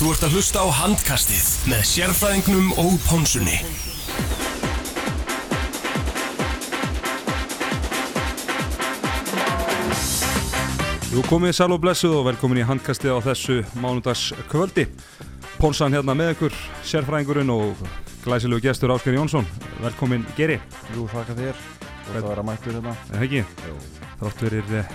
[0.00, 3.58] Þú ert að hlusta á handkastið með sérfræðingnum og pónsunni.
[11.12, 14.86] Jú komið sæl og blessuð og velkomin í handkastið á þessu mánudags kvöldi.
[15.60, 16.58] Pónsan hérna með ykkur,
[16.94, 17.84] sérfræðingurinn og
[18.24, 19.44] glæsilegu gestur Ásker Jónsson.
[19.84, 20.56] Velkomin Geri,
[20.96, 21.64] Jú, þakka þér.
[22.08, 22.96] Þetta var að mættur hérna.
[23.12, 23.44] eða ekki?
[23.68, 23.78] Jú.
[24.16, 24.92] Þrátt verir, eh,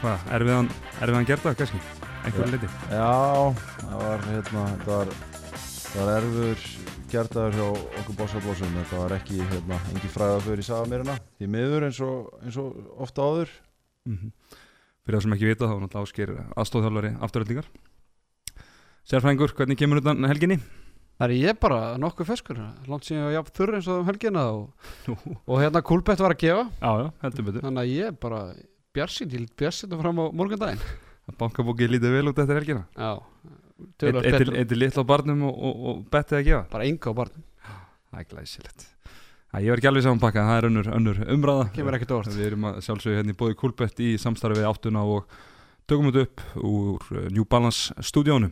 [0.00, 2.07] hvað, erfiðan, erfiðan gerða kannski?
[2.28, 2.68] Einhverju leiti?
[2.92, 5.12] Já, það var hérna, þetta var,
[5.88, 6.64] það var erfur
[7.08, 7.66] gertaður hjá
[8.02, 8.74] okkur bóssablósum.
[8.82, 11.14] Þetta var ekki, hérna, engi fræða fyrir í sagamirina.
[11.38, 13.54] Því miður eins og, eins og ofta áður.
[14.08, 14.32] Mm
[15.08, 17.68] Fyrir það sem ekki vita þá er náttúrulega Ásker aðstóðhjálfari afturöldingar.
[19.08, 20.58] Sérfræðingur, hvernig kemur þetta helginni?
[21.16, 24.10] Það er ég bara nokkuð feskur Lánt síðan ég var jafn þurr eins og um
[24.10, 24.90] helgina og,
[25.48, 27.64] og hérna Kúlbett var að gefa Já, já, heldur betur.
[27.64, 28.42] Þannig að ég bara
[28.98, 30.84] bjarsinn, ég bjarsinn fram á morgundaginn
[31.38, 32.84] Bankabókið lítið vel út eftir helgina.
[32.96, 33.10] Já,
[33.78, 36.62] Eitt tölvöld eitt- betur eitt er litla á barnum og, og, og bettið að gefa.
[36.72, 37.44] Bara enga á barnum,
[38.08, 38.86] Það er glæsilegt.
[39.58, 41.68] Ég var ekki alveg samanpakkað, það er önnur, önnur umræða.
[41.72, 45.04] kemur ekkert orð Við erum að sjálfsögja hérna í bóði Kúlbett í samstarfi við áttuna
[45.08, 45.28] og
[45.88, 48.50] tökum þetta upp úr eh, New Balance stúdíónu.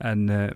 [0.00, 0.48] En uh,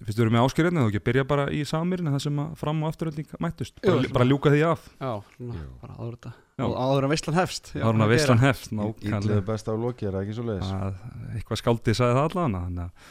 [0.00, 2.52] fyrst við erum með áskýrðinu þá ekki að byrja bara í samirinn það sem að
[2.62, 3.74] fram og afturölding mættust.
[3.82, 4.86] Jú, Bara, bara ljúka því af.
[4.96, 6.32] Já, svona, bara áður þetta.
[6.62, 8.42] Og áður en veistlan hefst hann að hvað veistlan.
[8.42, 9.44] Ídliðu nákvæmlega.
[9.50, 10.70] best á loki, er það ekki svo leiðis?
[10.72, 11.02] að
[11.36, 13.10] eitthvað skáldið sagði það allan þannig að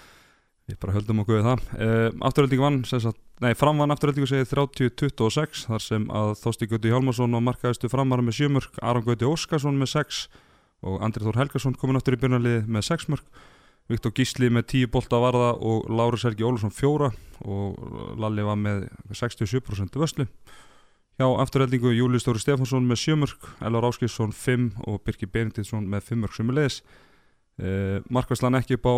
[0.71, 4.51] við bara höldum okkur við það uh, afturölding vann, sem sagt, nei framvann afturöldingu segið
[4.53, 9.27] 30-26 þar sem að Þósti Gauti Hjálmarsson var markaðistu framvara með 7 mörg, Aron Gauti
[9.27, 10.21] Óskarsson með 6
[10.87, 13.41] og Andri Þór Helgarsson komin aftur í byrjunarliði með 6 mörg
[13.91, 17.09] Viktor Gísli með 10 bolta að varða og Lári Sergi Ólusson 4
[17.51, 18.85] og Lalli var með
[19.17, 20.27] 67% vöslu
[21.19, 26.07] hjá afturöldingu Júli Stóri Stefansson með 7 mörg Elvar Áskilsson 5 og Birki Benediktsson með
[26.11, 26.79] 5 mörg sem leiðis
[27.61, 28.95] uh, markværslan ekki upp á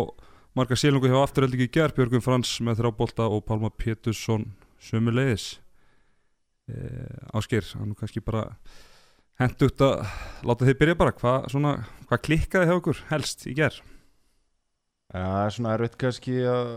[0.54, 4.46] marga sílungu hjá afturöldingu í gerð Björgum Frans með þrjá bolta og Pálma Pétursson
[4.82, 5.56] sömu leiðis
[6.70, 8.52] uh, Ásker, hann kannski bara
[9.40, 10.04] hendugt að
[10.46, 11.14] láta þið byrja bara.
[11.18, 11.72] Hvað svona,
[12.06, 13.93] hvað klikkaði hjá okkur helst í gerð Já,
[15.22, 16.70] það er svona erfitt kannski að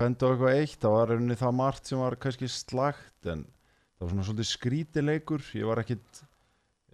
[0.00, 0.78] benda eitthvað eitt.
[0.82, 5.44] Það var rauninni það margt sem var kannski slagt en það var svona svolítið skrítileikur.
[5.54, 6.22] Ég var ekkit,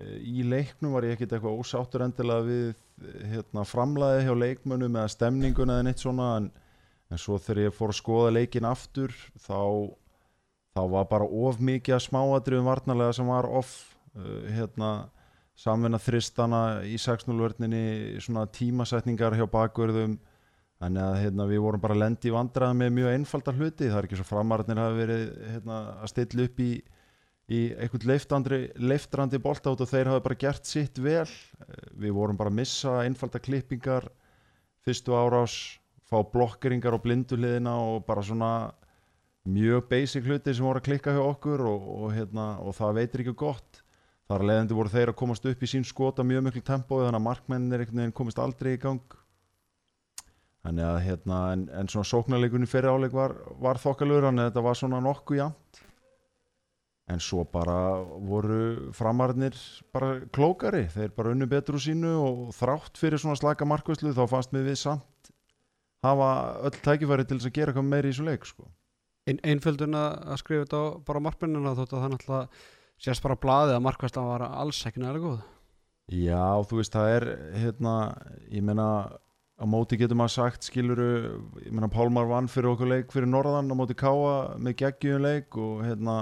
[0.01, 4.99] eh, í leiknum var ég ekkit eitthvað ósáttur endilega við eh, hérna, framlæði hjá leikmönnum
[5.01, 6.51] eða stemninguna eða neitt svona en,
[7.11, 9.89] en svo þegar ég fór að skoða leikin aftur þá,
[10.77, 15.09] þá var bara of mikið að smáadriðum varnarlega sem var off uh, hérna,
[15.57, 20.21] samvinna þristana í 6-0-vörninni svona tímasetningar hjá bakverðum
[20.81, 23.89] Þannig að hérna, við vorum bara að lendi í vandræða með mjög einfaldar hluti.
[23.91, 26.71] Það er ekki svo framararnir hafa verið hérna, að stilla upp í,
[27.53, 28.09] í einhvern
[28.89, 31.29] leiftrandi, út og þeir hafa bara gert sitt vel.
[32.01, 34.09] Við vorum bara að missa einfaldar klippingar,
[34.81, 35.59] fyrstu árás,
[36.09, 38.73] fá blokkeringar á blinduliðina og bara svona
[39.45, 43.27] mjög basic hluti sem voru að klikka hjá okkur og, og, hérna, og það veitir
[43.27, 43.85] ekki gott.
[44.31, 47.21] Þar að leiðandi voru þeir að komast upp í sín skota mjög miklu tempói þannig
[47.21, 49.20] að markmennir komist aldrei í gang.
[50.61, 53.33] Þannig að hérna, en, en svona sóknarleikunni fyrir áleik var,
[53.63, 55.81] var þokkalur, þannig að þetta var svona nokkuð jæmt.
[57.11, 57.79] En svo bara
[58.29, 59.57] voru framarnir
[59.95, 64.27] bara klókari, þeir bara unnu betur úr sínu og þrátt fyrir svona slaka markvæslu þá
[64.31, 65.33] fannst mér við samt
[66.05, 66.29] hafa
[66.69, 68.69] öll tækifæri til þess að gera eitthvað meiri í þessu leik, sko.
[69.29, 72.63] Ein, Einföldun að skrifa þetta á bara markmennina Þótt að það náttúrulega
[73.01, 75.43] sést bara blaðið að markvæslan var alls ekki nægilega góð
[76.11, 77.27] Já, þú veist, það er,
[77.61, 77.93] hérna,
[78.51, 78.87] ég meina,
[79.61, 81.09] á móti getur maður sagt, skiluru,
[81.61, 85.59] ég meina, Pálmar vann fyrir okkur leik fyrir Norðan á móti Káa með geggjum leik
[85.61, 86.15] og hérna,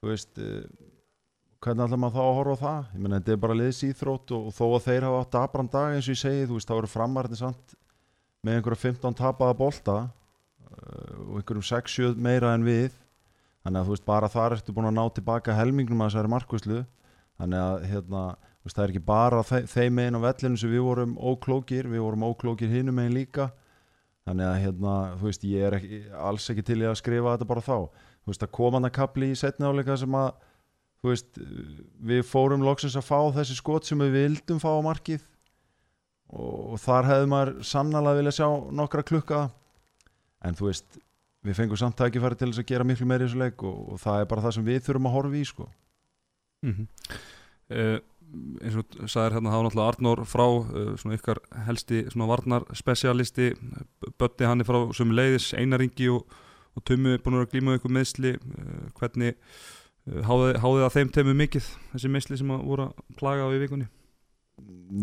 [0.00, 0.64] þú veist, eh,
[1.62, 2.88] hvernig ætlar maður þá að horfa á það?
[2.94, 5.92] Ég meina, þetta er bara liðsýþrótt og, og þó að þeir hafa átt abram dag
[5.92, 7.76] eins og ég segi, þú veist, þá eru framarðin samt
[8.42, 12.96] með einhverja 15 tapaða bolta uh, og einhverjum 6-7 meira en við,
[13.62, 16.80] þannig að þú veist, bara þar ertu búin að ná tilbaka helmingnum að þessari markvæslu,
[17.38, 18.24] þannig að, hérna,
[18.66, 22.04] veist, það er ekki bara þe þeim megin á vellinu sem við vorum óklókir, við
[22.04, 23.50] vorum óklókir hinum megin líka.
[24.22, 27.64] Þannig að hérna, þú veist, ég er ekki, alls ekki til að skrifa þetta bara
[27.66, 27.78] þá.
[28.22, 30.28] Þú veist, að koma hann að kapli í setni áleika sem að
[31.02, 31.40] þú veist,
[32.12, 35.26] við fórum loksins að fá þessi skot sem við vildum fá á markið.
[36.32, 38.46] Og, og þar hefði maður sannlega vilja sjá
[38.78, 39.42] nokkra klukka.
[40.46, 41.02] En þú veist,
[41.42, 44.00] við fengum samt tækifæri til þess að gera miklu meiri í þessu leik og, og
[44.02, 45.68] það er bara það sem við þurfum að horfa í sko.
[46.62, 46.86] mm
[47.72, 47.98] uh,
[48.62, 53.52] eins og sagðir hérna hafa náttúrulega Arnór frá uh, svona ykkar helsti svona varnarspecialisti
[54.20, 56.26] Bötti hann er frá sem leiðis Einaringi og,
[56.76, 61.10] og Tummi er búin að glíma ykkur meðsli uh, hvernig uh, háði, háði það þeim
[61.16, 63.88] teimu mikið þessi meðsli sem að voru að plaga á í vikunni?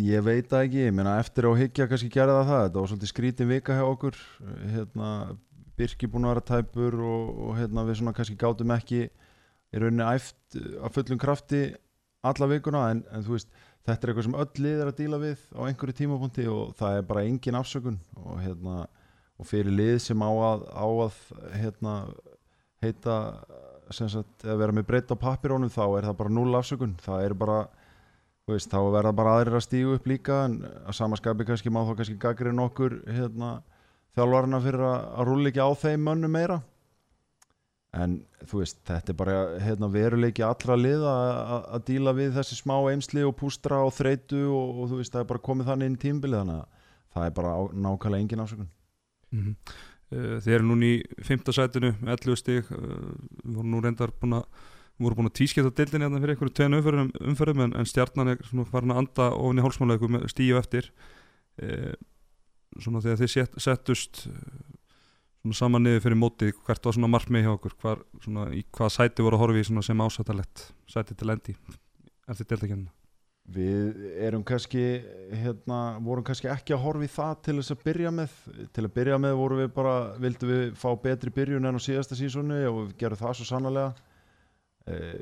[0.05, 2.91] Ég veit það ekki, ég meina eftir á higgja kannski gerði það það, þetta var
[2.91, 4.19] svolítið skrítin vika hjá okkur
[4.75, 5.11] hérna,
[5.79, 10.05] Birki búin að vera tæpur og, og hérna, við svona kannski gátum ekki í rauninni
[10.05, 11.61] æft að fullum krafti
[12.27, 13.51] alla vikuna en, en þú veist,
[13.87, 16.97] þetta er eitthvað sem öll lið er að díla við á einhverju tímapunkti og það
[16.97, 18.79] er bara engin afsökun og hérna
[19.39, 21.19] og fyrir lið sem á að, á að
[21.55, 21.95] hérna,
[22.83, 23.15] heita
[23.95, 26.95] sagt, að vera með breytt á pappirónum þá er það bara null afsökun.
[27.03, 27.59] Það er bara,
[28.49, 31.93] veist, þá verða bara aðrir að stígu upp líka en að samaskapi kannski má þá
[32.01, 33.59] kannski gagri nokkur hérna,
[34.17, 36.59] þjálfarina fyrir að, rúli ekki á þeim mönnum meira
[37.97, 42.75] en þú veist, þetta er bara hérna, veruleiki allra lið að díla við þessi smá
[42.91, 45.97] eimsli og pústra og þreitu og, og þú veist, það er bara komið þannig inn
[45.97, 46.83] í tímbili þannig að
[47.15, 48.69] það er bara á, nákvæmlega engin afsökun.
[49.31, 49.77] Mm -hmm.
[50.09, 54.45] Þið eru núni í fymta sætinu 11 stík við vorum nú reyndar búin að
[54.97, 58.27] við vorum búin að tísketa dildin hérna fyrir einhverju tveinu umferðum, umferðum en, en stjarnan
[58.33, 60.91] er svona farin að anda ofin í hálsmáleiku með stíu eftir.
[61.61, 61.93] E,
[62.79, 64.27] svona þegar þið set, settust
[65.55, 69.25] saman niður fyrir mótið hvert var svona markmið hjá okkur hvar, svona, í hvað sæti
[69.25, 71.55] voru að horfi í sem ásættalett sæti til endi
[72.29, 72.93] eftir dildakennina
[73.49, 74.81] Við erum kannski,
[75.41, 78.35] hérna, vorum kannski ekki að horfa í það til þess að byrja með.
[78.75, 82.17] Til að byrja með vorum við bara, vildum við fá betri byrjun enn á síðasta
[82.19, 83.87] sísónu og við gerum það svo sannlega.
[84.85, 85.15] Eh,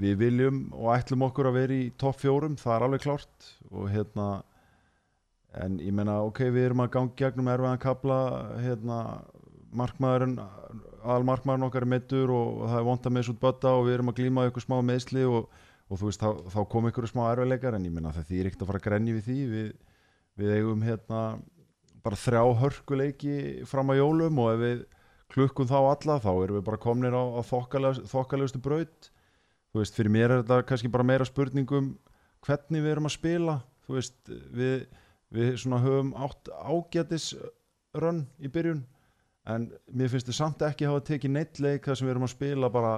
[0.00, 3.50] við viljum og ætlum okkur að vera í topp fjórum, það er alveg klart.
[3.68, 4.30] Og hérna,
[5.60, 8.20] en ég menna, ok, við erum að gangi gegnum erfiðan kabla,
[8.64, 8.98] hérna,
[9.76, 10.38] markmaðurinn,
[11.04, 14.20] almarkmaðurinn okkar er mittur og, það er vonda með svo bötta og við erum að
[14.20, 15.48] glíma ykkur smá meðsli og
[15.90, 18.64] og þú veist þá, þá kom ykkur smá erfiðleikar en ég minna það er ekkert
[18.64, 19.38] að fara að grenja við því.
[19.52, 19.66] Við,
[20.40, 21.22] við eigum hérna
[22.04, 23.36] bara þrjá hörkuleiki
[23.68, 24.84] fram á jólum og ef við
[25.34, 29.10] klukkum þá alla þá erum við bara komnir á, á þokkalegustu braut.
[29.72, 31.94] Þú veist fyrir mér er þetta kannski bara meira spurningum
[32.44, 33.58] hvernig við erum að spila.
[33.84, 34.86] Þú veist við,
[35.34, 37.32] við svona höfum átt ágætis
[37.94, 38.84] rönn í byrjun
[39.50, 42.32] en mér finnst þetta samt ekki að hafa tekið neittleik þar sem við erum að
[42.32, 42.94] spila bara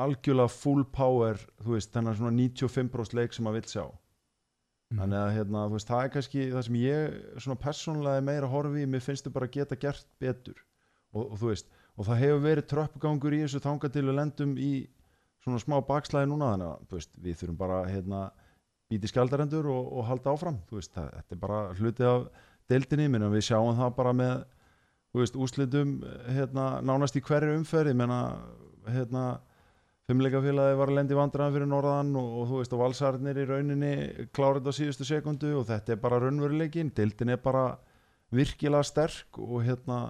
[0.00, 5.00] algjörlega full power þú veist, þennan svona 95% leik sem maður vil sjá mm.
[5.00, 8.86] þannig að hérna, veist, það er kannski það sem ég svona persónulega er meira horfi
[8.90, 10.56] mér finnst þau bara geta gert betur
[11.12, 14.72] og, og þú veist, og það hefur verið tröppgangur í þessu þangatilu lendum í
[15.44, 18.24] svona smá bakslæði núna þannig að, veist, við þurfum bara hérna,
[18.90, 22.26] býti skjaldarendur og, og halda áfram veist, það, þetta er bara hluti af
[22.72, 24.34] deildinni, menn við sjáum það bara með
[25.22, 28.20] veist, úslitum hérna, nánast í hverju umferði, menna
[28.90, 29.24] hérna
[30.08, 33.92] fimmleikafélagi var að lendi vandraðan fyrir norðan og, og þú veist og valsarnir í rauninni
[34.36, 37.70] klárið á síðustu sekundu og þetta er bara raunveruleikin, dildin er bara
[38.34, 40.00] virkilega sterk og hérna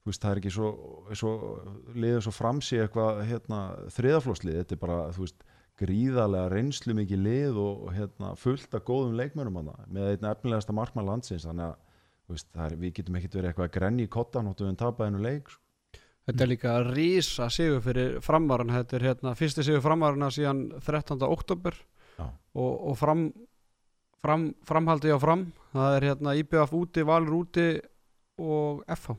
[0.00, 0.68] þú veist það er ekki svo,
[1.16, 1.32] svo
[1.94, 3.60] liður svo framsí eitthvað hérna,
[3.96, 5.46] þriðaflóslið, þetta er bara þú veist
[5.80, 11.46] gríðarlega reynslu mikið lið og hérna, fullt af góðum leikmönum með einn efnilegasta markmann landsins
[11.48, 11.78] þannig að
[12.30, 15.22] veist, er, við getum ekkert verið eitthvað að grenni í kottan og við tapaði hennu
[15.24, 15.62] leik sko.
[16.30, 20.66] Þetta er líka að rýsa sigur fyrir framvaran, þetta er hérna fyrsti sigur framvarana síðan
[20.78, 21.16] 13.
[21.26, 21.74] oktober
[22.20, 23.24] og, og fram,
[24.22, 27.66] fram, framhaldi á fram, það er hérna IBF úti, Valur úti
[28.40, 29.16] og FH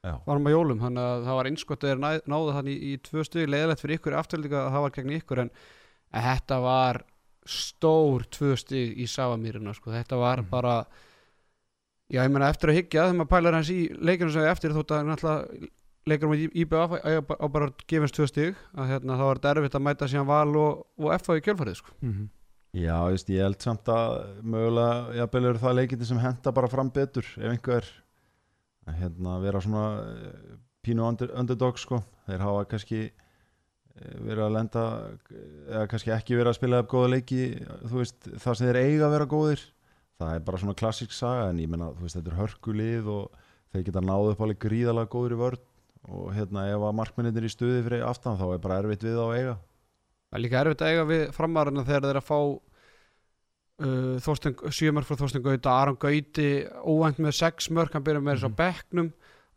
[0.00, 3.24] varum á jólum, þannig að það var einskott að þeir náðu þannig í, í tvö
[3.26, 5.50] stuði leðilegt fyrir ykkur afturlíka að það var gegn ykkur en
[6.14, 7.00] þetta var
[7.50, 9.92] stór tvö stuði í Savamýrina sko.
[9.92, 10.50] þetta var mm.
[10.52, 10.74] bara
[12.10, 14.96] já ég menna eftir að higgja þegar maður pælar hans í leikinu sem eftir þótt
[14.96, 15.70] að náttúrulega
[16.08, 19.84] leikarum í IBF á bara gefins tvö stíg að hérna, þá er þetta erfitt að
[19.86, 21.96] mæta síðan val og, og FA í kjölfarið sko.
[22.00, 22.28] mm -hmm.
[22.70, 24.12] Já, just, ég held samt að
[24.46, 27.86] mögulega, ég belur það leikindi sem henda bara fram betur ef einhver
[28.86, 30.54] að hérna, vera svona eh,
[30.86, 31.98] pínu under, underdog sko.
[32.26, 34.84] þeir hafa kannski eh, verið að lenda
[35.66, 37.42] eða kannski ekki verið að spila upp góða leiki
[37.90, 39.66] veist, það sem þeir eiga að vera góðir
[40.20, 44.02] það er bara svona klassík saga en ég menna þetta er hörkulið og þeir geta
[44.04, 45.66] náðu upp alveg gríðalega góður í vörð
[46.10, 49.24] og hérna ef að markmennir í stuði fyrir aftan þá er bara erfitt við á
[49.24, 49.54] að eiga.
[50.30, 52.38] Það er líka erfitt að eiga við framarinn þegar þeir að fá
[53.84, 55.74] uh, sjömörk frá Þorsten Gauta.
[55.74, 56.50] Aron Gauti
[56.84, 59.10] óvænt með sex mörk hann byrja með þess mm á bekknum.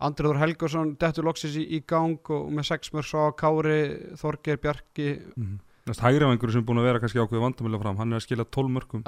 [0.04, 5.14] Andriður Helgarsson dettur loksis í, í gang og með sex mörk svo Kári Þorger Bjarki.
[5.38, 5.62] Mm -hmm.
[6.00, 8.70] Hægrifangur sem er búin að vera kannski ákveði vandamölu fram hann er að skila 12
[8.72, 9.04] mörkum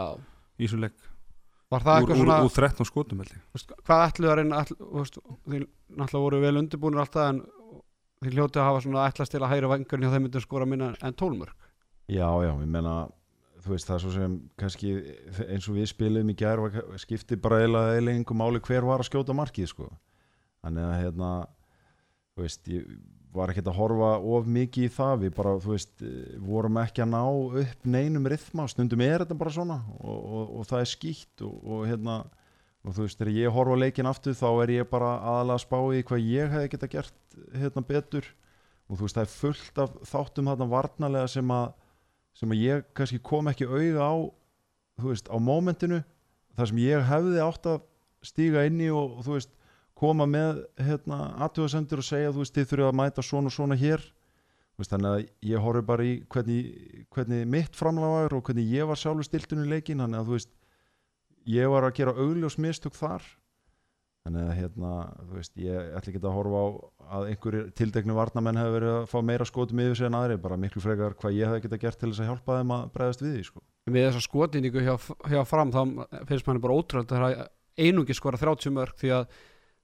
[0.59, 0.95] í svo legg
[1.73, 3.43] Var það eitthvað svona Úr 13 skotum held ég.
[3.87, 7.43] Hvað ætluð að reyna Því náttúrulega voru vel undirbúinir alltaf en
[8.21, 10.93] því hljótið að hafa svona ætlast til að hæra vangurinn hjá þeim myndum skora minna
[11.01, 11.71] en tólmörk
[12.05, 12.95] Já, já, ég menna
[13.65, 14.91] þú veist það er svo sem kannski
[15.49, 19.35] eins og við spilum í gerð skipti bara eiginlega eiginlega máli hver var að skjóta
[19.37, 19.87] markið sko.
[20.61, 21.29] Þannig að hérna
[22.35, 22.85] þú veist, ég
[23.35, 25.19] var ekkert að horfa of mikið í það.
[25.25, 27.21] Við bara, þú veist, eh, vorum ekki að ná
[27.61, 31.55] upp neinum rithma, stundum er þetta bara svona og, og, og það er skýtt og,
[31.63, 32.17] og hérna,
[32.85, 35.79] og þú veist, þegar ég horfa leikin aftur þá er ég bara aðalega að spá
[35.95, 38.31] í hvað ég hefði geta gert hérna betur.
[38.85, 41.73] Og þú veist, það er fullt af þáttum þarna varnarlega sem að
[42.35, 44.15] sem að ég kannski kom ekki auga á
[44.99, 46.01] þú veist, á mómentinu.
[46.55, 47.83] Þar sem ég hefði átt að
[48.25, 49.53] stíga inn í og, og þú veist
[49.95, 53.79] koma með hérna, aðtjóðasendur og segja þú veist, þið þurfum að mæta svona og svona
[53.79, 54.03] hér
[54.75, 56.59] veist, þannig að ég horfi bara í hvernig,
[57.15, 60.53] hvernig mitt framláðar og hvernig ég var sjálfur stiltun í leikin þannig að þú veist,
[61.55, 63.23] ég var að gera augljós mistök þar
[64.25, 66.67] þannig að hérna, þú veist, ég ætla ekki að horfa á
[67.15, 70.57] að einhverjir tildeknu varnamenn hefur verið að fá meira skotum yfir sig en aðri, bara
[70.57, 73.35] miklu frekar hvað ég hef geta gert til þess að hjálpa þeim að bregðast við
[73.35, 73.61] því sko.
[73.93, 74.95] Með þessa skotinningu hjá,
[75.29, 75.81] hjá fram þá
[76.25, 77.43] finnst manni bara ótrúlega að
[77.77, 79.37] einungi skora 30 mörg því að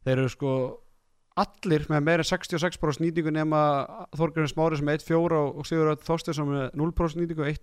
[0.06, 0.54] þeir eru sko
[1.42, 3.60] allir með meira 66% nýtingu nema
[4.20, 7.54] Þorgjörn Smári sem er 1-4 og Sigurður Þorstinsson með 0% nýtingu og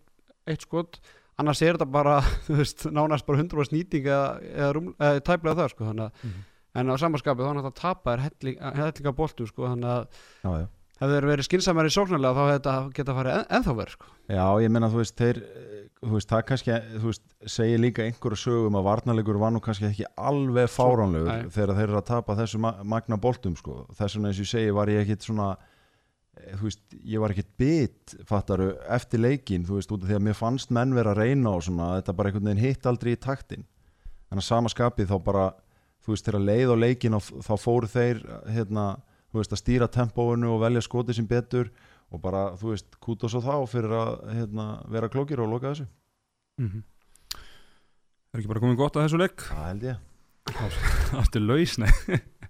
[0.49, 1.00] 1 skot
[1.38, 5.75] annars er þetta bara, þú veist, nánast bara 100% nýting eða, eða, eða tæplega það
[5.75, 6.47] sko, þannig að mm -hmm
[6.78, 10.68] en á samanskapið þá náttúrulega tapar hellinga bóltu sko þannig að.
[10.99, 14.12] Hefur þeir verið skinsamari sóknarlega þá hefur þetta geta farið en, ennþá verið sko.
[14.28, 15.43] Já, ég menna þú veist, þeir
[15.99, 19.88] þú veist, það kannski, þú veist, segir líka einhverju sögum að varnalegur var nú kannski
[19.88, 23.81] ekki alveg fáránlegur þegar þeir eru að tapa þessu magna bóltum sko.
[23.99, 27.35] Þess vegna eins og ég segi var ég ekkit svona eh, þú veist, ég var
[27.35, 31.14] ekkit bit fattaru, eftir leikin, þú veist, út af því að mér fannst menn vera
[31.14, 33.67] að reyna og svona, þetta bara einhvern veginn hitt aldrei í taktin.
[34.28, 35.49] Þannig að sama skapið þá bara
[36.05, 38.23] þú veist, þegar leið og leikin og þá fóru þeir
[38.55, 38.88] hérna,
[39.38, 41.71] þú veist, að stýra tempóinu og velja skotið sem betur
[42.11, 45.87] og bara, þú veist, kúta svo þá fyrir að hérna, vera klókir og loka þessu
[46.59, 46.83] mm -hmm.
[48.33, 49.40] Er ekki bara komið gott að þessu leik?
[49.40, 49.97] Það held ég
[51.21, 51.90] Aftur laus, nei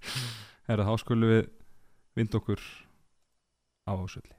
[0.68, 1.50] Er það áskölu við
[2.16, 2.60] vind okkur
[3.88, 4.37] á ásöldi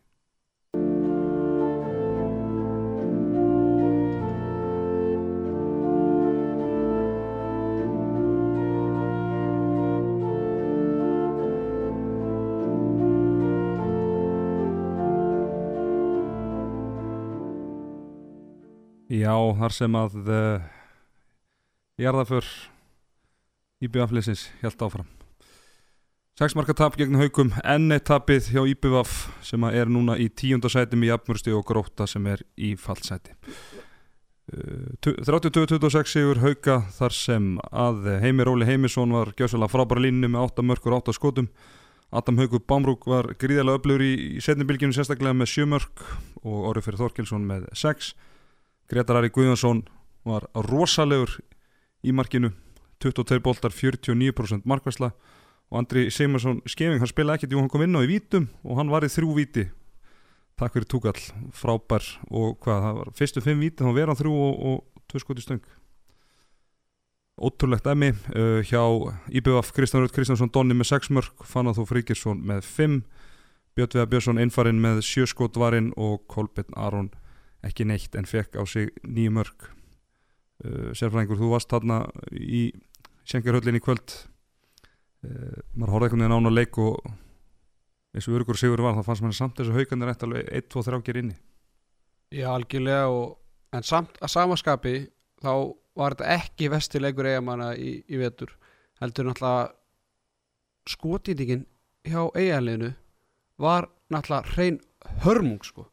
[19.30, 20.68] Já, þar sem að uh, eh,
[22.02, 22.46] Jarðaför
[23.84, 25.10] Íbjöfaflisins held áfram.
[26.40, 31.12] Sexmarka tap gegn haugum enn eitt tapið hjá Íbjöfaf sem er núna í tíundasætum í
[31.14, 33.36] Abmursti og Gróta sem er í fallsæti
[34.56, 40.48] uh, 32-26 sigur hauga þar sem að Heimir Óli Heimisson var gjössalega frábæra línu með
[40.48, 41.52] 8 mörgur og 8 skotum.
[42.10, 46.08] Adam Haugur Bámrúk var gríðilega öflugur í, í setnibilginu sérstaklega með 7 mörg
[46.42, 48.16] og Orri Fyrir Þorkilsson með 6
[48.90, 49.84] Gretar Ari Guðjónsson
[50.26, 51.36] var rosalegur
[52.02, 52.52] í markinu.
[53.00, 55.12] 22 boltar, 49% markværsla
[55.70, 58.80] og Andri Seymarsson skefing, hann spilaði ekkert, jú hann kom inn á í vítum og
[58.80, 59.68] hann var í þrjú víti.
[60.60, 61.22] Takk fyrir túkall,
[61.56, 65.46] frábær og hvað, það var fyrstu fimm víti þá verðan þrjú og, og tvö skoti
[65.46, 65.62] stöng.
[67.40, 68.82] Ótrúlegt emmi uh, hjá
[69.32, 73.00] IBF Kristján Rödd Kristjánsson Donni með 6 mörg, Fannar Þó Fríkirsson með 5
[73.78, 77.14] Björn Björnsson einfarinn með 7 skot varinn og Kolbjörn Aron
[77.66, 82.70] ekki neitt en fekk á sig nýju mörg uh, sérfræðingur, þú varst þarna í
[83.30, 84.16] Sjengarhöllinni kvöld.
[85.26, 87.02] Uh, maður horfði einhvern veginn án á leik og
[88.16, 91.20] eins og örgur sigur var, þá fannst maður samt þessu haugandir eftir alveg 1-2-3 ger
[91.22, 91.36] inni.
[92.34, 93.36] Já, algjörlega og,
[93.76, 94.96] en samt að samaskapi
[95.44, 95.52] þá
[96.00, 98.56] var þetta ekki vestilegur eigamanna í, í vetur.
[99.02, 99.70] Heldur náttúrulega
[100.90, 101.68] skotýtingin
[102.08, 102.94] hjá eigaleginu
[103.60, 104.80] var náttúrulega hrein
[105.26, 105.90] hörmung sko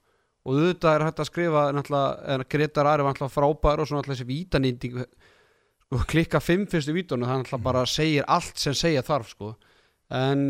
[0.46, 4.20] og auðvitað er hægt að skrifa náttúrulega, Gretar Ari var náttúrulega frábær og svo náttúrulega
[4.20, 9.32] þessi vítanýnding sko, klikka fimm fyrstu vítunum það náttúrulega bara segir allt sem segja þarf
[9.34, 9.56] sko.
[10.14, 10.46] en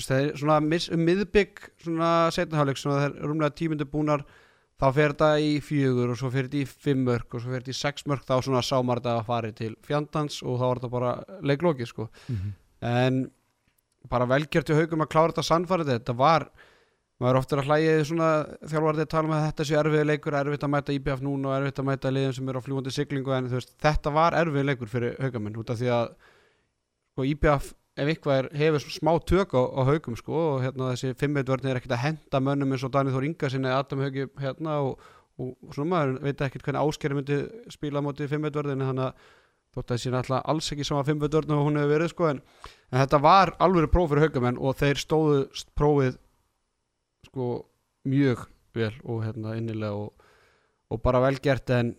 [0.00, 0.58] það er svona
[0.96, 4.24] um miðbygg svona setnahálleg svona það er rúmlega tímundu búnar
[4.76, 7.64] þá fer þetta í fjögur og svo fer þetta í fimm mörg og svo fer
[7.64, 10.80] þetta í sex mörg þá svona sámar þetta að fari til fjandans og þá er
[10.80, 11.12] þetta bara
[11.48, 12.52] leiklóki sko mm -hmm.
[12.80, 13.22] en
[14.08, 16.50] bara velgjört í haugum að klára þetta sannfarið þetta var
[17.22, 18.28] maður ofta er að hlæja í svona
[18.60, 21.56] þjálfvarðið að tala um að þetta sé erfið leikur erfitt að mæta IBF núna og
[21.56, 24.92] erfitt að mæta liðin sem eru á fljúandi siglingu en veist, þetta var erfið leikur
[24.92, 26.10] fyrir haugamenn út af því að
[27.16, 31.16] sko, IBF ef eitthvað er, hefur smá tök á, á haugum sko, og hérna, þessi
[31.16, 34.76] fimmveitvörni er ekkert að henda mönnum eins og Dani Þór Inga sinni Adam Haugi hérna,
[34.84, 35.08] og,
[35.40, 37.40] og, og svona maður veit ekki hvernig áskeri myndi
[37.72, 39.32] spila motið fimmveitvörðin þannig að
[39.76, 42.44] þótt að það sé náttúrulega alls ekki sama fimmveitvörn og hún hefur verið sko, en,
[42.92, 45.40] en þetta var alveg próf fyrir haugamenn og þeir stóðu
[45.76, 46.20] prófið
[47.36, 47.66] sko
[48.08, 50.26] mjög vel og hérna innilega og,
[50.88, 51.92] og bara velgert en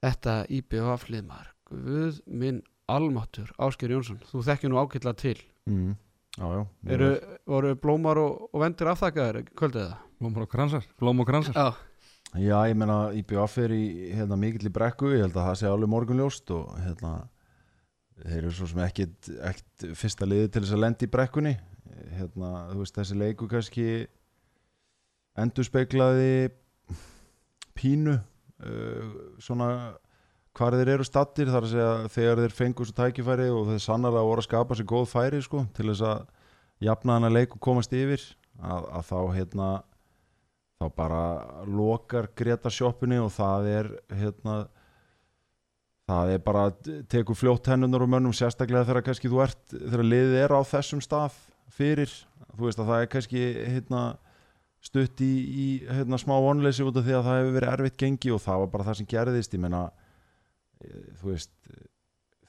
[0.00, 5.36] þetta íbjöð afliðmar Guð minn almatur Ásker Jónsson, þú þekkir nú ákveðla til.
[5.68, 5.98] Mm.
[6.38, 6.62] já, já,
[6.94, 7.08] Eru,
[7.44, 10.06] voru blómar og, og vendir afþakkaðir kvöldið það?
[10.18, 11.58] Blóm og kransar, blóm og kransar.
[11.58, 11.84] Já,
[12.36, 15.68] Já, ég meina IBF er í hérna, mikill í brekku, ég held að það sé
[15.68, 17.12] alveg morgunljóst og hérna
[18.24, 21.54] þeir eru svo sem ekkit, ekkit fyrsta liði til þess að lenda í brekkunni
[22.18, 23.86] hérna, þú veist, þessi leiku kannski
[25.38, 26.50] endurspeiklaði
[27.78, 29.70] pínu uh, svona
[30.58, 34.26] hvar þeir eru stattir þar að segja þegar þeir fengu svo tækifæri og þeir sannarlega
[34.26, 36.24] voru að skapa sér góð færi sko, til þess að
[36.88, 38.22] jafna hana leik og komast yfir
[38.58, 39.68] að, að þá hérna
[40.78, 41.22] þá bara
[41.66, 44.56] lokar Greta sjoppunni og það er hérna
[46.08, 46.64] það er bara
[47.10, 51.02] tekur fljótt hennunar og mönnum sérstaklega þegar kannski þú ert þegar liðið er á þessum
[51.04, 51.36] stað
[51.74, 52.12] fyrir,
[52.56, 54.02] þú veist að það er kannski hérna
[54.88, 58.32] stutt í, í hérna, smá vonleysi út af því að það hefur verið erfitt gengi
[58.34, 59.84] og það var bara það sem gerðist ég meina,
[60.84, 61.54] eh, þú veist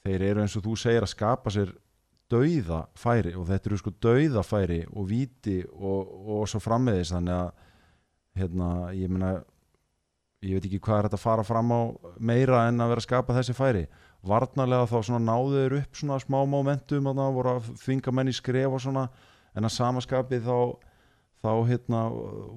[0.06, 1.74] þeir eru eins og þú segir að skapa sér
[2.30, 7.40] dauða færi og þetta eru sko dauða færi og víti og, og svo frammeðis þannig
[7.40, 7.50] að
[8.40, 9.32] hérna, ég meina
[10.46, 11.82] ég veit ekki hvað er þetta að fara fram á
[12.22, 13.88] meira en að vera að skapa þessi færi
[14.26, 18.32] varnarlega þá svona náðu þeir upp svona smá momentum að það voru að þvinga menn
[18.32, 19.06] í skref og svona
[19.56, 20.58] en að samaskapið þá
[21.40, 22.02] þá hérna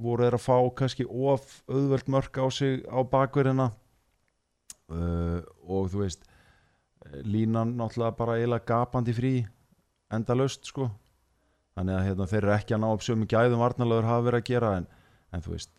[0.02, 3.70] voru þeir að fá kannski of auðvelt mörk á sig á bakverðina.
[4.92, 6.26] Uh, og þú veist
[7.22, 9.32] línan náttúrulega bara eiginlega gapandi frí
[10.12, 10.90] endalaust sko.
[11.76, 14.50] Þannig að hérna, þeir eru ekki að ná upp sömu gæðum varnarlegur hafa verið að
[14.50, 14.88] gera en,
[15.32, 15.70] en þú veist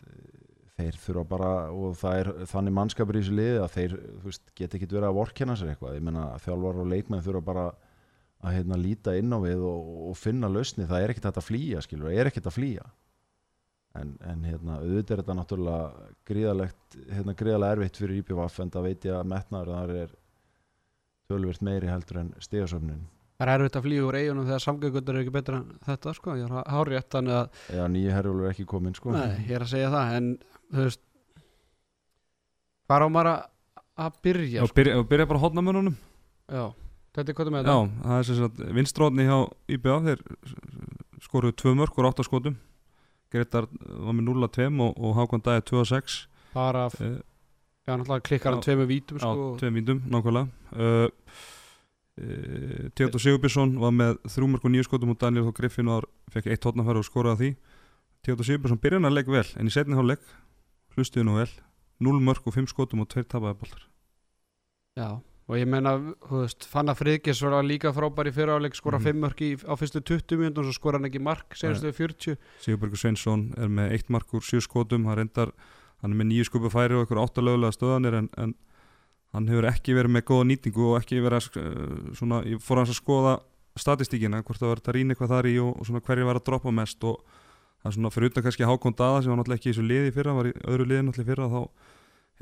[0.84, 4.78] þeir þurfa bara og það er þannig mannskapur í þessu liði að þeir veist, geta
[4.78, 5.96] ekki verið að vorkjana sér eitthvað.
[5.98, 7.66] Ég menna þjálfar og leikmenn þurfa bara
[8.44, 11.84] að hérna, líta inn á við og, og finna lausni, það er ekkert að flýja
[11.86, 12.86] skilur, það er ekkert að flýja.
[13.94, 18.88] En, en hérna, auðvitað er þetta náttúrulega gríðalegt, hérna, gríðalega erfitt fyrir IPVF en það
[18.90, 20.16] veit ég að metnaður þar er
[21.30, 23.04] tölvirt meiri heldur en stegasöfnin
[23.44, 26.36] það er erfitt að flýja úr eigunum þegar samgöngundur er ekki betra en þetta sko,
[26.40, 29.14] ég er hárið þannig að, eða nýju herjúlur er ekki komin sko.
[29.16, 30.30] Nei, ég er að segja það en
[30.72, 31.02] þú veist
[32.88, 33.44] hvað á maður að,
[34.06, 34.78] að byrja og sko?
[34.80, 35.96] byrja, byrja bara hodnamönunum
[36.54, 36.66] já,
[37.16, 38.04] þetta er hvað með Já, þetta.
[38.08, 39.38] það er sem sagt vinstróðni hjá
[39.78, 40.24] IBA þeir
[41.24, 42.58] skoruðu tvö mörg og átta skotum.
[43.34, 46.18] Gretar var með 0-2 og, og Hákon Dæði 2-6
[46.54, 47.16] bara, f- uh,
[47.88, 48.66] já, náttúrulega klikkar hann Já.
[48.68, 50.52] tveimur vítum á sko, tveim víndum nákvæmlega.
[50.76, 51.08] Uh,
[52.22, 56.52] uh, Theodor Sigurbjörnsson var með þrjú mörg og nýju skotum og Daniel Griffin var, fekk
[56.54, 57.50] eitt hodnafæri og skoraði að því.
[58.28, 60.30] Theodor Sigurbjörnsson byrjaði að leik vel en í setni hálfleik
[60.96, 61.50] hlustuði nú vel.
[62.04, 63.84] 0 mörg og 5 skotum og 2 tapaði boltar.
[64.98, 65.08] Já,
[65.48, 65.94] og ég meina
[66.28, 69.04] þú veist, Fanna Friðgis var líka frábær í fyrraáleik skora Mhm.
[69.04, 72.98] fimm mörk í, á fyrstu 20 mínútur og skora hann ekki mark, senstu 40 Sigurbergur
[72.98, 75.52] Sveinsson er með eitt mark úr 7 skotum hann reyndar,
[76.02, 78.54] hann er með nýju skupu færi og einhver áttalögulega stöðanir en, en
[79.34, 82.78] hann hefur ekki verið með góða nýtingu og ekki verið að eh, svona, ég fór
[82.84, 83.40] hans að skoða
[83.76, 86.46] statistíkina, hvort það verið að rýna eitthvað þar í og, og svona hverju var að
[86.46, 87.24] droppa mest og
[87.84, 90.14] það er svona fyrir utan kannski Hákon Dada sem var náttúrulega ekki í þessu liði
[90.16, 91.60] fyrra, var í öðru liði náttúrulega fyrra þá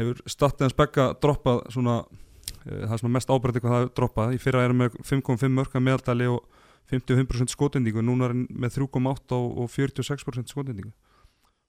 [0.02, 3.94] hefur statið hans begga droppað svona, uh, það er svona mest ábreytti hvað það hefur
[4.00, 6.60] droppað, í fyrra er hann með 5,5 mörg að meðaldali og
[6.92, 10.92] 55% skotendingu, núna er með 3,8 og, og 46% skotendingu.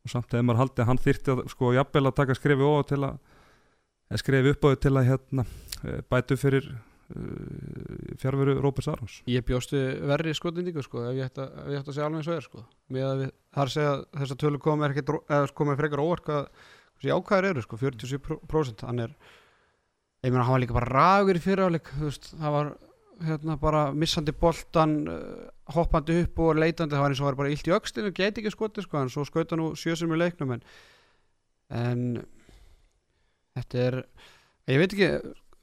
[0.03, 2.89] Og samt ef maður haldi að hann þyrti að sko jafnvel að taka skrefi ofar
[2.91, 6.67] til að skrefi upp á því til að hérna eh, bætu fyrir
[8.23, 12.21] fjárveru Róbert Sarons ég bjóstu verri skotindíku sko, ef ég ætti að, að segja alveg
[12.23, 12.63] eins og er sko.
[12.93, 13.33] með að við,
[13.65, 15.03] að segja að þessar tölu komið
[15.57, 16.47] komið frekar hvað
[17.03, 19.13] þessi ákvæður eru, sko, 47% hann er,
[20.23, 22.31] ég meina hann var líka bara ragur í fyriráleik, þú veist.
[22.39, 22.73] Það var
[23.27, 26.95] hérna bara missandi boltan uh, hoppandi upp og leitandi.
[26.95, 29.27] Það var eins og var bara illt í öxlinu, geti ekki skotið sko, en svo
[29.27, 30.65] skauta nú sjösum í leiknum en,
[31.75, 32.07] en
[33.59, 34.01] þetta er
[34.71, 35.11] ég veit ekki,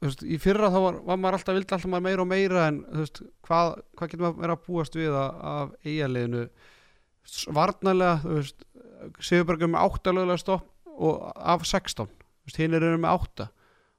[0.08, 2.78] veist, í fyrra þá var, var maður alltaf, vildi alltaf maður meira og meira en
[2.96, 6.44] veist, hvað, hvað getur maður að búast við af eigaliðinu
[7.54, 8.66] varnarlega, þú veist
[9.24, 10.66] Sigurbergur með 8 lögulega stopp
[11.00, 13.48] og af 16, þú veist, hinn eru með 8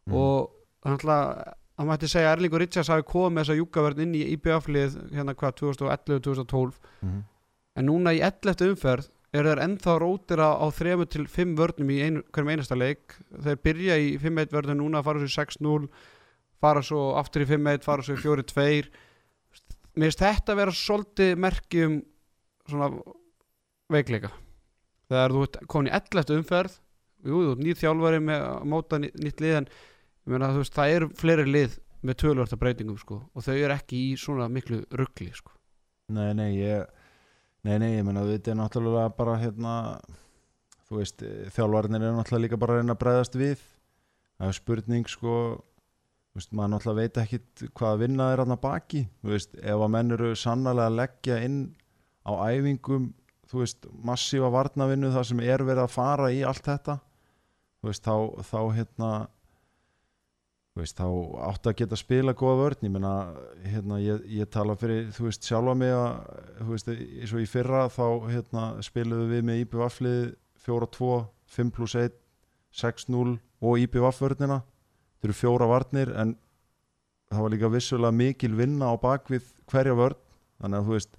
[0.09, 0.15] Mm.
[0.17, 0.47] og
[0.81, 1.41] þannig að
[1.77, 5.53] það mætti segja Erlingur Richards hafi komið með þessa júkaverð inn í IBF-lið hérna hvað
[5.59, 7.19] 2011-2012 Mhm.
[7.77, 8.71] en núna í 11.
[8.73, 12.75] umferð eru þeir ennþá rótir á, á 3 til 5 vörnum í einu, hverjum einasta
[12.75, 13.15] leik
[13.45, 15.87] þeir byrja í 5-1 vörnum núna fara svo í 6-0
[16.61, 18.91] fara svo aftur í 5-1, fara svo í 4-2
[19.95, 21.97] mér finnst þetta vera svolítið merki um
[22.69, 22.91] svona
[23.91, 24.31] veikleika
[25.11, 26.35] þegar þú komin í 11.
[26.41, 26.75] umferð
[27.27, 29.67] jú, þú ert nýr þjálfari með að móta ný- nýtt lið en
[30.31, 34.13] meina, veist, það eru fleiri lið með tölvörta breytingum sko, og þau eru ekki í
[34.17, 35.51] svona miklu ruggli sko.
[36.15, 36.87] Nei, nei, ég
[37.67, 39.73] Nei, nei, ég meina þetta er náttúrulega bara hérna
[40.87, 41.21] þú veist,
[41.55, 43.67] þjálfarnir eru náttúrulega líka bara að reyna að bregðast við.
[44.41, 48.63] Það er spurning sko þú veist, maður náttúrulega veit ekkit hvað vinna er hann að
[48.65, 49.05] baki.
[49.21, 51.59] Þú veist, ef að menn eru sannlega að leggja inn
[52.25, 53.11] á æfingum
[53.51, 56.97] þú veist, massífa varnavinnu þar sem er verið að fara í allt þetta
[57.81, 58.15] þú veist, þá,
[58.47, 59.09] þá hérna
[60.79, 61.07] veist, þá
[61.49, 63.13] átt að geta spila góða vörn, ég meina
[63.67, 66.21] hérna, ég, ég tala fyrir, þú veist, sjálfa mig að,
[66.69, 70.21] veist, eins og í fyrra þá hérna, spiluðu við með IBVF-lið
[70.65, 71.13] 4-2,
[71.51, 72.17] 5 plus 1
[72.71, 74.61] 6-0 og IBVF-vörnina
[75.21, 76.35] þeir eru fjóra varnir en
[77.31, 80.19] það var líka vissulega mikil vinna á bakvið hverja vörn.
[80.61, 81.17] Þannig að þú veist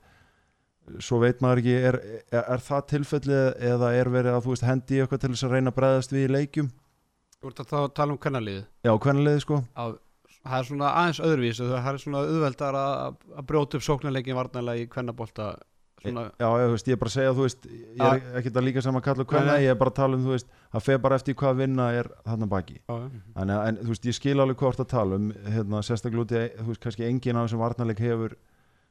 [1.03, 1.99] svo veit maður ekki, er,
[2.33, 5.55] er, er það tilfellið eða er verið að þú veist hendi eitthvað til þess að
[5.55, 6.71] reyna að bregðast við í leikjum
[7.43, 8.65] Þú ert að tala um kvennaliðið?
[8.87, 9.57] Já, hvernig leiði sko.
[9.75, 9.97] Að
[10.43, 14.83] það er svona aðeins öðruvísu það er svona auðveldar að, að brjóta upp sóknarleikin varnarlega
[14.83, 15.49] í kvennabólta
[16.03, 18.85] svona, já, ég, veist, ég er bara að segja, veist ég er ekki að líka
[18.85, 19.53] saman að kalla nei.
[19.63, 22.09] ég er bara að tala um, þú veist það fer bara eftir hvað vinna er
[22.27, 22.81] þarna baki.
[22.91, 26.83] Að- en þú veist, ég skil alveg ert að tala um hérna, sérstaklega þú veist,
[26.83, 28.35] kannski engin af þessum varnarleik hefur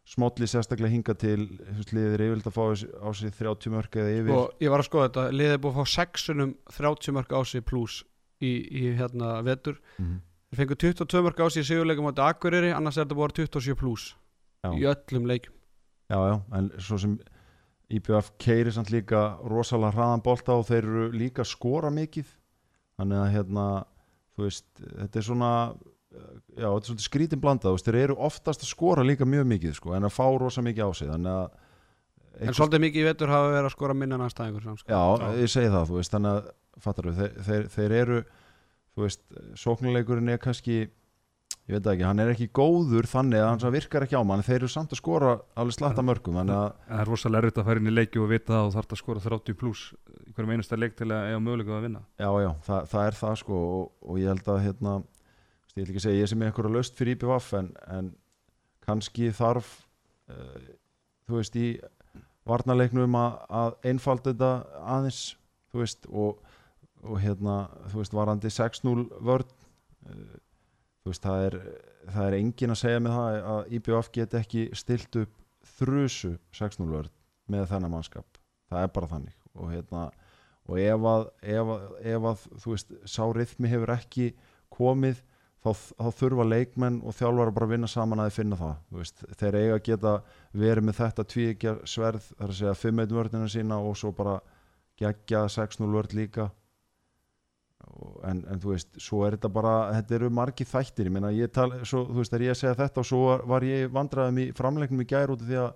[0.07, 1.43] smolli sérstaklega hinga til,
[1.91, 4.31] liðir yfirleitt að fá á sig 30 mörg eða yfir.
[4.33, 7.41] Og ég var að skoða þetta liðið er búið að fá sexunum 30 mörg á
[7.45, 7.99] sig pluss
[8.41, 10.19] í, í hérna vetur Mhm.
[10.51, 13.75] þeir fengu 22 mörg á sig í sigurleikum á Akureyri annars er þetta vera 27
[13.79, 14.15] pluss
[14.65, 15.53] í öllum leikum
[16.11, 17.13] Já, já, en svo sem
[17.91, 22.27] IBF keiri samt líka rosalega hraðan bolta og þeir eru líka skora mikið
[22.99, 23.65] þannig að hérna
[24.35, 25.51] þú veist, þetta er svona
[26.11, 29.47] já, þetta er svolítið skrítin blanda þú veist, þeir eru oftast að skora líka mjög
[29.55, 33.07] mikið sko, en að fá rosa mikið á sig þannig að en svolítið mikið í
[33.07, 34.87] vetur hafa verið að skora minna en aðstæðingur sko.
[34.87, 35.03] Já,
[35.39, 38.23] ég segi það, þú veist, þannig að fattar við, þeir, þeir, þeir eru
[38.95, 39.23] þú veist,
[39.59, 40.79] sóknuleikurinn er kannski
[41.69, 44.61] ég veit ekki, hann er ekki góður þannig að hann virkar ekki á mann þeir
[44.61, 47.93] eru samt að skora alveg slatta mörgum Það er rosalega erfitt að fara inn í
[47.93, 49.83] leiki og vita og þarf að skora 30 pluss
[50.25, 52.01] í hverjum einasta leik til að eiga möguleika að vinna.
[52.17, 54.95] Já, já, það, það er það sko og, og ég held að hérna
[55.75, 58.11] ég ætla ekki segja ég sem er einhverja löst fyrir IPVF en, en
[58.87, 59.73] kannski þarf
[60.31, 60.69] uh,
[61.29, 61.67] þú veist í
[62.49, 65.21] varnarleiknum að, að einfalda þetta aðeins
[65.71, 66.41] þú veist og,
[67.03, 67.55] og hérna
[67.91, 70.35] þú veist varandi 6-0 vörn uh,
[71.01, 71.57] þú veist það er
[72.09, 75.37] það er engin að segja með það að IPVF get ekki stilt upp
[75.77, 77.11] þrusu 6-0 vörn
[77.51, 78.39] með þennan mannskap.
[78.71, 79.35] Það er bara þannig.
[79.57, 80.05] Og hérna
[80.69, 81.83] og ef að, ef að,
[82.13, 84.27] ef að þú veist, sá rithmi hefur ekki
[84.71, 85.19] komið
[85.63, 88.79] þá, þá þurfa leikmenn og þjálfara bara að vinna saman að finna það.
[88.87, 90.15] Þú veist, þeir eiga að geta
[90.63, 94.39] verið með þetta tvíkja sverð, þar að segja 5-1 vörnina sína og svo bara
[95.01, 96.49] gegja 6-0 vörn líka
[98.27, 101.51] en, en þú veist, svo er þetta bara þetta eru margi þættir, ég meina ég
[101.53, 105.03] tal, svo, þú veist, þegar ég segja þetta og svo var, ég vandræðum í framleiknum
[105.03, 105.71] í gær út af því að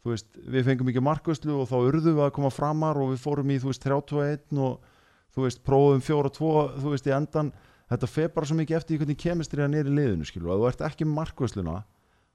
[0.00, 3.24] þú veist, við fengum ekki markvöslu og þá urðum við að koma framar og við
[3.24, 4.92] fórum í, þú veist, 31 og
[5.34, 7.52] þú veist, prófum 4-2 þú veist, í endan,
[7.92, 10.70] þetta fer bara svo mikið eftir í hvernig kemistri að nýri liðinu, skilur að þú
[10.70, 11.80] ert ekki markvösluna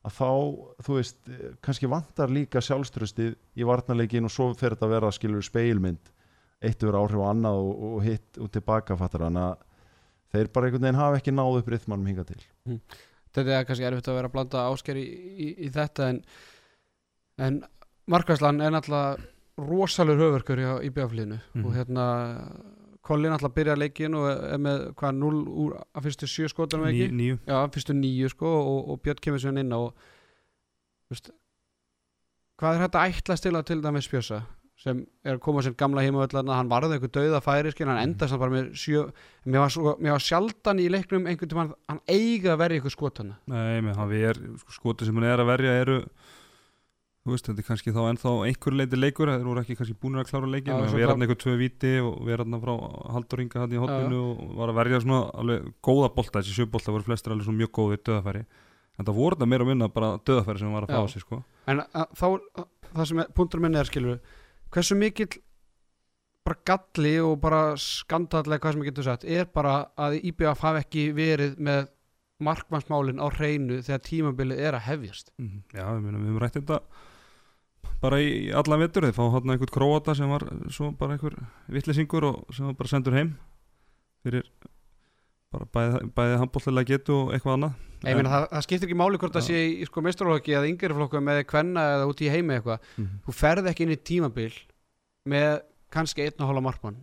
[0.05, 0.29] að þá,
[0.85, 5.13] þú veist, eh, kannski vantar líka sjálfströstið í varnarleikin og svo fer þetta að vera,
[5.15, 6.11] skilur, speilmynd
[6.61, 9.57] eitt yfir áhrif á annað og, og hitt út tilbaka, fattar hann að
[10.35, 12.39] þeir bara einhvern veginn hafa ekki náð upp rithmanum hinga til.
[13.35, 16.21] Þetta er kannski erfitt að vera að blanda ásker í, í, í þetta en,
[17.43, 17.61] en
[18.11, 21.65] markvæslan er náttúrulega rosalur höfverkur í IBF-liðinu Mhm.
[21.65, 22.07] og hérna
[23.05, 26.95] Kolli náttúrulega byrja leikin og er með hvað 0 úr að fyrstu sjö skotunum Ní,
[27.05, 27.13] ekki?
[27.13, 27.35] Níu.
[27.45, 29.93] Já, fyrstu nýju sko og, og Björn kemur sér inn á og
[31.13, 31.29] veist,
[32.57, 34.41] hvað er þetta til að til dæmis spjösa
[34.85, 38.35] sem er að koma sér gamla heima hann varði einhver dauða færi skinn, hann endast
[38.35, 39.07] hann bara með sjö
[39.49, 42.93] mér var, svo, mér var sjaldan í leiknum einhvern tímann hann eiga að verja ykkur
[42.93, 45.97] skotana Nei, með hann er, sko, skoti sem hann er að verja eru
[47.25, 50.21] þú veist, þetta er kannski þá ennþá einhver leiti leikur, þeir voru ekki kannski búin
[50.21, 52.75] að klára leikin, við erum hann eitthvað tvö viti og við erum hann frá
[53.15, 57.07] Halldóringa hann í hotinu og var að verja svona alveg góða bolta, þessi sjöbolta voru
[57.09, 58.45] flestir alveg svona mjög góði döðafæri,
[58.99, 61.25] en það voru þetta meira að minna bara döðafæri sem hann var að fá sig
[61.25, 61.41] sko.
[61.65, 62.27] en að, þá,
[62.61, 64.21] að, það sem punktur minni er skilur
[64.75, 65.39] hversu mikill
[66.45, 70.83] bara galli og bara skandallega hvað sem ég getur sagt er bara að IBF hafi
[70.83, 71.87] ekki verið með
[72.45, 75.63] markmannsmálin á hreinu þegar tímabilið er að hefjast Mhm.
[75.73, 76.79] Já, við, við höfum rætt þetta
[78.01, 81.37] bara í allan vetur, þeir fá hann einhvern króata sem var svo bara einhver
[81.71, 83.35] vittlisingur og sem var bara sendur heim
[84.25, 84.43] fyrir
[85.55, 87.81] bara bæði, bæði handbóltilega getu og eitthvað annað.
[88.05, 89.47] Ég meina, það, það skiptir ekki máli hvort það Já.
[89.47, 92.83] sé í sko mestralokki eða yngri flokku með kvenna eða út í heimi eitthvað.
[92.99, 93.15] Mhm.
[93.25, 94.51] þú ferð ekki inn í tímabil
[95.31, 95.49] með
[95.95, 96.99] kannski einn og hóla markmann.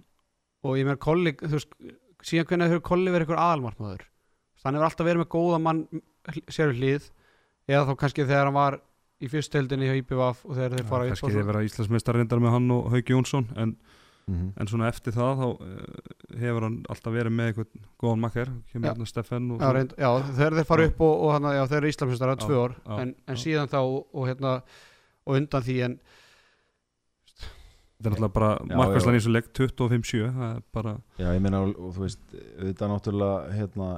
[0.63, 1.75] Og ég meina kolli þú veist,
[2.23, 4.07] síðan hvernig hefur kolli verið eitthvað aðalmarkmaður?
[4.63, 5.83] Hann hefur alltaf verið með góða mann
[6.47, 7.11] sér við hlið.
[7.73, 8.79] Eða þá kannski þegar hann var
[9.23, 12.19] í fyrstöldinni hjá IPVF og þegar þeir fara upp kannski og þið svo vera Íslandsmeistar
[12.19, 13.75] reyndar með hann og Hauki Jónsson en,
[14.31, 18.51] mm en svona eftir það þá uh, hefur hann alltaf verið með eitthvað góðan makkar,
[18.71, 21.63] kemur hérna Steffen og Já, reynd, já, þegar þeir fara upp og, og hann, já,
[21.73, 22.75] þeir eru Íslandsmestara Já, tvö ár.
[22.87, 23.43] já, en, en já.
[23.43, 24.53] síðan þá og, og, hérna,
[25.27, 25.97] og undan því en
[28.03, 28.51] þetta er náttúrulega bara
[28.83, 32.23] markværslan í þessu leik 25-7 það er bara Já, ég meina, og, og þú veist,
[32.63, 33.91] þetta er náttúrulega, hérna,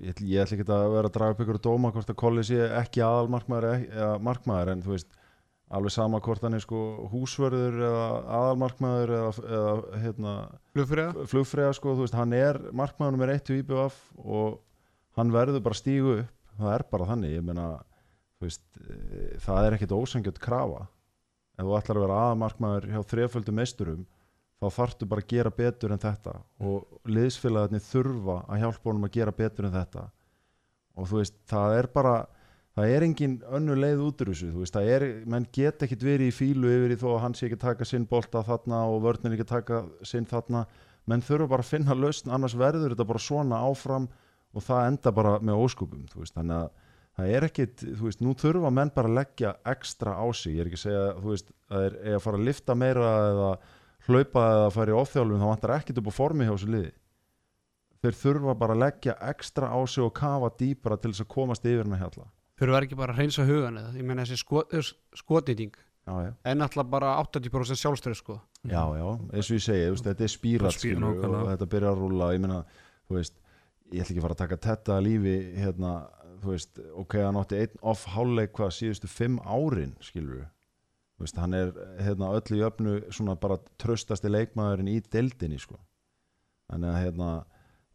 [0.00, 2.46] ég, ætl- ég ætla ekki að vera að draga upp ykkur dóma hvort að Kolli
[2.48, 5.10] sé ekki aðal markmaður eða markmaður, en þú veist,
[5.74, 8.06] alveg sama hvort hann er sko húsvörður eða
[8.38, 10.34] aðal markmaður eða, eða hérna,
[10.76, 14.60] flugfriða flugfrega, sko, veist, hann er markmaður nummer 1 í IBF og
[15.18, 17.70] hann verður bara stígu upp, það er bara þannig, ég meina,
[18.36, 20.84] þú veist, eh, það er ekkit ósangjöld krafa,
[21.56, 24.06] ef þú ætlar að vera aðamarkmaður hjá þreföldum meisturum
[24.56, 26.34] þá þarftu bara að gera betur en þetta.
[26.64, 30.04] Og liðsfélagarnir þurfa að hjálpa honum að gera betur en þetta.
[30.96, 32.14] Og þú veist, það er bara
[32.76, 36.02] það er engin önnu leið út úr þessu þú veist, það er, menn get ekkit
[36.04, 38.82] verið í fílu yfir í þó að hann sé ekki að taka sinn bolta þarna
[38.90, 40.66] og vörnir ekki að taka sinn þarna.
[41.06, 44.10] Menn þurfa bara að finna lausn, annars verður þetta bara svona áfram
[44.56, 46.68] og það enda bara með óskupum, þú veist, þannig að
[47.16, 50.64] það er ekkit, þú veist, nú þurfa menn bara að leggja ekstra á sig, ég
[50.64, 53.50] er ekki að segja þú veist, að er, er að fara að lifta meira eða
[54.06, 56.94] hlaupa eða fara í ofþjálfum þá vantar ekkit upp á formi hjá þessu liði.
[58.04, 61.64] Þeir þurfa bara að leggja ekstra á sig og kafa dýpra til þess að komast
[61.64, 62.26] yfir hennar hjalla
[62.56, 63.92] Fyrir var ekki bara að reynsa hugan eða?
[63.98, 64.72] Ég meina þessi skot,
[65.20, 65.76] skotnýting
[66.46, 68.36] en alltaf bara 80% sjálfstöð sko.
[68.62, 71.92] Já, já, eins og ég segi veist, þetta er spírat Spír- skilur, og þetta byrjar
[71.96, 72.60] að rúla ég meina,
[73.08, 73.34] þú veist,
[73.90, 75.92] ég ætla ekki að fara að taka tetta að lífi hérna,
[76.44, 80.46] þú veist, ok, hann átti einn off hálfleik hvað síðustu fimm árin skilur
[81.16, 81.72] þú veist, hann er
[82.04, 85.78] hérna öllu í öfnu svona bara tröstasti leikmaðurinn í deildinni sko.
[86.70, 87.28] Þannig að hérna,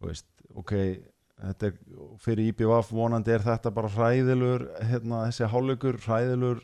[0.02, 1.76] þú veist, ok þetta er,
[2.22, 6.64] fyrir IBVF vonandi er þetta bara hræðilur hérna, þessi hálfleikur, hræðilur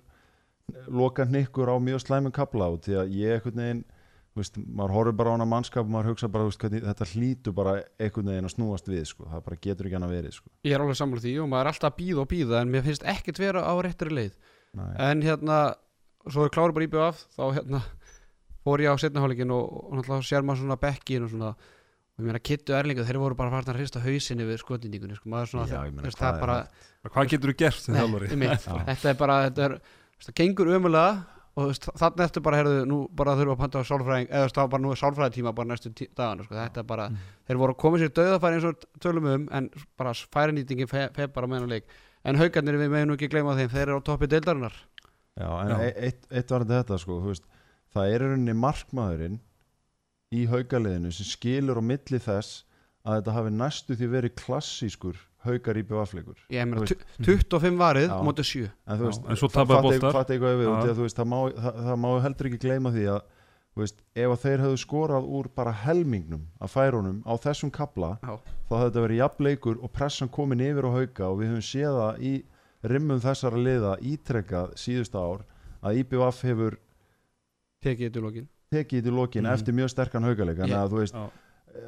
[0.91, 4.93] loka hnykkur á mjög slæmum kapla og því að ég einhvern veginn þú veist, maður
[4.93, 8.29] horfir bara á hana mannskap og maður hugsa bara, veist, hvernig, þetta hlýtur bara einhvern
[8.33, 10.51] veginn að snúast við, sko, það bara getur ekki hann að verið, sko.
[10.67, 12.85] Ég er alveg sammála því og maður er alltaf að býða og býða en mér
[12.85, 14.37] finnst ekkert vera á réttri leið.
[14.77, 14.91] Nei.
[14.99, 15.57] en hérna,
[16.27, 17.79] svo er kláru bara íbjöð af þá hérna
[18.67, 21.53] fór ég á setnahálfleikin og, og sér maður svona bekkin og svona
[22.17, 25.29] og ég meina Kittu Erlingu, þeir voru bara farin að hrista hausinni við skotnýtingunni, sko,
[25.29, 26.55] maður svona Já, ég meina, það er bara,
[27.13, 28.29] hvað getur þú gert sem þjálfari?
[28.87, 29.75] þetta er bara þetta er,
[30.25, 31.11] það gengur ömulega
[31.57, 34.81] og þannig eftir bara, herðu, nú bara þurfa að panta á sálfræðing, eða þá bara
[34.83, 37.17] nú er sálfræðitíma bara næstu dagana, sko, þetta er bara Mm.
[37.47, 41.25] þeir voru að koma sér döðafæri eins og tölum um en bara færinýtingin fe, fe
[41.33, 41.85] bara meðan á leik.
[42.25, 44.73] En haugarnir við meðum nú ekki gleyma þeim þeir eru á toppi deildarinnar.
[45.37, 45.77] Já, en Já.
[45.81, 47.45] e- eitt, eitt var þetta, sko, þú veist
[47.95, 49.39] það er rauninni markmaðurinn
[50.35, 52.63] í haugaliðinu sem skilur á milli þess
[53.07, 55.83] að þetta hafi næstu því verið klassískur haugar í
[56.91, 58.17] tu- 25 varið Já.
[58.27, 59.47] mótið 7 en þú veist, en svo
[61.15, 63.21] það má, það, það má heldur ekki gleyma því að
[63.77, 68.35] veist, ef að þeir hefðu skorað úr bara helmingnum af færunum á þessum kapla Já.
[68.67, 71.95] þá hefði þetta verið jafnleikur og pressan komin yfir á hauka og við höfum séð
[72.01, 72.33] það í
[72.83, 75.45] rimmum þessara liða ítrekkað síðustu ár
[75.85, 76.77] að IBVF hefur
[77.85, 79.53] tekið þetta í lokin tekið í lokin Mhm.
[79.53, 81.29] eftir mjög sterkan haugaleik þannig að þú veist, Já.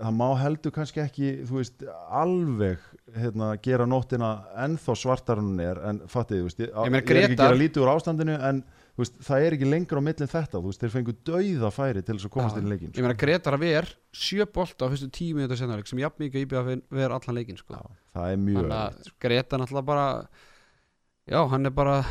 [0.04, 2.78] það má heldur kannski ekki þú veist, alveg
[3.16, 7.16] hérna, gera nóttina ennþá svartar hún er en fattið, þú veist, ég, Ég er ekki
[7.16, 8.62] að gera lítið úr ástandinu en
[8.96, 12.02] þú veist, það er ekki lengra á millin þetta þú veist, þeir fengu dauða færi
[12.06, 12.60] til þess að komast Já.
[12.60, 15.88] inn í leikin ég meina Gretar að ver 7 bolta á fyrstu 10 minútur senarleik
[15.88, 17.74] sem jafn mikið íbjöð að vera allan leikin sko.
[17.74, 17.82] Já,
[18.16, 19.14] það er mjög þannig að erfitt.
[19.20, 20.28] Greta náttúrulega bara
[21.28, 22.06] já, hann er bara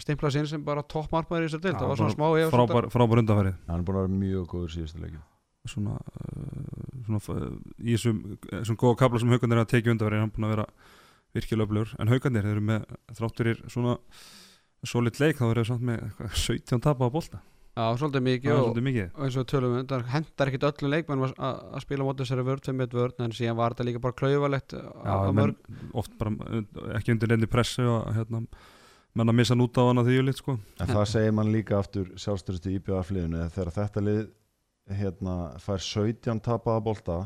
[0.00, 3.60] stimplað sinn sem bara toppmarkmaður í þessar dild það var svona smá frábær, frábær undanfærið
[3.68, 5.22] hann er búin að vera mjög góður síðustu leikin
[5.68, 10.24] svona, uh, svona uh, í þessum, þessum góða kabla sem haugarnir er að tekið undanfærið
[10.24, 10.66] hann búin að vera
[11.36, 11.94] virkilega öflugur.
[12.00, 12.84] En haugarnir, þeir eru með
[13.18, 13.96] þrátturir svona
[14.86, 17.42] solid leik, þá eru þeir samt með eitthvað 17 tapa á bolta.
[17.72, 19.06] Já, svolítið það mikið er og, svolítið mikið.
[19.14, 22.04] og eins og við tölum um, það hendar ekkit öllum leikmenn að, að, að spila
[22.04, 25.54] mótið þessari vörð sem eitt vörð, en síðan var þetta líka bara klauvalegt að
[26.02, 26.66] oft bara uh,
[26.98, 28.42] ekki undir nefni pressu og hérna,
[29.14, 30.58] menn að missa nút á hana því lit sko.
[30.80, 34.22] en það segir mann líka aftur sjálfstyrstu íbjöða fliðinu þegar þetta lið
[34.92, 37.18] hérna, fær 17 tapaða bolta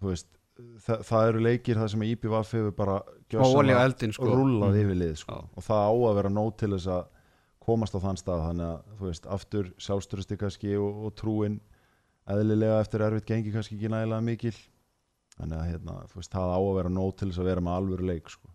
[0.00, 0.28] þú veist
[0.86, 2.96] það, það eru leikir það sem IPVF hefur bara
[3.84, 4.30] eldin sko.
[4.30, 4.80] rúllað Mm.
[4.84, 5.36] yfir lið sko.
[5.56, 7.04] Og það á að vera nóg til þess að
[7.66, 11.60] komast á þann stað þannig að þú veist, aftur sjálfstyrsti kannski og, og trúin
[12.30, 14.54] eðlilega eftir erfitt gengi kannski ekki nægilega mikil
[15.36, 17.76] þannig að hérna, þú veist, það á að vera nóg til þess að vera með
[17.80, 18.48] alvöru leik sko.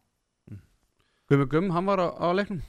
[1.31, 2.61] Gummi Gumm, hann var á, á leiknum.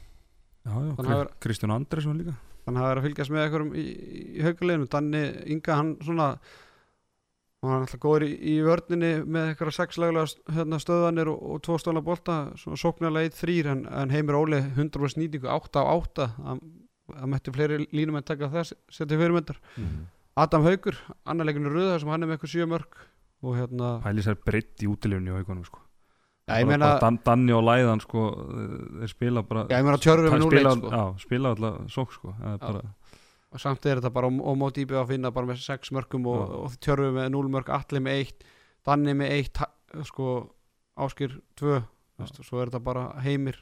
[1.43, 2.37] Kristján Andresson líka.
[2.63, 3.87] Þannig að það er að fylgjast með einhverjum í,
[4.39, 6.29] í hauguleginu Danni Inga hann svona
[7.63, 11.61] hann var alltaf góður í, í vörninni með eitthvað sex laglega hérna, stöðanir og, og
[11.67, 12.39] tvo stóla bolta.
[12.63, 16.63] Svona sóknarlega eitt þrýr en, en Heimir Óli 100% nýtingu 8 á 8 að,
[17.19, 19.59] að mætti fleiri línum en taka þess setja fyrirmyndar
[20.39, 20.97] Adam Haugur,
[21.29, 23.01] annar leikinu röða sem hann er með eitthvað sjö mörg
[23.43, 25.83] og hérna Pæli sér breytt í útilegunni á haugunum sko.
[26.49, 28.23] Já, ég Bara- meina, bara Dan, Danni og Læðan sko,
[29.01, 30.91] þeir spila bara já, ég meina spila, sko.
[30.91, 32.35] já, spila alltaf sók sko.
[32.43, 32.83] er bara
[33.53, 36.27] og samt er þetta bara á, á móti íbjöð að finna bara með sex mörgum
[36.27, 38.45] og, og tjörfi með 0 mörg, allir með eitt
[38.85, 39.71] Danni með eitt ha-
[40.05, 40.51] sko,
[40.99, 41.77] Áskir 2
[42.23, 43.57] og svo er þetta bara Heimir,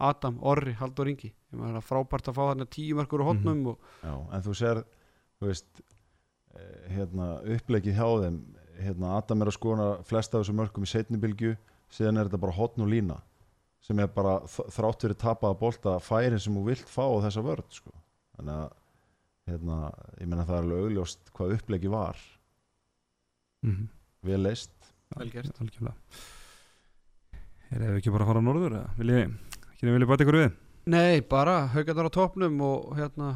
[0.00, 3.28] Adam, Orri, Haldur Ingi ég meina það er frábært að fá þarna tíu mörgur úr
[3.30, 3.66] hotnum Mhm.
[3.68, 5.82] og Já, en þú veist
[6.56, 8.40] eh, hérna, upplegið hjá þeim
[8.80, 11.56] hérna, Adam er að skona flest af þessum mörgum í setni bylgju
[11.94, 13.20] síðan er þetta bara hotn og lína
[13.84, 17.68] sem er bara þrátt fyrir tapaða bolta færin sem þú vilt fá á þessa vörð
[17.76, 17.92] sko.
[18.38, 18.72] þannig að
[19.50, 19.78] hérna,
[20.20, 22.16] ég meina það er alveg augljóst hvað upplegið var
[23.64, 23.88] Mhm.
[24.24, 24.70] vel leist
[25.16, 25.52] Vel gert.
[25.60, 25.94] Algjörlega
[27.74, 30.52] Er ef ekki bara að fara á norður ekki vilja bæta ykkur við?
[30.86, 33.28] Nei, bara haugarnar á topnum og hérna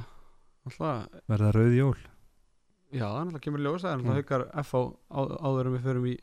[0.68, 1.96] alltaf, Verða rauð jól?
[2.92, 4.18] já, það er alltaf kemur ljós það er alltaf Mm.
[4.18, 6.18] haugar FH á, áður en við förum í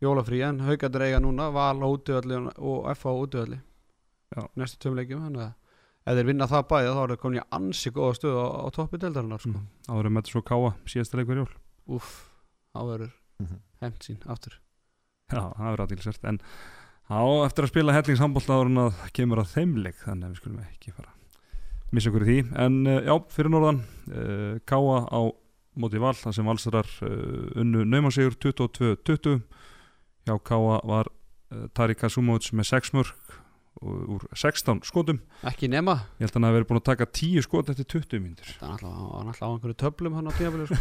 [0.00, 3.60] jólafrí en haugarnar eiga núna val á útöðalli og FH á útöðalli
[4.30, 4.42] Já.
[4.56, 5.52] næstu tveim leikjum þannig að
[6.10, 8.68] ef þeir vinna það bæði þá er það komin í ansi góða stöð á, á
[8.74, 9.52] toppi deildarinnar sko.
[9.52, 9.66] Mm.
[9.90, 11.50] Áður en með svo káa síðasta leikur jól
[11.90, 12.10] Úff,
[12.72, 13.16] þá verður
[13.80, 14.56] hefnt sín aftur
[15.30, 16.40] Já, það er aðtilsvært En
[17.10, 20.40] á eftir að spila hellingshandbólta áður en að kemur að þeim leik Þannig að við
[20.42, 21.14] skulum ekki fara
[21.90, 25.20] missa okkur í því En uh, já, fyrir norðan uh, Káa á
[25.80, 29.40] móti val Það sem valsarar uh, unnu naumansigur 22-20
[30.30, 33.38] Hjá Káa var uh, Tari Kasumovic með 6 mörg
[33.80, 35.20] úr 16 skotum.
[35.46, 38.22] Ekki nema, Ég held að hann hafi verið búin að taka 10 skot eftir 20
[38.22, 38.50] mínútur.
[38.60, 40.80] Það er alltaf, á einhverju töflum hann á tímafélag sko.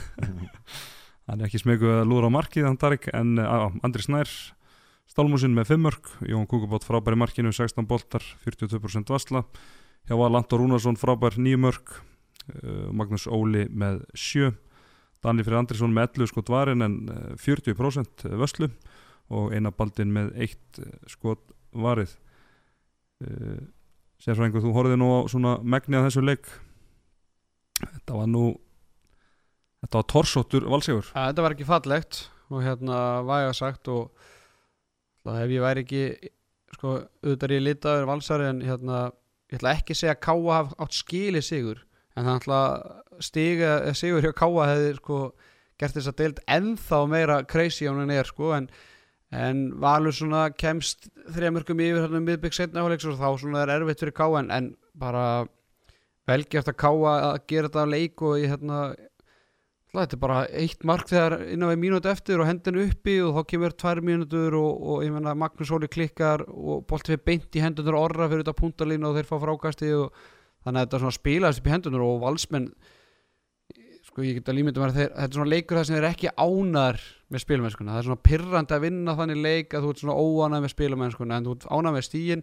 [1.29, 4.29] Hann er ekki smegu að lúra á markið hann Tarik en uh, Andri Snær
[5.09, 9.43] Stálmúsin með 5 mörg Jón Kúkubót frábær í markinu 16 boltar 42% vasla
[10.09, 14.49] hjá var Lantor Rúnarsson frábær 9 mörg uh, Magnús Óli með 7
[15.21, 18.71] Danli fyrir Andrisson með 11 skot varin en uh, 40% vöslu
[19.29, 22.15] og eina baldin með 1 skot varið.
[23.23, 23.59] Uh,
[24.19, 26.49] Sérfræðingur, þú horfið nú á svona megni að þessu leik.
[27.79, 28.47] Þetta var nú
[29.79, 32.17] Þetta var torsóttur valsegur að þetta var ekki fallegt
[32.49, 34.09] og hérna væga sagt og
[35.23, 36.01] það ef ég væri ekki
[36.75, 39.03] sko, auðvitað ég litaður valsari en hérna,
[39.51, 41.85] ég ætla ekki að segja að Káa haf átt skili sigur
[42.17, 42.59] en það ætla
[43.23, 45.21] stiga eh, sigur hjá Káa hefði sko
[45.79, 48.67] gert þess að deild ennþá meira crazy á hann er sko en,
[49.29, 54.01] en Valur svona kemst þrejamörkum yfir hérna miðbygg setna áleiks og þá svona er erfitt
[54.01, 55.25] fyrir Káa en, en bara
[56.29, 58.79] velgjart að Káa að gera þetta á leik og ég hérna
[59.93, 63.49] þetta er bara eitt mark þegar innan við mínúti eftir og hendinu uppi og þá
[63.53, 67.63] kemur tvær mínútur og, og ég menna Magnús Óli klikkar og bolti við beint í
[67.63, 70.19] hendunar orra fyrir þetta puntalínu og þeir fá frákasti og
[70.65, 72.67] þannig að þetta svona spilaðist upp í hendunar og valsmenn
[74.09, 76.09] sko ég get að límynda mér að þeir, þetta er svona leikur það sem er
[76.09, 80.01] ekki ánar með spilmennskuna, það er svona pirrandi að vinna þannig leik að þú ert
[80.03, 82.41] svona óanað með spilmennskuna en þú ert ánað með stíin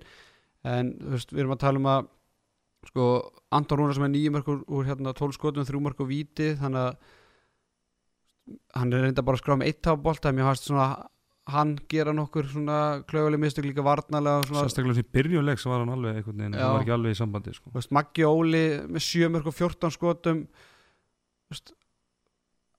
[0.66, 2.08] en þú veist, við erum að tala um að
[2.86, 3.06] sko
[3.56, 7.12] Anton Rúnar sem er nýjumörk úr, hérna 12 skotum, þrjúmörk og víti þannig að
[8.78, 10.88] hann er reynda bara að skrá með eitt tapbolt en mér fannst svona
[11.50, 16.20] hann gera nokkur svona klauðuleg mistök líka varnalega Sérstaklega sem byrjuleik svo var hann alveg
[16.20, 17.70] einhvern veginn, hann var ekki alveg í sambandi sko.
[17.94, 20.40] Maggi Óli með 7 mörg og 14 skotum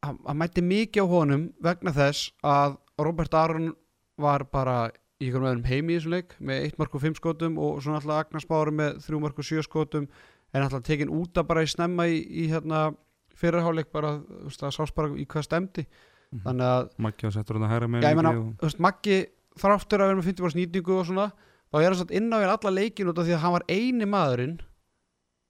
[0.06, 3.72] hann, mætti mikið á honum vegna þess að Robert Aron
[4.18, 4.90] var bara
[5.22, 8.00] í einhverjum öðrum heimi í þessum leik með 1 mörg og 5 skotum og svona
[8.02, 10.08] alltaf Agnars Bári með 3 mörg og 7 skotum
[10.54, 12.92] en alltaf tekin út að bara í snemma í, í hérna
[13.38, 14.16] fyrirháleik bara,
[14.50, 15.88] það sást bara í hvað stemdi
[16.28, 16.42] Mhm.
[16.44, 18.48] þannig að Maggi á settur hann að hæra með Já, ég meina, og...
[18.60, 19.18] veist, Maggi
[19.62, 21.28] þráttur að vera með 50 snýtingu og svona
[21.72, 23.66] þá er hann satt inn á hér alla leikin út af því að hann var
[23.72, 24.58] eini maðurinn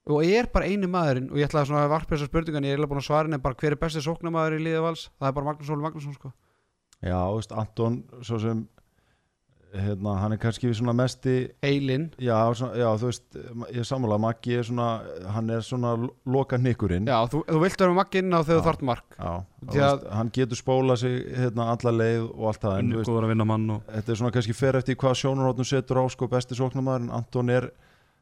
[0.08, 2.78] og er bara eini maðurinn og ég ætlaði svona að varpa þessar spurningan ég er
[2.78, 5.08] eiginlega búin að svara henni bara hver er besti sóknamaður í liði vals?
[5.20, 6.34] Það er bara Magnús Óli Magnússon sko.
[7.04, 8.66] Já, þú veist, Anton svo sem
[9.78, 11.34] hérna, hann er kannski svona mesti
[11.66, 13.38] Eilin, já, svona, já, þú veist
[13.76, 14.88] ég er sammála, Maggi er svona
[15.36, 15.92] hann er svona
[16.26, 19.18] loka nikkurinn já, þú, þú vilt vera Maggi inn á þegar þú þart mark.
[19.20, 22.94] Já, Því þú veist, hann getur spóla sig hérna, alla leið og allt það en,
[22.96, 26.02] veist, góður að vinna mann og þetta er svona kannski fer eftir hvað sjónarhóttun setur
[26.02, 27.70] á sko besti sóknarmaður en Anton er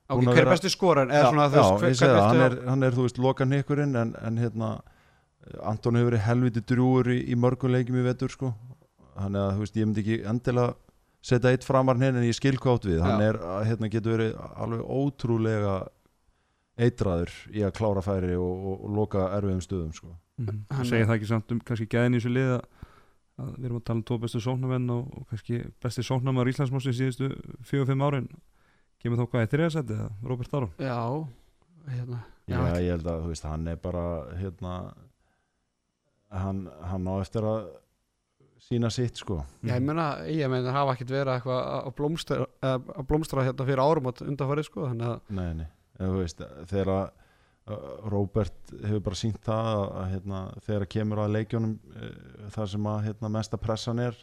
[0.10, 2.28] ok, hver er vera- besti skoran já, eða svona þú já, veist, ég segi það,
[2.30, 4.70] hann er, hann er þú veist loka nikkurinn en, en hérna
[5.62, 8.48] Anton hefur verið helviti drúur í, í mörgum leikjum í vetur sko.
[9.15, 10.74] Þannig að þú veist ég myndi ekki endilega
[11.26, 13.01] setja eitt framar hinn en ég skil hvað átt við.
[13.06, 13.28] Hann Já.
[13.30, 13.38] er,
[13.70, 15.76] hérna getur verið alveg ótrúlega
[16.82, 20.12] eitraður í að klára færi og, og, og loka erfiðum stöðum sko.
[20.41, 20.66] Mm.
[20.76, 22.66] Hann- segja það ekki samt um kannski gæðin í þessu lið að,
[23.45, 26.95] að við erum að tala um tvo bestu sóknarmenn og, og kannski besti sóknarmar Íslandsmósi
[26.97, 27.30] síðustu
[27.70, 28.28] 4-5 árin
[29.06, 30.12] kemur þá hvað í þriðasætti eða?
[30.26, 30.76] Róbert Aron?
[30.82, 30.99] Já,
[31.93, 32.22] hérna.
[32.45, 34.06] Já, Já, ég held að þú veist, hann er bara
[34.38, 34.76] hérna
[36.34, 37.68] hann, hann á eftir að
[38.66, 39.39] sína sitt sko.
[39.62, 43.84] Já, ég meina, ég meina, hafa ekkert verið eitthvað að blómstra, að blómstra hérna fyrir
[43.84, 45.68] árum og undanfarið, sko, þannig að Nei, nei,
[45.99, 47.06] en þú veist, þegar að
[48.14, 52.10] Róbert hefur bara sínt það að, að hérna, þegar kemur að leikjónum uh,
[52.53, 54.20] þar sem að hérna, mesta pressan er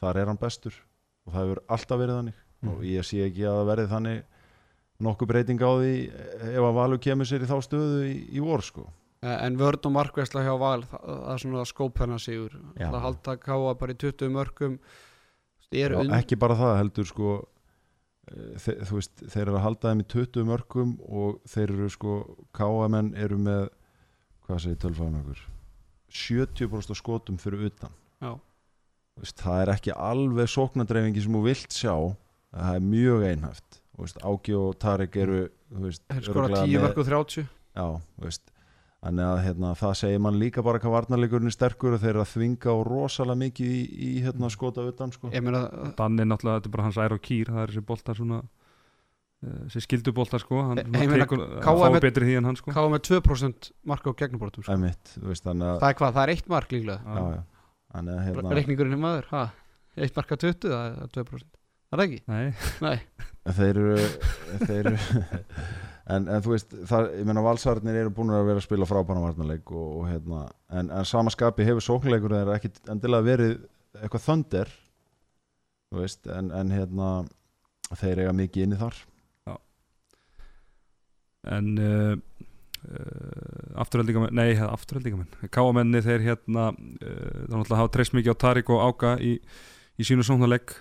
[0.00, 0.78] þar er hann bestur.
[1.26, 2.72] Og það hefur alltaf verið þannig Mhm.
[2.72, 4.22] og ég sé ekki að það verði þannig
[5.06, 5.94] nokkuð breyting á því
[6.56, 8.86] ef að Valur kemur sér í þá stöðu í, í vor sko.
[9.22, 12.90] Eh, en vörn og markvæsla hjá Val það, það er svona skóp hennar sigur Já.
[12.92, 14.78] það halda káa bara í 20 mörgum
[15.72, 17.30] Já, und, ekki bara það heldur sko
[18.30, 21.88] eh, þe þú veist, þeir eru að halda þeim í 20 mörgum og þeir eru
[21.90, 22.18] sko
[22.56, 23.68] káamenn eru með
[24.46, 25.40] hvað segir tölfæðan okkur?
[26.16, 27.92] 70% af skotum fyrir utan.
[29.16, 31.94] Veist, það er ekki alveg sóknadreifingi sem þú vilt sjá
[32.56, 35.36] það er mjög einhæft Þú veist, Ági og Tarek eru
[35.72, 37.46] þú veist, er skora örugglega 10 með- mörg og 30
[37.76, 37.86] Já,
[38.16, 38.52] þú veist
[39.06, 42.22] Þannig að hérna, það segir mann líka bara hvað varnarleikurinn er sterkur og þeir eru
[42.24, 45.30] að þvinga á rosalega mikið í, í hérna, skota utan sko.
[45.30, 45.60] ég meina
[45.96, 49.60] Danni náttúrulega, þetta er bara hans ær og kýr það er þessi boltar svona uh,
[49.68, 52.48] þessi skilduboltar sko hann Ég- svona ég meina, tekur, KM fá er- betri því en
[52.50, 54.72] hann sko káa með 2% marka á gegnubrótum sko.
[54.74, 57.42] Æmitt, þú veist, þannig að það er hvað, það er eitt mark líklega já, já.
[57.96, 58.42] Þannig að hérna.
[58.42, 59.44] hérna, reikningurinn er maður, ha,
[59.96, 61.55] eitt marka 20 það er 2%
[61.90, 62.46] það er ekki, Nei,
[62.84, 62.96] nei.
[63.56, 63.98] Þeir eru
[64.66, 64.96] þeir eru
[66.16, 69.22] en, en þú veist, það, ég meina valsarnir eru búin að vera að spila frábæna
[69.22, 73.56] varnarleik og, og hérna, en, en samaskapi hefur sóknleikur þeir ekki endilega verið
[74.00, 74.74] eitthvað þöndir
[75.90, 77.10] þú veist, en, en hérna
[77.94, 78.98] þeir eiga mikið inni þar.
[81.46, 82.16] En uh,
[82.90, 88.72] uh, afturhaldingamenn nei, afturhaldingamenn káamenni þeir hérna uh, þá náttúrulega hafa treyst mikið á Tarik
[88.74, 89.36] og Áka í,
[89.94, 90.74] í sínu sóknarleik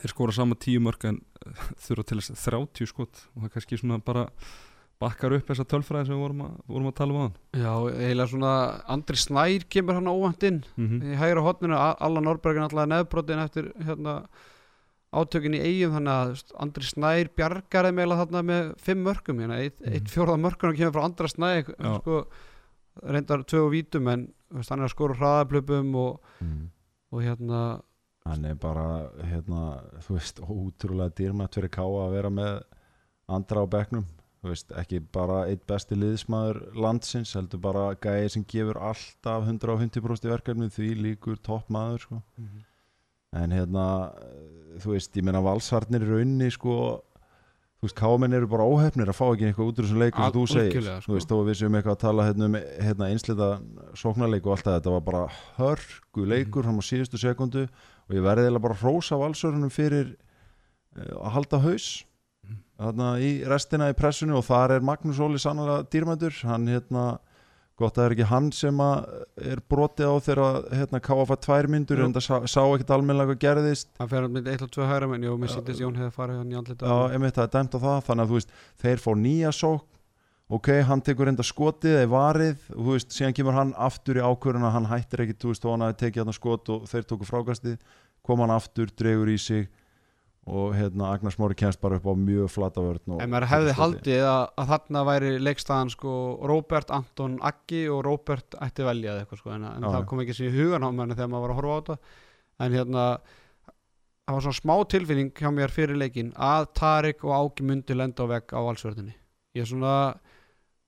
[0.00, 3.80] þeir skora sama tíu mörg en uh, þurfa til þess 30 skot og það kannski
[3.80, 4.26] svona bara
[5.00, 7.72] bakkar upp þessa tölfræði sem við vorum að, vorum að tala um á hann já,
[8.04, 8.54] eiginlega svona
[8.92, 11.12] Andri Snær kemur hann óvænt inn mm -hmm.
[11.14, 14.16] í hægra hotninu, Allan Norbergin alltaf neðbrotin eftir hérna
[15.10, 19.58] átökin í eigum þannig að Andri Snær bjargar þeim eiginlega þarna með fimm mörgum hérna,
[19.58, 19.92] eitt, Mhm.
[19.94, 21.64] eitt fjórða mörgum kemur frá Andra Snær
[22.00, 22.26] sko,
[23.02, 26.70] reyndar og vítum en hann er að skora úr hraðaplöpum og, mm.
[27.12, 27.82] og hérna
[28.30, 28.86] hann er bara
[29.26, 32.62] hérna, þú veist, ótrúlega dýrmætt fyrir Káa að vera með
[33.30, 34.06] andra á bekknum
[34.40, 40.26] þú veist, ekki bara eitt besti liðsmaður landsins, heldur bara gæði sem gefur alltaf 150%
[40.26, 42.22] í verkefni því líkur toppmaður sko.
[43.36, 43.86] en hérna
[44.80, 46.78] þú veist, ég meina valsarnir eru inni sko
[47.80, 50.34] þú veist, kámenn eru bara óhefnir að fá ekki eitthvað út úr þessum leikur sem
[50.38, 51.04] þú segir, sko.
[51.04, 53.52] þú veist, þó að við séum eitthvað að tala hérna um hérna, einslita
[53.96, 55.22] sóknarleik og allt það, þetta var bara
[55.60, 57.68] hörgu leikur fram á síðustu sekundu
[58.10, 60.14] og ég verði eiginlega bara að hrósa valsörunum fyrir
[60.98, 61.88] uh, að halda haus
[62.80, 67.04] þarna í restina í pressinu og þar er Magnús Óli sannlega dýrmændur hann hérna
[67.80, 72.02] gott að það er ekki hann sem er brotið á þegar hérna KFA tvær myndur
[72.04, 73.88] en það sá, ekkert almennilega hvað gerðist.
[74.00, 75.24] Hann fer með eitt og tvö hægra menn.
[75.30, 77.78] Og mér sýndist Jón hefði farið hann í andlita Já, einmitt það er dæmt á
[77.86, 77.96] það.
[78.08, 78.52] Þannig að þú veist,
[78.84, 79.86] þeir fór nýja sók
[80.50, 84.24] ok, hann tekur enda skotið eða varið og þú veist, síðan kemur hann aftur í
[84.24, 87.28] ákvörðuna, hann hættir ekki, þú veist, og hann hafi tekið hann skot og þeir tóku
[87.28, 87.76] frákastið
[88.26, 89.68] kom hann aftur, dregur í sig
[90.50, 93.74] og hérna, Agnar Smári kemst bara upp á mjög flata vörn og En maður hefði
[93.76, 96.14] haldið að, að þarna væri leikstaðan sko
[96.48, 100.38] Róbert, Anton, Aggi og Róbert ætti velja eða eitthvað sko en, en það kom ekki
[100.38, 102.16] sér í hugan á mér þegar maður var að horfa á þetta.
[102.64, 103.06] En hérna
[104.24, 108.24] það var svona smá tilfinning hjá mér fyrir leikin að Tarik og Ági myndi lenda
[108.24, 109.14] á vegg á valsverðinni
[109.56, 109.94] ég er svona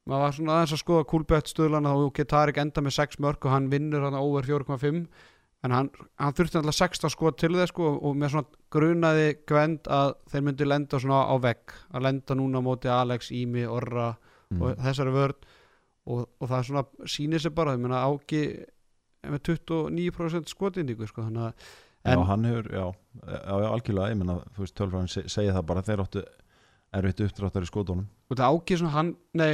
[0.09, 3.47] maður var svona aðeins að skoða kúlbett stöðlana og ok, Tarik enda með 6 mörg
[3.47, 5.07] og hann vinnur hann over 4,5
[5.63, 9.87] en hann, hann þurfti alltaf 16 skot til þess sko og með svona grunaði gvend
[9.87, 14.13] að þeir myndi lenda svona á vegg að lenda núna móti Alex, Ími, Orra
[14.53, 14.63] Mm.
[14.63, 15.45] og þessari vörn.
[16.13, 18.43] Og, og það er svona sýnir sér bara, meina Áki
[19.31, 21.71] með 29% skotindíku sko þannig að
[22.03, 22.87] Já, hann hefur, já,
[23.23, 26.23] já, já algjörlega ég menna, þú veist, tölfræðin segja það bara þeir áttu
[26.99, 28.09] erfitt uppdráttar í skotunum.
[28.27, 29.53] Og það Áki svona hann, nei,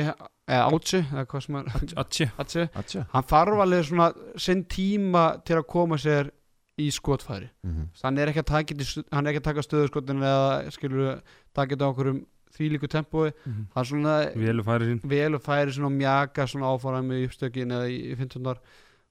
[0.48, 1.68] eða Átsi eða hvað sem er,
[2.02, 4.08] Átsi Atja hann þarf alveg svona
[4.40, 6.30] sinn tíma til að koma sér
[6.78, 7.48] í skotfæri.
[7.66, 7.86] Mm -hmm.
[8.04, 11.20] hann er ekki að taka, í- hann er ekki að taka stöðuskotin eða skilur
[11.54, 12.10] taka þetta á okkur
[12.58, 13.32] þvílíku tempói
[13.74, 15.00] það er svona Vélu færi sín.
[15.04, 18.56] vel og færi svona mjaka svona áfara með uppstökin eða í, í 15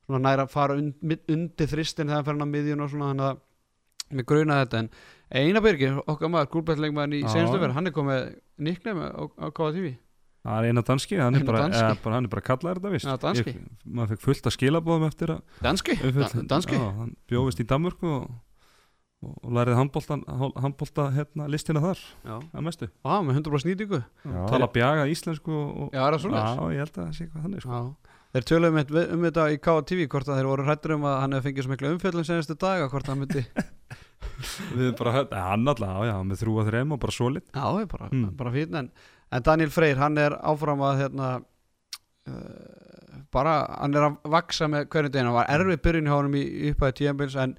[0.07, 0.95] svona næra að fara und,
[1.29, 3.37] undir þristin þegar hann fer hann á miðjun og svona þannig að
[4.15, 4.77] með gruna þetta.
[4.79, 4.89] En
[5.31, 7.27] Einar Birgir, okkar maður, gúlbættleikmaðurinn í Já.
[7.33, 9.97] senstu verð, hann er komið nickname á, á KTV
[10.45, 11.79] Það er eina danski, hann er bara, danski.
[11.83, 13.53] eða, bara, hann er bara kallaður þetta vist Já, danski.
[13.57, 13.63] Ég,
[13.97, 18.07] Maður fekk fullt að skilabóðum eftir að Danski, Da- danski Já, hann bjóðist í Danmörku
[18.13, 18.29] og,
[19.25, 24.39] og, og lærið handbólta, hérna, listina þar Já, að mestu Á, með 100% snýtingu Já.
[24.53, 26.43] Tala bjaga íslensku og, og Já, er það svona?
[26.45, 27.81] Já, ég held að það sé eitthvað þannig sko.
[27.81, 31.13] Já Þeir töluðum um, um þetta í KTV hvort að þeir voru hrættur um að
[31.23, 33.43] hann hefði fengið svo miklu umfjöllum senastu daga hvort að hann myndi
[34.77, 37.87] Við bara, ja, hann alltaf, já, já, með þrjú að þreim og bara solid Já,
[37.93, 38.25] bara, Mm.
[38.37, 38.89] bara fín en,
[39.31, 41.29] en Daniel Freyr, hann er áfram að hérna,
[42.27, 46.37] uh, bara hann er að vaksa með hverjum deginn hann var erfið byrjun hjá honum
[46.39, 47.55] í upphæði tíðanbils en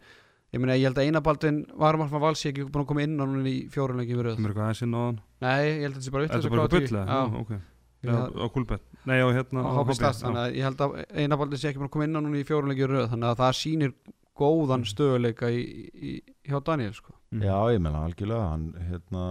[0.55, 3.25] ég meina ég held að einabaldin varum alltaf valsi ekki búin að koma inn á
[3.25, 5.19] núna í fjórunleiki við röð Kemur eitthvað aðeins inn á hann?
[5.45, 7.43] Nei, ég held að þetta sé bara Þetta er vitlaus bara að eitthvað byll já,
[7.43, 7.53] ok.
[7.99, 8.19] Já, Já.
[8.39, 11.69] á Kúlbett Nei, á hérna á Hobby Stars þannig að ég held að einabaldin sé
[11.69, 13.95] ekki búin að koma inn á núna í fjórunleiki við röð þannig að það sýnir
[14.39, 15.63] góðan stöðuleika í,
[15.99, 16.13] í,
[16.47, 17.13] hjá Daniel sko.
[17.35, 17.43] Mhm.
[17.43, 19.25] Já, ég meina algjörlega hann, hérna,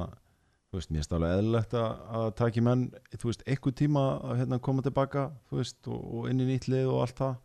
[0.67, 4.41] þú veist, mér er stálega eðlilegt að, að taki menn, þú veist, einhver tíma að
[4.41, 7.37] hérna, koma tilbaka, þú veist, og, og inn í nýtt lið og allt það.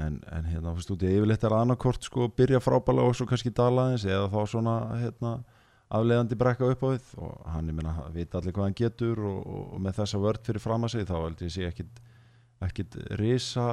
[0.00, 3.26] En, en hérna, þú veist, út í yfirleitt er annarkort sko, byrja frábælega og svo
[3.30, 5.34] kannski dalaðins eða þá svona, hérna
[5.90, 7.10] afleiðandi brekka upp á við.
[7.18, 10.46] Og hann, ég meina, vita allir hvað hann getur og, og, og með þessa vörd
[10.46, 12.00] fyrir fram að sig þá heldur ég sé ekkit
[12.60, 13.66] ekkit risa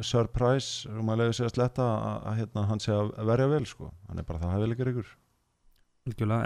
[0.00, 3.64] surprise, um að leiðu sig að sletta að, að hérna, hann sé að verja vel
[3.68, 3.90] sko.
[4.08, 5.10] hann er bara það hæfilegur ykkur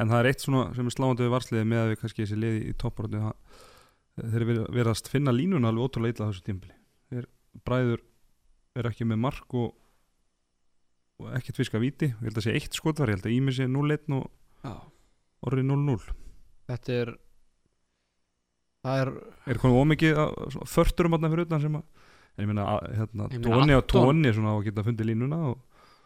[0.03, 2.39] en það er eitt svona sem er sláandi við varsliði með að við kannski þessi
[2.41, 3.21] liði í topparöndi
[4.23, 6.75] þeir eru verið að finna línuna alveg ótrúlega illa á þessu tímpli
[7.13, 7.29] þeir
[7.67, 8.03] bræður
[8.81, 9.73] er ekki með mark og,
[11.23, 13.67] og ekkert fiska viti ég held að sé eitt skotvar, ég held að Ími sé
[13.69, 14.31] 0-1 og
[14.65, 14.75] Já.
[15.49, 15.99] Orri 0-0
[16.71, 17.13] þetta er
[18.83, 19.11] það er
[19.53, 20.21] er konum ómikið
[20.71, 21.85] förturum átna fyrir utan sem að
[22.33, 25.39] en ég meina að, hérna, tóni og Anton- tóni svona á að geta fundið línuna
[25.51, 25.59] og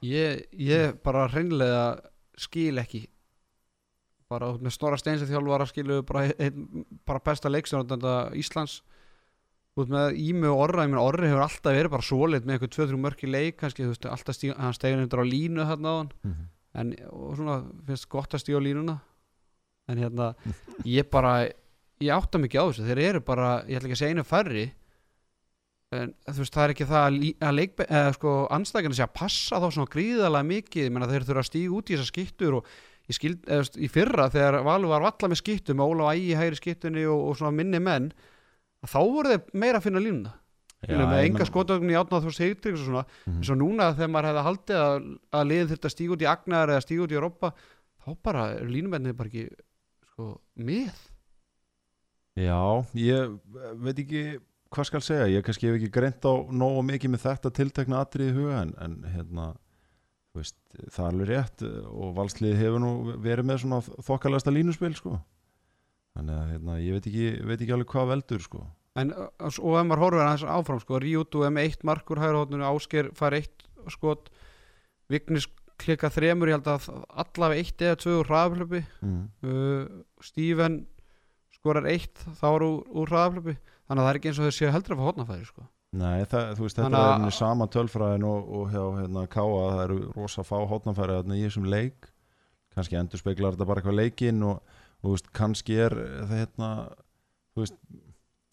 [0.04, 1.84] ég, ég bara hreinlega
[2.36, 3.04] skil ekki
[4.32, 8.80] bara með Snorra Steinsi þjálfara skilu bara, ein, bara besta leikstjórnanda Íslands.
[9.76, 12.72] Út með Ími og Orra, ég meina Orri hefur alltaf verið bara svoleitt með eitthvað
[12.78, 15.92] 2-3 mörk í leik kannski, þú veist, alltaf stíg, hann stegin undir á línu þarna
[15.92, 16.08] á hann,
[16.80, 18.96] en og svona finnst gott að stíga á línuna.
[19.92, 20.30] En hérna,
[20.88, 21.34] ég bara
[22.00, 24.64] ég átta mikið á þessu, þeir eru bara ég ætla ekki að segja einu færri
[25.94, 27.16] en þú veist, það er ekki það að,
[27.46, 31.26] að leik, eða sko, anstækjana sé að passa þá svona gríðalega mikið, ég menna þeir
[31.28, 32.72] þurfa að stíga út í þessar skittur og
[33.14, 36.16] skild, eða, þú veist, í fyrra þegar Valur var valla með skittu með Óla og
[36.16, 38.10] Ægi í hægri skittunni og, og svona minni menn
[38.86, 40.32] þá voru þeir meira að finna línuna.
[40.86, 43.04] Með enga skotögn í átnáð þú veist heitriks og svona.
[43.26, 43.38] Mhm.
[43.40, 45.06] eins og núna þegar maður hefði haldið að,
[45.38, 47.52] að liðin þurfti að stíga út í Agnar eða stíga út í Europa
[48.04, 49.46] þá bara er línumennið bara ekki
[50.12, 51.00] sko, með.
[52.36, 52.60] Já,
[53.00, 53.38] ég
[53.80, 54.22] veit ekki
[54.76, 58.30] hvað skal segja, ég kannski hef ekki greint á nógu mikið með þetta tiltekna atrið
[58.30, 59.46] í huga en, en hérna
[60.36, 60.56] veist,
[60.92, 62.92] það er alveg rétt og valsliði hefur nú
[63.24, 65.18] verið með svona þokkalegasta línuspil sko
[66.16, 68.64] þannig að hérna, ég veit ekki, veit ekki alveg hvað veldur sko
[68.96, 72.66] en, og ef maður horfir aðeins áfram sko, Ríútu er með eitt markur hægur hóttunni
[72.68, 74.30] Ásker fær eitt skot
[75.12, 75.46] Vignis
[75.80, 76.88] klika þremur ég held að
[77.22, 79.22] allavega eitt eða tvö úr hraðaflöpi mm.
[79.44, 80.80] uh, Steven
[81.54, 84.72] skorar eitt þá er úr, hraðaflöpi þannig að það er ekki eins og þeir séu
[84.74, 85.66] heldur að fá hotnafæri sko.
[85.96, 89.98] Nei, það, veist, þetta er einnig sama tölfræðin og, og hjá hérna, Káa, það eru
[90.16, 92.10] rosa fá hotnafæri þarna í þessum leik.
[92.74, 96.70] Kannski endur speklar þetta bara eitthvað leikinn og, og veist, kannski er það hérna
[97.56, 97.78] veist,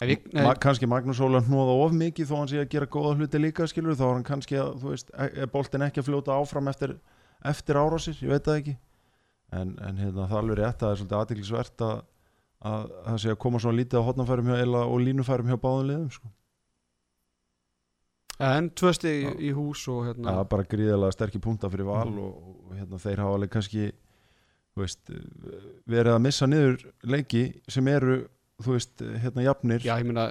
[0.03, 0.15] nei,
[0.45, 3.67] Ma kannski Magnús Óla hnóða of mikið þó hann sé að gera góða hluti líka
[3.67, 6.95] skilur þá er hann kannski að, e- er boltin ekki að fljóta áfram eftir,
[7.43, 8.77] eftir árásir, ég veit það ekki.
[9.53, 11.99] En, en hérna, það er alveg rétt að það er svolítið aðtiklisvert að,
[12.71, 15.91] að það sé að koma svona lítið á hotnafærum hjá Ela og línufærum hjá báðum
[15.91, 16.31] liðum sko.
[18.57, 19.33] En tvö stig Já.
[19.39, 22.19] í, hús og hérna er bara gríðarlega sterkir punta fyrir val Mhm.
[22.19, 22.33] og,
[22.69, 23.91] og hérna, þeir hafa alveg kannski
[24.75, 25.11] veist,
[25.89, 28.23] verið að missa niður leiki sem eru
[28.63, 30.27] þú veist, hérna jafnir Já, ég meina,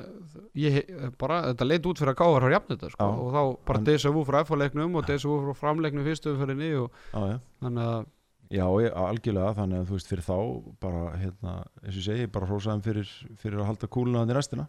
[0.56, 0.78] ég,
[1.18, 3.20] bara, þetta leit út fyrir að gáðar á jafn þetta, sko, Já.
[3.22, 3.78] og þá bara
[4.16, 7.38] vu frá F-leiknum og vu frá framleiknum fyrstu umfyrinni og Já, já.
[7.62, 8.06] þannig að,
[8.52, 10.36] Já, ég, algjörlega, þannig að þú veist fyrir þá
[10.80, 11.52] bara, hérna,
[11.82, 13.08] eins og segi, bara hrósaðum fyrir,
[13.40, 14.66] fyrir að halda kúluna þannig restina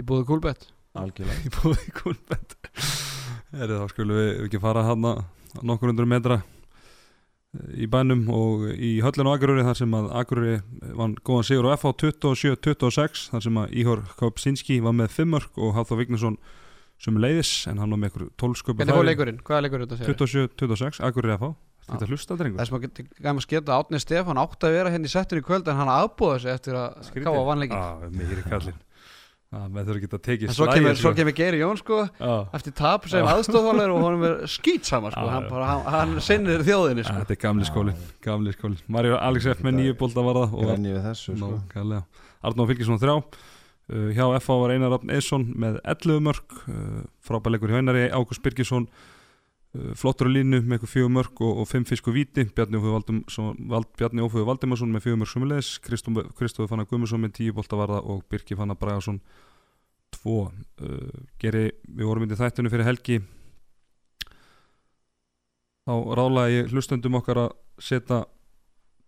[0.00, 1.42] ég búið kúlbett algjörlega.
[1.46, 2.56] Í búið kúlbett
[3.50, 5.06] er þá skulum við ekki fara hann
[5.66, 6.40] nokkur undur metra
[7.74, 10.58] í bænum og í höllinu á Akureyri þar sem að Akureyri
[10.94, 15.58] vann góðan sigur á FH 27-26 þar sem að Íhor Kopsinski var með 5 mörg
[15.58, 16.36] og Hafþór Vignesson
[17.00, 19.42] sem leiðis en hann var með ykkur 12 sköpu Hvernig fór leikurinn?
[19.42, 20.46] Hvaða leikur er þetta segir?
[20.60, 21.50] 27-26 Akureyri FH
[21.90, 22.10] Þetta Já.
[22.12, 22.60] hlusta drengur?
[22.60, 25.42] Þess maður getur gæm að sketa Átni Stefán átti að vera hérna í settur í
[25.42, 28.76] kvöld en hann aðbúða sig eftir að káa vannleikin
[29.50, 32.74] með þurfa ekki að tekið En svo kemur, svo kemur Geiri Jón sko ah, eftir
[32.78, 37.16] tap sem aðstofþálegur og honum er skýt saman sko, hann, hann, hann sinnir þjóðinni sko.
[37.24, 40.68] Þetta er gamli skólin, gamli skólin Mario Alex F með nýju bólta var það og
[40.68, 41.98] grenni við þessu sko.
[42.40, 43.16] Arnóð Fylkisson þrjá.
[43.90, 48.44] Uh, hjá FA var Einar Rafn Eðsson með 11 mörg uh, frábæleikur hjá Einari Ágúst
[48.44, 48.86] Birgisson
[49.70, 52.46] flottur á línu með eitthvað fjögur mörg og, og fimm fisku víti.
[52.56, 58.24] Bjarni Óföðu Valdimarsson með fjögur mörg sumulegis Kristófi Fannar Guðmusson með 10 bólta varða og
[58.30, 59.20] Birki Fannar Bragason
[60.16, 60.50] 2 uh,
[61.38, 63.20] geri, við vorum myndið þættinu fyrir helgi.
[65.86, 68.24] Þá rálaði ég hlustendum okkar að setja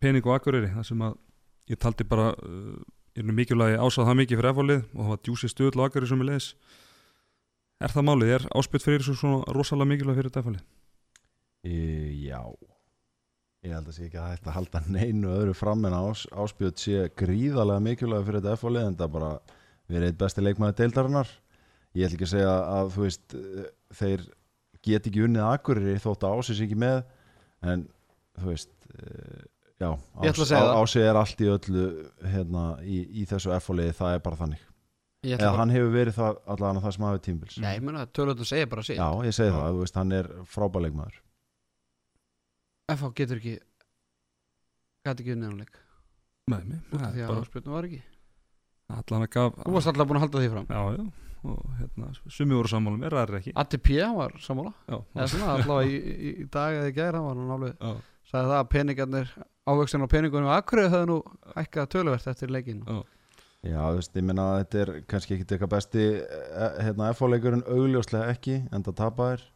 [0.02, 1.18] pening og akureyri þar sem að
[1.70, 2.78] ég taldi bara uh,
[3.18, 6.08] er nú mikilvægi ásað það mikið fyrir F-fólið og það var djúsi stuðl og akkari
[6.10, 6.22] sem
[7.82, 8.32] er Er það málið?
[8.38, 10.62] Er áspytt fyrir þessu svona rosalega mikilvægi fyrir F-fólið?
[11.66, 11.74] e,
[12.26, 12.40] Já
[13.62, 16.80] Ég held að sé ekki að hægt að halda neinu öðru fram en ás, áspjöld
[16.82, 19.32] sé gríðarlega mikilvæg fyrir þetta F-fólið en það bara
[19.92, 21.30] verið eitt besti leikmaður deildarinnar
[21.92, 23.34] Ég ætla ekki að segja að þú veist
[24.00, 24.22] þeir
[24.82, 27.02] get ekki unnið akkurir þótt að ásið sé ekki með
[27.70, 27.84] en
[28.40, 29.42] þú veist eh,
[29.82, 30.70] já, það.
[30.82, 31.84] ásið er allt í öllu
[32.32, 34.64] hérna, í, í þessu F-fóliði, það er bara þannig
[35.22, 38.48] eða bara- hann hefur verið það allan það sem hafi tímbils Nei, ég meina, tölvöldum
[38.48, 41.20] segja bara sig já, ég segi það, þú veist, hann er frábæleikmaður
[42.92, 43.54] FH getur ekki
[45.06, 45.78] gæti ekki unnið leik.
[46.50, 48.00] Með mig, út af það því er að bara áspilnum var ekki.
[48.92, 50.66] Allan að gaf Þú varst alltaf búin að halda því fram.
[50.68, 51.04] Já, já,
[51.42, 54.72] og hérna, sumi voru sammála mér, það er ekki ATP var sammála.
[54.90, 57.72] Já, eða svona allavega í, í, í dag eða í gær hann var hann alveg
[57.78, 57.94] já,
[58.32, 59.32] sagði það að peningarnir
[59.72, 61.18] ávöxtin á peningunum og akkurið höfðu nú
[61.56, 63.00] hækkað töluvert eftir leikin já,
[63.62, 67.66] já, þú veist, ég minna að þetta er kannski ekki eitthvað besti eh, hérna, F-fóleikurinn
[67.66, 69.46] augljóslega ekki en það tapaðir.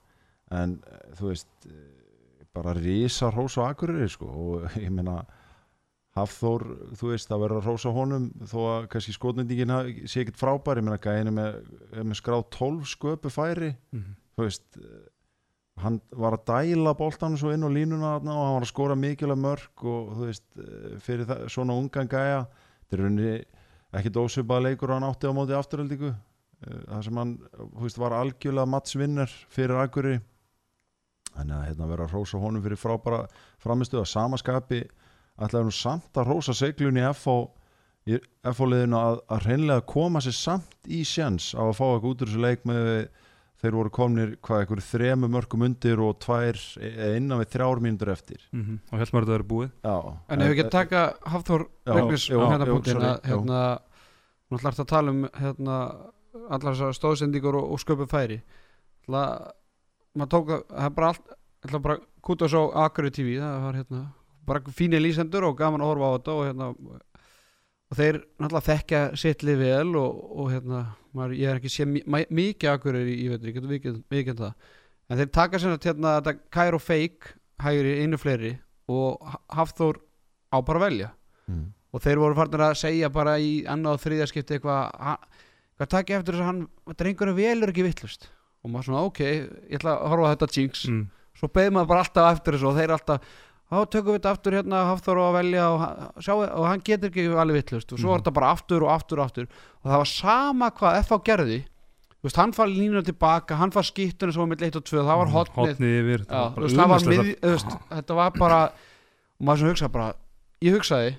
[0.55, 1.81] En eh, þú veist eh,
[2.57, 5.25] bara rísa hrós á akkurir sko, og ég minna
[6.17, 6.63] Hafþór,
[6.97, 9.73] þú veist, að rósa honum þó að kannski skotnendingin
[10.09, 11.59] sé ekkert frábær, ég meina gæðin er með,
[11.99, 13.75] með skráð 12 sköpu færi.
[13.93, 15.03] Mhm, þú veist eh,
[15.85, 19.43] hann var að dæla boltanum svo inn á línuna og hann var að skora mikilvæg
[19.43, 22.41] mörg og þú veist, eh, fyrir það, svona ungan gæja.
[22.87, 23.37] Þetta er rauninni
[24.01, 26.15] ekkit ósvipað leikur og hann átti á móti afturöldingu
[26.67, 27.35] það sem hann,
[27.77, 30.17] veist, var algjörlega mattsvinner fyrir Akuri
[31.37, 33.27] þannig að hérna vera að rósa honum fyrir frábara
[33.61, 34.83] framistu að samaskapi
[35.37, 37.05] ætlaði nú samt að rósa seglunni
[38.07, 38.17] í
[38.47, 42.31] FH-liðinu að, að hreinlega koma sér samt í sjens á að fá eitthvað út úr
[42.31, 42.91] þessu leik með
[43.57, 48.13] þeir voru komnir hvað eitthvað þremu mörgum undir og tvær eða innan við þrjár mínútur
[48.13, 48.45] eftir.
[48.53, 49.71] Mhm Og held maður að þetta er búið.
[49.83, 49.97] Já,
[50.29, 53.63] En ef við ekki að taka Hafþór jú, og hérna punktin að hérna,
[54.51, 55.79] hún ætlar að tala um hérna,
[56.47, 58.41] allar þessar stóðsendingur og, og sköpu færi.
[59.05, 59.25] Ætla,
[60.17, 61.35] maður tók að það er bara allt,
[61.83, 64.07] bara kúta svo Akari TV, það var hérna
[64.47, 66.69] bara fínir lýsendur og gaman að horfa á þetta og hérna
[67.87, 70.83] og þeir náttúrulega þekkja sitt lið vel og, og hérna,
[71.15, 74.41] maður, ég er ekki sé mi mikið Akari í, í veitur, ég getur vikið, vikið
[74.43, 74.71] það.
[75.07, 78.57] En þeir taka sér hérna þetta Cairo Fake hægri einu fleiri
[78.91, 79.23] og
[79.55, 80.01] Hafþór
[80.51, 81.13] á bara velja.
[81.47, 81.71] Mm.
[81.97, 85.17] Og þeir voru farnir að segja bara í annað og þriðja skipti eitthvað
[85.77, 86.63] hvað takk eftir þess að hann
[87.01, 88.29] drengurinn velur ekki vittlust
[88.65, 90.87] og maður svona ok, ég ætla að horfa þetta jinx.
[90.91, 91.05] Mm.
[91.37, 93.35] svo beð maður bara alltaf eftir þessu og þeir alltaf
[93.67, 95.85] þá tökum við þetta aftur hérna Hafþór á að velja og,
[96.23, 98.13] sjá, og hann getur ekki alveg vittlust og svo Mhm.
[98.13, 99.49] var þetta bara aftur og aftur og aftur.
[99.83, 101.59] Og það var sama hvað FH gerði.
[102.23, 105.33] Veist, hann fær línuna tilbaka, hann fær skýttunum svo með 1 og 2, það var
[105.35, 105.99] hotnið Hotnið
[106.89, 107.01] var var
[108.01, 110.15] þetta var bara og maður sem hugsa bara
[110.63, 111.17] ég hugsaði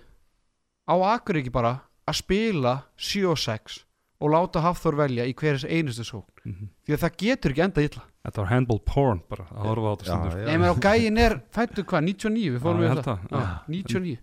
[0.87, 1.73] á akkur ekki bara
[2.07, 3.83] að spila 7 og 6
[4.23, 6.31] og láta Hafþór velja í hverjus einustu sókn.
[6.45, 6.69] Mhm.
[6.87, 8.03] því að það getur ekki enda illa.
[8.25, 10.45] Þetta var handball porn bara að horfa á þetta Já, stundur.
[10.47, 14.17] Nei, menn á gæin er fættu hvað, 99 við fórum við Já, 99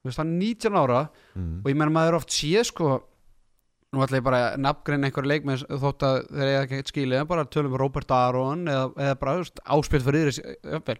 [0.00, 1.00] Þú veist, hann er 19 ára
[1.36, 1.60] Mm.
[1.62, 3.02] og ég menn maður oft séð sko
[3.92, 7.26] nú ætla ég bara að nafngreina einhverju leikmenn þótt að þeir eiga ekki skilið en
[7.26, 9.44] bara tölum við Robert Aron eða, eða bara
[9.76, 10.98] áspilt fyrir yfir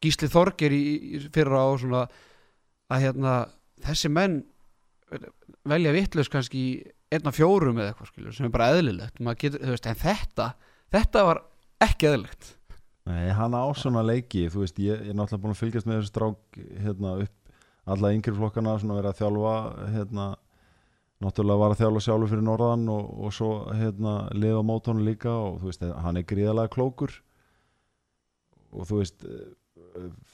[0.00, 0.82] Gísli Þorger í,
[1.18, 2.08] í fyrra og svona
[2.90, 3.32] að hérna
[3.84, 4.40] þessi menn
[5.68, 6.72] velja vitlaus kannski í
[7.14, 9.20] einn af fjórum eða eitthvað skilur sem er bara eðlilegt.
[9.40, 10.52] Getur, veist, en þetta
[10.92, 11.42] þetta var
[11.84, 12.54] ekki eðlilegt.
[13.08, 16.00] Nei, hann á svona leiki þú veist, ég ég er náttúrulega búin að fylgjast með
[16.00, 17.54] þessu strák hérna upp
[17.88, 19.54] alla yngri flokkana svona verið að þjálfa
[19.94, 20.26] hérna,
[21.24, 25.32] náttúrulega var að þjálfa sjálfur fyrir norðan og, og svo hérna liða á mótónu líka
[25.32, 27.16] og þú veist, hann er gríðalega klókur.
[28.76, 29.48] Og þú veist eh,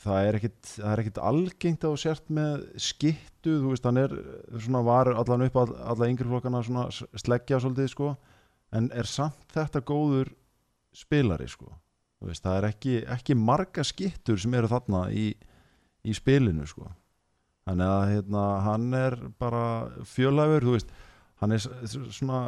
[0.04, 4.16] það er ekkit, það er ekkit algengt þú sért með skittu þú veist, hann er
[4.56, 8.12] svona var allan upp all, alla yngri flokkana svona sleggja svolítið sko,
[8.74, 10.32] en er samt þetta góður
[10.94, 11.72] spilari sko
[12.24, 15.30] veist, það er ekki, ekki marga skittur sem eru þarna í,
[16.04, 16.88] í spilinu sko.
[17.68, 19.64] þannig að hérna, hann er bara
[20.08, 20.90] fjölæfur þú veist,
[21.42, 22.40] hann er svona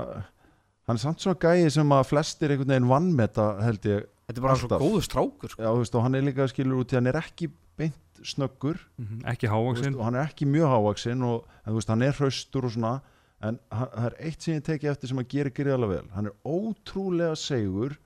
[0.87, 4.43] hann er samt svona gæi sem að flestir einhvern veginn vannmeta held ég Þetta er
[4.43, 4.81] bara Alltaf.
[4.81, 5.62] svo góðu strákur sko.
[5.62, 7.47] Já, þú veist, og hann er líka skilur út í hann er ekki
[7.79, 11.77] beint snöggur Mhm, Ekki þú hávaksinn og hann er ekki mjög hávaksinn og en, þú
[11.77, 13.01] veist, hann er hraustur og svona
[13.43, 16.27] en hann, það er eitt sem ég teki eftir sem að gera gríðarlega vel hann
[16.27, 17.97] er ótrúlega segur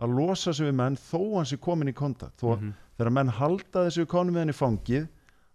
[0.00, 2.74] að losa sig við menn þó hann sé komin í kontakt þó að Mhm.
[2.98, 5.02] þegar menn halda þessu konum með hann í fangið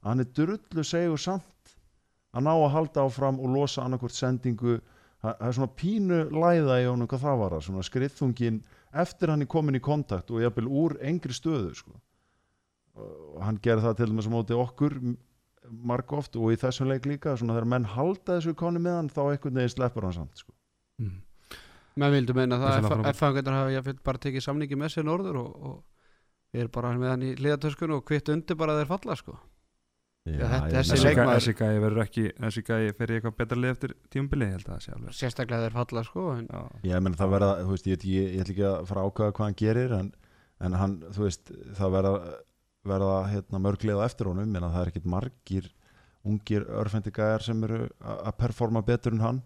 [0.03, 1.75] að hann er drullu segur samt
[2.33, 4.79] að ná að halda áfram og losa annarkvort sendingu
[5.21, 8.61] það það er svona pínu læða í honum hvað það var að svona skriðþungin
[8.93, 11.93] eftir hann er komin í kontakt og jafnvel úr engri stöðu sko.
[12.93, 14.97] og hann gerði það til dæmis á móti okkur
[15.69, 19.09] marg oft og í þessum leik líka svona þegar menn halda þessu konu með hann
[19.09, 20.53] þá einhvern veginn sleppur hann samt sko.
[21.01, 21.15] mm.
[21.95, 23.07] menn vildu meina Það er frábært.
[23.07, 27.13] að F-fangendur hafi jafnvel bara tekið samningi með sér norður og, og erum bara með
[27.13, 29.39] hann í liðatöskun og kvitt undir bara þeir falla sko
[30.23, 34.45] Já, þessi leikmaður- gæi verður ekki þessi gæi fer í eitthvað betra lið eftir tímabili
[34.47, 35.15] ég held að það sé alveg.
[35.17, 36.61] Sérstaklega þeir falla sko en, já,
[36.93, 39.33] Ég menn það verða, þú veist, ég, ég, ég ætla ekki að fara að ákvæða
[39.35, 40.11] hvað hann gerir en,
[40.63, 42.13] en hann, þú veist, það verða
[42.83, 44.55] verða hérna, mörglið á eftir honum.
[44.55, 45.67] En það er ekkit margir
[46.23, 49.41] ungir örfendi gæjar sem eru að performa betur en hann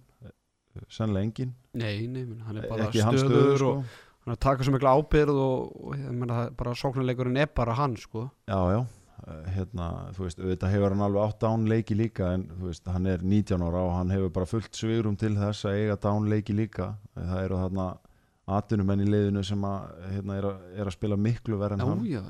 [0.93, 3.71] sennilega engin, nei, nei, menn, hann er bara ekki hans stöður stöðu og sko.
[4.21, 7.39] hann er að taka svo mikla ábyrð og, og ég meina það er bara sóknarleikurinn
[7.41, 8.28] er bara hann sko.
[8.45, 8.82] Já, já,
[9.26, 13.09] hérna, þú veist, auðvitað hefur hann alveg átt dán leiki líka en þú veist, hann
[13.09, 16.55] er 19 ára og hann hefur bara fullt svigrum til þess að eiga dán leiki
[16.55, 17.88] líka það eru þarna
[18.57, 22.05] atvinnumenn í liðinu sem að, hérna, er, að, er að spila miklu verð en hann.
[22.07, 22.24] já,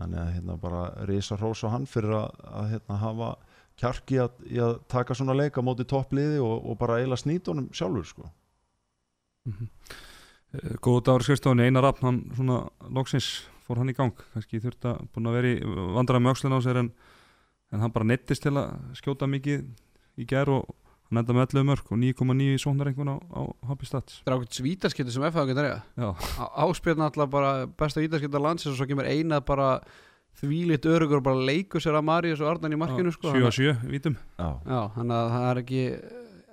[0.00, 3.30] þannig að hérna bara risa hrós á hann fyrir að, að hérna hafa
[3.78, 7.52] kjarki að, í að taka svona leik á móti toppliði og, og bara eiginlega snýta
[7.52, 8.30] honum sjálfur sko.
[9.48, 9.66] mm
[10.80, 12.62] góð dagur skrifstofunni Einar Rapp hann svona
[12.94, 13.26] loksins
[13.68, 14.24] fór hann í gang.
[14.34, 16.90] Kannski þurft að búin að vera í vandræða með öxlun á sér en,
[17.74, 19.66] en hann bara nettist til að skjóta mikið
[20.18, 20.68] í gær og
[21.08, 23.40] hann enda með 11 mörg og 9,9 í sóknarengun á, á
[23.70, 24.20] Happy Stats.
[24.24, 26.08] Það er ákveðt vítaskipti sem F-fangendur eiga já,
[26.64, 29.70] áspilna alltaf bara besta vítaskipta landsins og svo kemur eina bara
[30.38, 33.52] þvílitt örugur og bara leikur sér að Marius og Arnan í markinu sko 7 á
[33.56, 34.18] 7 vítum.
[34.36, 35.82] Já, Já, þannig að það er ekki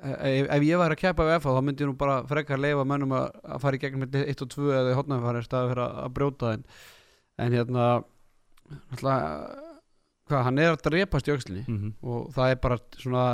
[0.05, 2.87] ef, ef ég væri að keppa við FH þá myndi ég nú bara frekar leifa
[2.87, 5.99] mönnum að, að fara í gegnum 1 og 2 eða í í staði fyrir að,
[6.05, 6.65] að brjóta en,
[7.41, 7.85] en hérna
[8.99, 11.93] hvað, hann er að drepast í öxlinni mm -hmm.
[12.01, 13.25] og það er bara svona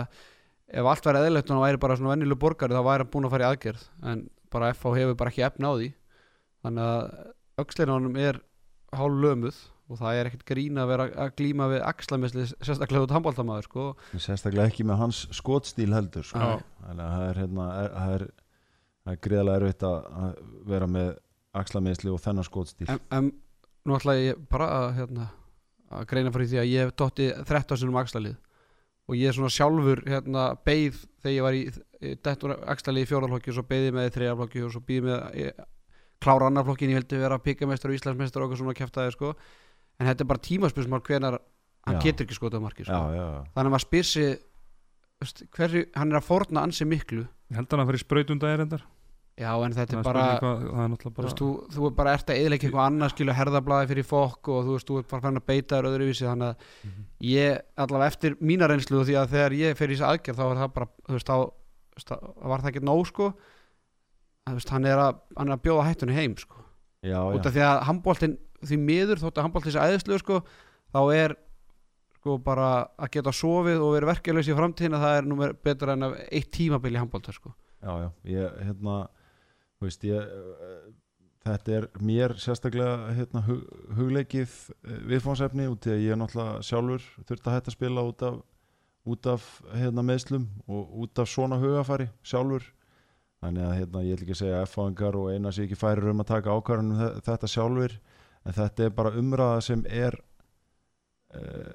[0.71, 3.27] ef allt væri eðlilegt og hann væri bara svona vennileg borgari þá væri hann búin
[3.27, 5.91] að fara í aðgerð en bara FH hefur bara ekki efna á því
[6.63, 8.41] þannig að á honum er
[8.91, 9.57] hálf lömuð
[9.91, 13.85] og það er ekkert grín að vera að glíma við axlamisli sérstaklega út handbóltamaður sko.
[14.15, 16.39] sérstaklega ekki með hans skotstíl heldur sko.
[16.39, 16.63] Já.
[16.85, 18.25] þannig að það er, hérna, er, það er,
[19.03, 20.37] það er greiðlega erfitt að,
[20.71, 21.09] vera með
[21.61, 23.31] axlameðsli og þennan skotstíl en, en
[23.85, 25.27] nú ætla ég bara að, hérna,
[25.91, 28.37] að greina fyrir því að ég hef dotti 13 sinum axlalið
[29.09, 31.63] og ég er svona sjálfur hérna, beigð þegar ég var í,
[32.23, 35.47] dettur axlalið í fjóraflokki og svo beigði með í þriðaflokki og svo býði með í,
[36.21, 39.33] klára annarflokkin, ég heldur vera píkamestar og íslandsmestar og eitthvað svona kæftæði sko.
[39.99, 41.39] en þetta er bara tímaspilsmál hvenar
[41.87, 42.01] hann Já.
[42.05, 42.93] getur ekki skotað marki sko.
[42.93, 43.43] já, já, já.
[43.55, 44.31] þannig að maður spyr sig
[45.21, 48.65] veist, hverju, hann er að forna ansi miklu ég held að hann fyrir sprautunda er
[48.67, 48.85] endar
[49.39, 52.13] já en þetta það er er, bara hvað, það er bara þú, þú er bara
[52.17, 55.21] ert að eðleika eitthvað annað skilu herðablaði fyrir fokk og þú veist, þú ert bara
[55.25, 57.05] fann að beita þér öðruvísi þannig að Mhm.
[57.31, 60.45] ég, allavega eftir mína reynslu og því að þegar ég fer í þessi aðgerð þá
[60.51, 62.17] var það bara, þú veist, þá
[62.51, 63.29] var það ekki nóg sko
[64.47, 66.55] að, veist, hann, er að, hann er að bjóða hættunni heim sko,
[67.05, 67.47] já, út já.
[67.47, 70.41] af því að handbóltin því miður, þótt að handbóltin sé æðislu sko,
[70.93, 71.35] þá er
[72.21, 72.67] sko bara
[73.01, 76.51] að geta sofið og verið verkeflaus í framtíðina, það er nú betra en að eitt
[76.53, 77.49] tímabil í handbólta sko
[77.81, 80.85] já, já, ég, hérna þú veist, ég eh,
[81.45, 83.65] þetta er mér sérstaklega hérna, hug,
[83.97, 84.53] hugleikið
[84.85, 88.25] eh, viðfónsefni út í að ég er náttúrulega sjálfur þurft að hætta að spila út
[88.27, 88.41] af
[89.09, 92.67] út af hérna, meðslum og út af svona hugafari sjálfur.
[93.41, 96.21] Þannig að hérna, ég ætla ekki segja að F-fáingar og eina sé ekki færir um
[96.21, 97.95] að taka ákvarðanum þetta sjálfur
[98.45, 100.17] en þetta er bara umræða sem er
[101.33, 101.71] uh,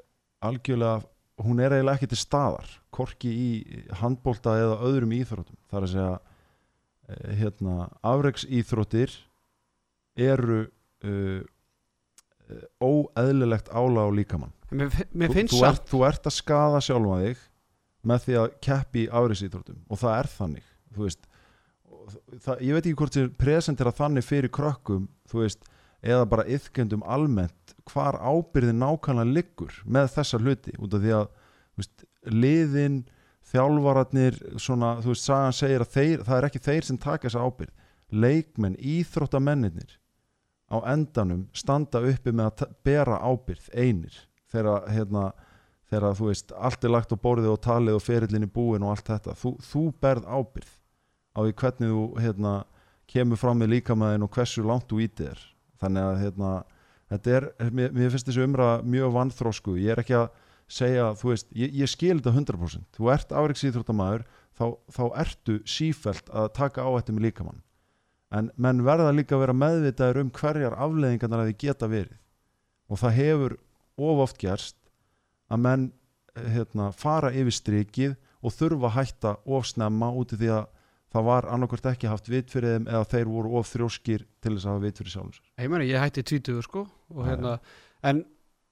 [0.47, 1.03] algjörlega
[1.43, 3.51] hún er eiginlega ekki til staðar korki í
[3.99, 5.59] handbólta eða öðrum íþróttum.
[5.67, 6.15] Þar að segja
[7.07, 9.13] hérna, afreiks íþróttir
[10.17, 10.65] eru
[11.05, 11.43] uh,
[12.51, 14.55] uh, óeðlilegt ála á líkamann.
[14.71, 17.45] Mér, mér þú, þú, ert, þú ert að skada sjálfa þig
[18.07, 21.27] með því að keppi í afreiksíþróttum og það er þannig veist.
[22.43, 25.67] Það, ég veit ekki hvort þið presentera þannig fyrir krökkum veist,
[26.07, 31.29] eða bara yðkendum almennt hvar ábyrðin nákvæmlega liggur með þessa hluti út af því að
[31.79, 33.05] veist, liðin
[33.47, 37.47] þjálfararnir svona, þú veist, sagan segir að þeir, það er ekki þeir sem taka þessa
[37.47, 37.75] ábyrð
[38.11, 39.97] leikmenn, íþróttamennir
[40.71, 44.17] á endanum standa uppi með að bera ábyrð einir
[44.51, 45.31] þegar hérna
[45.91, 49.11] þegar þú veist, allt er lagt á borðið og talið og ferillinni búin og allt
[49.11, 49.37] þetta.
[49.39, 50.73] Þú, þú berð ábyrð
[51.37, 52.55] á því hvernig þú hérna,
[53.07, 55.45] kemur fram með líkamæðin og hversu langt þú ítið er
[55.83, 56.51] þannig að hérna,
[57.13, 60.27] þetta er mér, mér finnst þessu umræða mjög vannþrósku ég er ekki að
[60.67, 66.31] segja, þú veist ég, ég skil þetta 100% þú ert afriksýþróttamæður þá, þá ertu sífelt
[66.33, 67.63] að taka áhættu með líkamann.
[68.35, 72.17] En menn verða líka að vera meðvitaður um hverjar afleðingarnar að því geta verið.
[72.91, 73.57] Og það hefur
[73.97, 74.79] of oft gerst
[75.53, 75.85] að menn
[76.35, 80.67] eh, hérna, fara yfir strikið og þurfa að hætta of snemma út í því að
[81.15, 84.67] það var annarkvort ekki haft vit fyrir þeim eða þeir voru of þrjóskir til þess
[84.67, 85.47] að hafa vit fyrir sjálfum sér.
[85.63, 86.83] Ég, meni, ég hætti tvítugur sko
[87.15, 87.55] og, hérna,
[88.03, 88.25] en,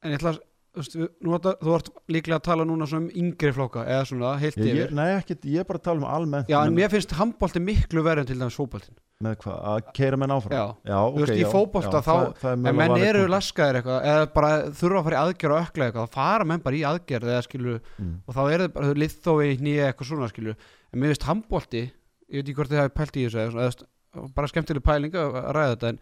[0.02, 0.42] en ég ætla að
[0.74, 4.92] þú þú ert líklega að tala núna um yngri flokka eða svona heilt yfir.
[4.94, 8.02] nei, ekkert, ég er bara að tala um almennt Já, en mér finnst handbólti miklu
[8.02, 10.54] verið en til dæmis fótboltin með hvað, að keira menn áfram?
[10.58, 14.08] Já, já ok, veist, í já, þá- það, það er en menn eru laskaðir eitthvað
[14.10, 16.84] eða bara þurfa að fara í aðgerð og ökla eitthvað þá fara menn bara í
[16.90, 18.14] aðgerð eða skilu mm.
[18.26, 21.84] og þá er það bara liðþói í nýja eitthvað svona skilu en mér finnst handbólti
[21.84, 23.86] ég veit ekki hvort þið hafi pælt í þessu
[24.34, 26.00] bara skemmtileg pæling að ræða þetta en,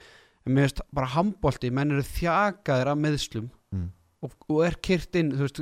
[0.49, 3.51] mér finnst bara handbólti menn eru þjakaðir af meðslum.
[4.23, 5.61] Og, og er kyrt inn veist,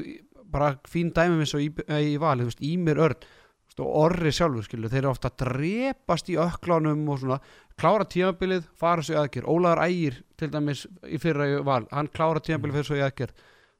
[0.51, 4.65] bara fín dæmi eins og í, í vali, veist, Ímir Örn veist, og Orri sjálfur,
[4.67, 7.39] skilu, þeir eru ofta að drepast í öklánum og svona
[7.81, 9.47] klára tímabilið, fara svo í aðgerð.
[9.49, 13.05] Ólaður Ægir, til dæmis, í fyrra í val hann klára tímabilið fyrir svo í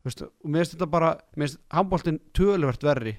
[0.07, 3.17] veist, og mér finnst þetta bara mér finnst handbóltin töluvert verri.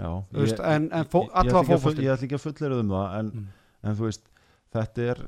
[0.00, 2.88] Já, veist, en- en fó- ég, ég, ætla full- ég ætla ekki að fullera um
[2.88, 3.46] það en, Mm.
[3.84, 4.24] en þú veist
[4.72, 5.20] þetta er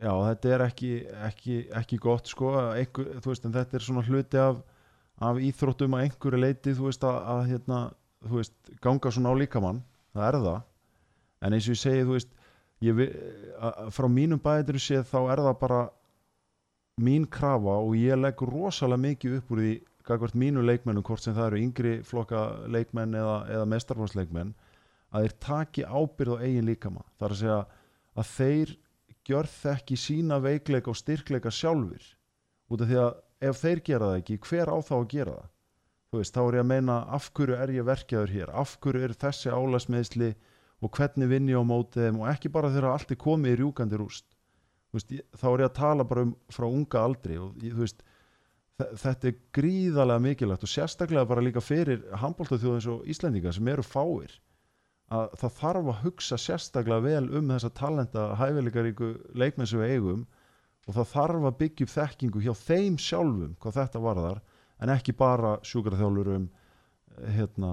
[0.00, 0.90] já, þetta er ekki,
[1.28, 4.60] ekki, ekki gott sko, einhver, veist, þetta er svona hluti af,
[5.20, 7.80] af íþróttum að einhverju leiti, þú veist, að, að hérna,
[8.26, 9.82] þú veist, ganga svona á líkamann.
[10.16, 10.60] Það er það,
[11.46, 12.32] en eins og ég segi, þú veist
[12.82, 13.02] ég,
[13.60, 15.80] að- frá mínum bæðir séð þá er það bara
[17.00, 19.70] mín krafa og ég legg rosalega mikið upp úr því
[20.10, 22.40] gagvart mínu leikmennum, hvort sem það eru yngri flokka
[22.72, 24.50] leikmenn eða, eða mestarflóksleikmenn
[25.14, 27.04] að þeir taki ábyrð á eigin líkama.
[27.18, 27.58] Það er að segja
[28.20, 28.72] að þeir
[29.30, 32.04] gjör þekki sína veikleika og styrkleika sjálfur
[32.70, 33.14] út af því að
[33.50, 35.48] ef þeir gera það ekki, hver á þá að gera það?
[36.10, 39.04] Þú veist, þá er ég að meina af hverju er ég verkjaður hér, af hverju
[39.06, 40.30] er þessi álasmeðsli
[40.82, 43.98] og hvernig vinn ég á mótið og ekki bara þegar allt er komið í rjúkandi
[44.00, 44.26] rúst.
[44.90, 48.00] Veist, þá er ég að tala bara um frá unga aldri og þú veist
[48.80, 53.68] þe- þetta er gríðarlega mikilvægt og sérstaklega bara líka fyrir handbóltaþjóð eins og Íslendinga sem
[53.70, 54.34] eru fáir
[55.10, 60.22] að það þarf að hugsa sérstaklega vel um þessa talenta hæfileikaríku leikmenn sem við eigum
[60.86, 64.40] og það þarf að byggja upp þekkingu hjá þeim sjálfum hvað þetta varðar
[64.80, 66.48] en ekki bara sjúkraþjálfurum
[67.34, 67.72] hérna,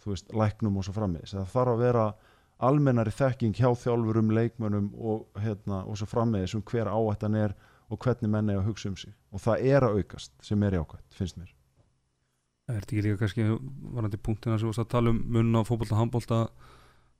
[0.00, 2.06] þú veist, læknum og svo frammeðis það þarf að vera
[2.56, 7.54] almennari þekking hjá þjálfurum, leikmönnum og, hérna, og svo frammeðis um hver áættan er
[7.92, 9.12] og hvernig menn er að hugsa um sig.
[9.30, 11.52] Og það er að aukast sem er jákvæmt, finnst mér.
[12.66, 13.44] Það er þetta ekki líka kannski
[13.94, 16.40] varandi punktina sem þú varst að tala um munna á fótbolta, handbolta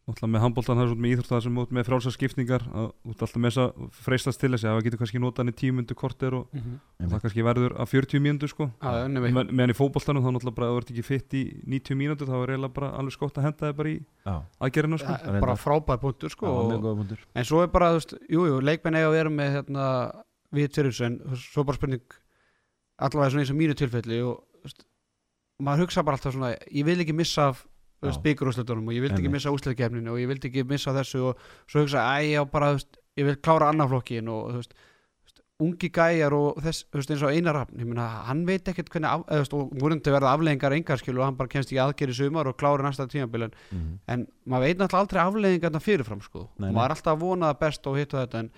[0.06, 3.22] náttúrulega með handboltan það er svona með íþrótta sem út með frálsar skiptingar að út
[3.26, 3.70] alltaf með þess að
[4.06, 7.08] freistast til þessi að það getur kannski notað hann í tíu myndu korter og, og
[7.10, 8.68] það kannski verður að 40 myndu sko.
[8.70, 11.42] Já, nefnir Men, meðan í fótboltanum þá náttúrulega bara að þú ert ekki fitt í
[11.74, 14.34] 90 mínútur þá er eiginlega bara alveg skott að henda þig bara í Já,
[14.68, 15.16] aðgerina sko.
[15.26, 17.26] Það er bara frábær punktur sko já og, mjög góða punktur.
[17.34, 19.88] en svo er bara, þú veist, jú, jú, leikmenn eiga að vera með hérna,
[20.54, 22.18] við veist, svo bara spurning
[22.96, 23.34] allavega
[26.38, 27.58] svona
[28.10, 30.94] eins og og ég og ég vildi ekki missa úsleikefninu og ég vildi ekki missa
[30.96, 34.60] þessu og svo hugsa, æ, já, bara, þú veist, ég vil klára annarflokkin og þú
[34.60, 34.76] veist,
[35.62, 38.90] ungi gæjar og þess, þú veist, eins og einar rafn, ég meina, hann veit ekkert
[38.92, 41.80] hvernig, af, eða, þú veist, og múrindi verða afleggingar engarskilu og hann bara kemst ekki
[41.80, 43.94] aðgerið sumar og klára næsta tímabil en mm.
[44.12, 46.44] en maður veit náttúrulega aldrei afleiðingarna fyrirfram sko.
[46.60, 48.50] Nei, og maður er alltaf að vona það best og hitta þetta en,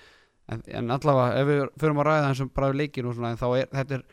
[0.48, 3.48] en, en allavega ef við förum að ræða og bara við leikin og svona þá
[3.52, 4.04] er þetta er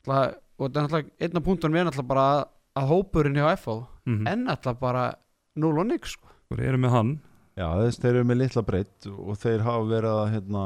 [0.00, 2.26] alltaf, og þetta er alltaf einna punktunum er alltaf bara
[2.80, 3.76] að, hópurinn hjá FH
[4.10, 5.04] mm en alltaf bara
[5.60, 6.28] 0 og nix sko.
[6.54, 7.12] Við erum með hann
[7.58, 10.62] Já, þess þeir eru með litla breytt og þeir hafa verið að hérna,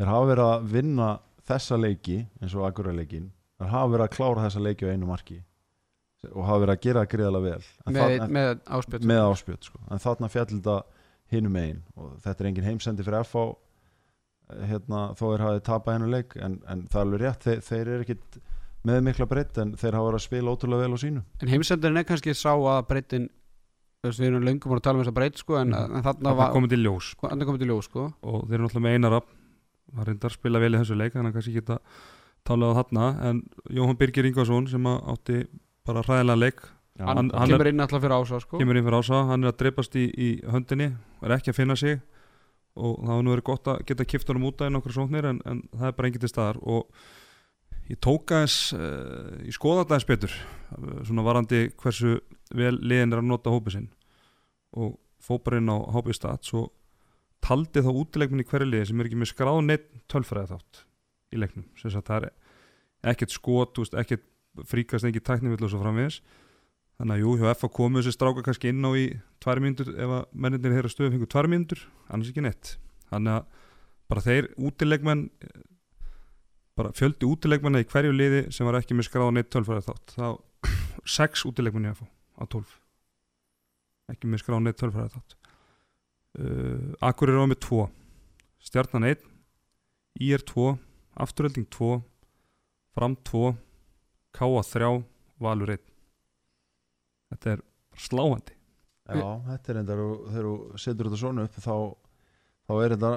[0.00, 1.08] þeir hafa verið að vinna
[1.48, 3.28] þessa leiki eins og Akureyleikin
[3.60, 5.38] þeir hafa verið að klára þessa leiki á einu marki
[6.32, 9.68] og hafa verið að gera það greiðlega vel En með, þarna- með áspjöld með áspjöld
[9.68, 9.78] sko.
[9.90, 10.76] en þarna fjall þetta
[11.30, 13.44] hinum einn og þetta er engin heimsendi fyrir FH
[14.50, 17.60] eh, hérna, þó þeir hafið tapað hennu leik en, en það er alveg rétt, þeir,
[17.68, 18.40] þeir eru ekkit
[18.86, 21.98] með mikla breytt en þeir hafa verið að spila ótrúlega vel á sínu en heimsendurinn
[21.98, 23.28] er kannski sá að breytin
[24.04, 25.96] við erum löngum að tala um þessa breyt sko, en, Mhm.
[25.96, 28.12] en þarna það var komið til ljós hann er komið til ljós sko.
[28.22, 31.30] og þeir eru náttúrulega með einar það reyndar að spila vel í þessu leik þannig
[31.30, 31.78] að kannski geta
[32.46, 35.46] talað á þarna en Jóhann Birgir Ingvarsson sem að átti
[35.84, 36.60] bara hræðilega leik
[36.98, 38.58] Já, hann, hann- hann kemur inn alltaf fyrir ása sko.
[38.58, 41.76] kemur inn fyrir ása, hann er að dreipast í, í höndinni er ekki að finna
[41.76, 42.00] sig
[42.76, 43.18] og það
[47.88, 52.18] ég tók aðeins uh, ég skoða þetta aðeins betur eh, svona varandi hversu
[52.54, 53.88] vel liðin er að nota hópið sinn
[54.78, 56.70] og fóparinn á hópið stats og
[57.44, 60.82] taldi þá útileikminn í hverju liði sem er ekki með skráð neitt tölfræði þátt
[61.32, 61.68] í leiknum.
[61.78, 64.26] Sem sagt það er ekkert skot, ekkert
[64.68, 66.20] fríkast ekki tæknivill og svo framvegis.
[66.98, 69.04] Þannig að jú, hjá F að komu þessi stráka kannski inn á í
[69.42, 72.72] tvær mínútur ef að mennindir heyra stöðu fengur tvær mínútur annars ekki neitt.
[73.12, 73.68] Þannig að
[74.10, 75.28] bara þeir útilegmenn
[76.78, 80.14] bara fjöldi útilegmenn í hverju liði sem var ekki með skráða neitt tölfræði þátt.
[80.14, 80.28] Þá
[81.18, 82.04] sex útilegmenn í F
[82.38, 82.78] á tólf.
[84.12, 85.36] Ekki með skráða neitt tölfræði þátt.
[86.38, 87.88] Uh, Akkur er á með tvo.
[88.62, 89.26] Stjarnan 1
[90.18, 90.70] IR 2
[91.22, 91.92] Afturölding 2
[92.94, 93.52] Fram 2
[94.34, 94.90] Káa 3,
[95.42, 95.88] Valur 1
[97.32, 97.64] þetta er
[97.98, 98.56] sláandi.
[99.08, 101.76] Já, þetta er enda þegar þú setur þetta svona upp þá,
[102.68, 103.12] þá er þetta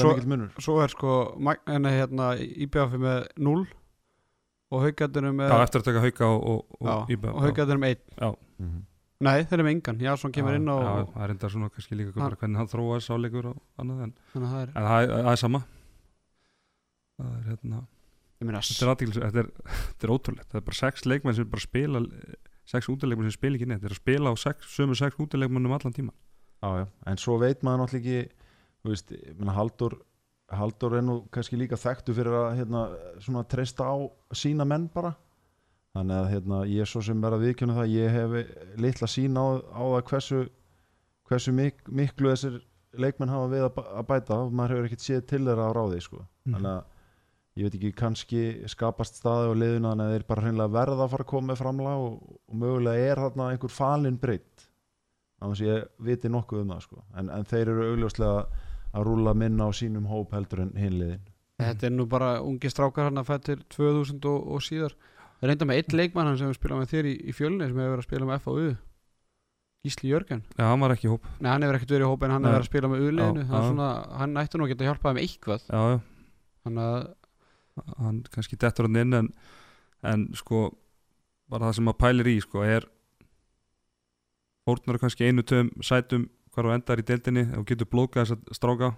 [0.00, 0.50] svo, mikill munur.
[0.62, 1.12] svo er sko
[1.66, 3.62] en hérna IBF með 0
[4.66, 8.04] og haugarnir með Já, eftir að taka hauka og, og, og, IBF, og með 1
[8.20, 8.84] já, Mhm.
[9.20, 11.48] Nei, þeir eru með engan, já, svona kemur já, inn á já, það er enda
[11.48, 14.88] svona kannski líka bara hvernig hann þróa sáleikur og annað en, að það er, en
[14.88, 15.60] það, er, það er sama.
[17.16, 17.78] Það er hérna
[18.36, 19.48] þetta er aðtíklis, þetta er,
[19.88, 20.48] þetta er ótrúlegt.
[20.52, 22.02] Það er bara sex leikmenn sem bara spila
[22.66, 25.76] sex útileikmenn sem spila ekki neitt, þeir eru að spila á sex, sömu sex útileikmennum
[25.76, 26.12] allan tíma
[26.64, 28.35] Já, já, en svo veit maður náttúrulega ekki
[28.92, 29.12] veist,
[29.56, 29.98] Haldur
[30.54, 32.82] Haldur er nú kannski líka þekktu fyrir að hérna,
[33.18, 33.94] svona treysta á
[34.30, 35.10] sína menn bara
[35.96, 38.34] þannig að hérna, ég er svo sem er að viðkjöna það ég hef
[38.84, 40.40] litla sín á, á það hversu,
[41.26, 42.60] hversu mik miklu þessir
[42.96, 45.76] leikmenn hafa við að, bæ- að bæta og maður hefur ekkert séð til þeirra á
[45.76, 46.20] ráði sko.
[46.46, 46.84] þannig að
[47.56, 51.12] ég veit ekki kannski skapast staði og liðuna þannig að þeir bara hreinlega verða að
[51.16, 52.16] fara að koma með framlag og,
[52.46, 54.66] og mögulega er þarna einhver falin breytt
[55.42, 57.02] annars ég viti nokkuð um það sko.
[57.16, 58.46] en, en þeir eru augljóslega
[58.94, 61.24] að rúla minna á sínum hóp heldur en hinliðin
[61.56, 64.92] Þetta er nú bara ungi strákar hann að fættir 2000 og, og síðar.
[65.40, 67.78] Það er enda með eitt leikmann hann sem spilað með þér í, í fjölni sem
[67.80, 68.66] hefur verið að spila með FAU
[69.86, 70.42] Gísli Jörgen.
[70.58, 71.24] Já, hann var ekki í hóp.
[71.40, 73.44] Nei, hann hefur ekkert verið í hóp en hann hefur verið að spila með U-liðinu.
[73.44, 73.68] Já, Hann, já.
[73.70, 73.88] svona,
[74.20, 75.64] hann ætti nú að geta hjálpað með eitthvað.
[75.70, 75.98] Já, já,
[76.66, 79.32] Þannig að hann kannski dettur hann inn en,
[80.12, 80.62] en sko
[81.48, 82.88] bara það sem maður pælir í sko er
[84.66, 88.56] fórnar kannski einu töm sætum hvar þú endar í deildinni og getur blókað þess að
[88.56, 88.88] stráka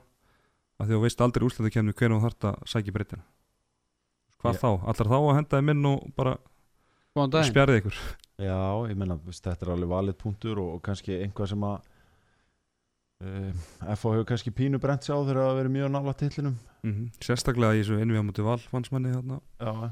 [0.79, 3.27] af því að þú veist aldrei úslega hvernig þú þarft að sækja breytina.
[4.39, 4.71] Hvað þá?
[4.93, 6.37] Allar þá að henda þeim inn og bara
[7.49, 8.01] spjarið ykkur?
[8.39, 11.89] Já, ég meina, veist, þetta er alveg valið punktur og, og kannski einhvað sem að
[13.27, 13.65] uh,
[13.97, 17.75] FH hefur kannski pínu brent sig á þegar að vera mjög nála tillinum mm sérstaklega
[17.75, 19.41] í þessu innvíða mútið valfansmanni þarna.
[19.59, 19.91] Já,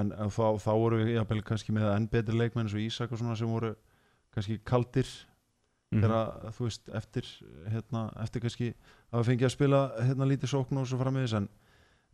[0.00, 3.14] en, en þá, þá voru við jafnvel kannski með enn betri leikmenn eins og Ísak
[3.14, 3.76] og svona sem voru
[4.34, 5.06] kannski kaldir
[5.94, 7.28] Þegar að, þú veist, eftir
[7.70, 8.70] hérna, eftir kannski
[9.14, 11.48] að fengið að spila hérna lítið sókn og svo frammiðis en,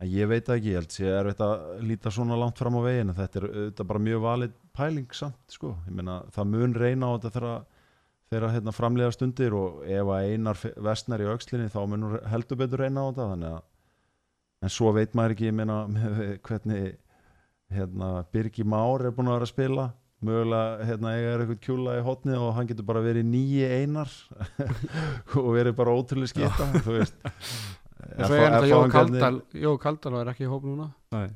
[0.01, 2.81] en ég veit ekki, ég held sé er þetta að líta svona langt fram á
[2.85, 7.09] veginn þetta er auðvitað bara mjög valið pæling samt sko, ég meina það mun reyna
[7.09, 7.63] á þetta þegar
[8.31, 12.85] þegar hérna framlega stundir og ef að einar versnar í aukslinni þá mun heldur betur
[12.85, 13.63] reyna á þetta þannig að
[14.61, 15.79] en svo veit maður ekki, ég meina
[16.47, 16.93] hvernig
[17.71, 19.87] hérna Birgi Már er búin að vera að spila
[20.21, 24.11] mögulega hérna eiga er eitthvað kjúla í hotni og hann getur bara verið nýji einar
[25.41, 27.15] og verið bara ótrúlega skita þú veist.
[28.11, 30.87] Og svo er þetta Jó Kaldal var ekki í hóp núna.
[31.13, 31.27] Nei.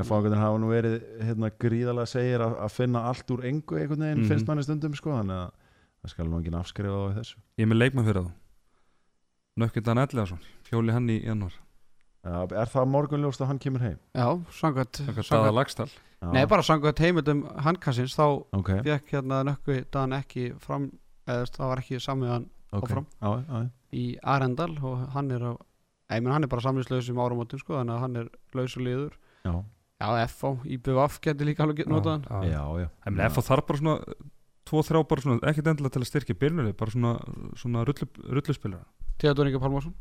[0.00, 4.22] F-fangarnir hafa nú verið hérna, gríðalega segir að, að finna allt úr engu einhvern veginn
[4.24, 4.28] Mhm.
[4.32, 5.52] finnst manni stundum sko þannig að
[6.02, 7.36] það skal nú ekki afskrifa í þessu.
[7.60, 8.32] Ég er með leikmann fyrir þá.
[9.58, 11.54] Nökkvildan Elliðarsson, fjóli hann í januar
[12.24, 13.96] ja, Er það morgunljóst að hann kemur heim?
[14.14, 14.28] Já,
[14.60, 18.24] samkvæmt Daða samkvæmt- Lagstall Já, Nei, bara samkvæmt heimildum handkassins þá
[18.58, 20.88] Ok, fekk hérna nökkvi Dan ekki fram
[21.28, 22.82] eða það var ekki samiðan ok.
[22.88, 23.06] áfram.
[23.22, 23.68] Já, já, já.
[23.94, 24.04] í
[24.34, 25.52] Arendal og hann er á
[26.08, 29.14] Nei, menn hann er bara samlýslaus um áramótum sko, þannig að hann er lausu liður.
[29.44, 29.52] Já,
[29.98, 32.46] Já, FO, IBVF getur líka alveg notað hann.
[32.48, 32.86] Já, já.
[33.04, 33.96] Það er F þarf bara svona
[34.68, 37.12] tvo, þrjá bara svona, ekkert endilega til að styrkja byrjunni, bara svona,
[37.60, 38.08] svona rullu,
[38.38, 38.86] rulluspilara
[39.18, 39.94] Theodor Inga Pálmarsson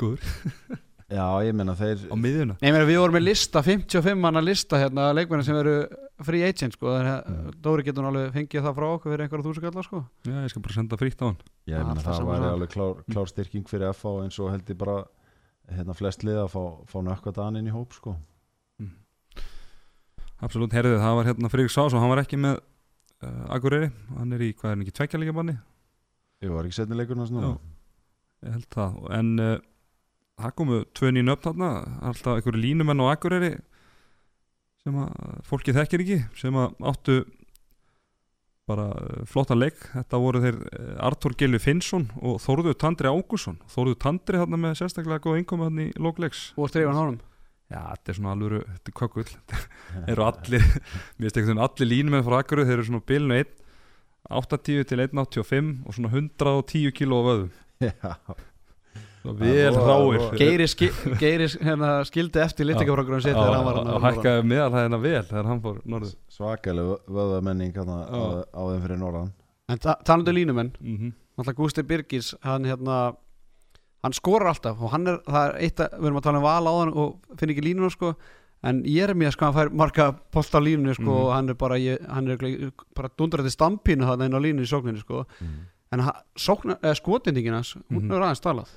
[0.00, 2.56] Góður Já, ég meina þeir Á miðjuna?
[2.58, 5.74] Nei, meni, við vorum með lista, 55 manna lista hérna, leikmennar sem eru
[6.26, 7.52] free agent sko, þannig að Mm.
[7.62, 10.00] Dóri getur alveg fengið það frá okkur fyrir einhverja þúsugallar sko.
[10.26, 11.36] Já, ég skal bara senda frítt á hann.
[11.66, 14.50] Já, ég meina Alltaf það sama væri alveg klár, klár styrking fyrir FH eins og
[14.50, 14.96] held ég bara
[15.76, 18.16] hérna flest lið að fá, fá nökkva dan inn í hóp sko.
[20.44, 22.58] Absolutt, herðið, það var hérna Friðrik Sás og hann var ekki með
[23.24, 23.88] uh, Akureyri,
[24.18, 25.54] hann er í, hvað er hann ekki, tveggja líka banni?
[26.44, 27.56] Ég var ekki setni leikurinn hans núna Já.
[28.44, 28.76] Ég held
[30.36, 31.70] það, komu tvö nýjum upp þarna
[32.10, 33.52] alltaf einhverju línumenn á Akureyri
[34.84, 37.18] sem að fólki þekkir ekki sem að áttu
[38.66, 39.78] bara uh, flottan leik.
[39.92, 44.80] Þetta voru þeir uh, Artur Gilvi Finnsson og Þórður Tandri Ágússon Þórður Tandri þarna með
[44.80, 47.20] sérstaklega góð innkomi þarna í lókleiks og strifan honum?
[47.66, 49.30] Já, þetta er svona alvöru, þetta er kökull.
[50.12, 53.54] Eru allir, mér finnst einhvern veginn allir línumenn frá Akureyri, þeir eru svona bilinu 1
[54.26, 57.92] 80 til 185 og svona 110 kíló af öðum Já,
[59.34, 60.38] vel ráir
[61.20, 65.22] Geiri, hérna, skildi eftir litikafrágrum sitt þegar hann var og hækkaði meðal það hérna vel
[65.24, 66.14] þegar hann fór norður.
[66.28, 69.32] Svakalega vöðamenning hérna á, þeim fyrir norðan.
[69.68, 70.72] En ta talandu línumenn.
[70.80, 71.12] Mm -hmm.
[71.36, 73.16] Náttúrulega Gústi Birgis hann hérna
[74.02, 76.44] hann skorar alltaf og hann er, það er eitt að við erum að tala um
[76.44, 78.14] val á hann og finn ekki línuna sko
[78.62, 81.26] en ég er mér sko hann fær marga post á línunni sko Mhm.
[81.26, 82.36] og hann er bara ég, hann er
[82.94, 85.24] bara dundraði stampínu inn á línunni í sókninni sko.
[85.92, 88.12] En ha- sókna, eh, skotendingin hans hún Mhm.
[88.12, 88.68] er aðeins talað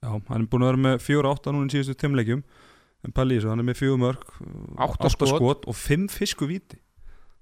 [0.00, 2.40] Já, hann er búin að vera með 4-8 núna í síðustu timleikjum
[3.04, 4.22] en pæli í þessu, hann er með fjögur mörg
[4.80, 5.66] Átta skot.
[5.68, 6.78] og fimm fisku víti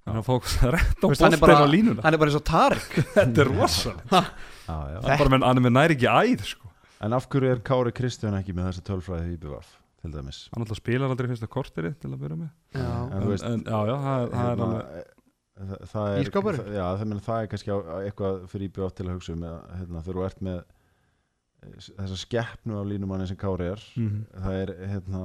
[0.08, 0.34] hann er að fá
[0.74, 1.06] rétt á
[1.36, 3.50] er bara- á línuna hann er bara eins og Tarek þetta er
[4.90, 4.98] já.
[4.98, 6.72] hann, er bara með, hann er með næri ekki æð sko.
[7.06, 9.68] En af hverju er Kári Kristján ekki með þessi tölfræði í BVF
[10.02, 10.40] til dæmis?
[10.50, 13.46] hann alltaf spilar aldrei fyrsta korteri til að byrja með En já, þú en, veist,
[13.46, 15.14] en, já, já, það, er- það er hérna, alveg
[15.58, 16.58] það, það er, Ísskápur?
[16.58, 20.02] það, já, það, það er kannski eitthvað fyrir IBF til að hugsa um eða, hérna,
[20.08, 20.66] þegar þú ert með eh,
[21.66, 25.22] þessa skeppnu á línumanni sem Kári er mm það er hérna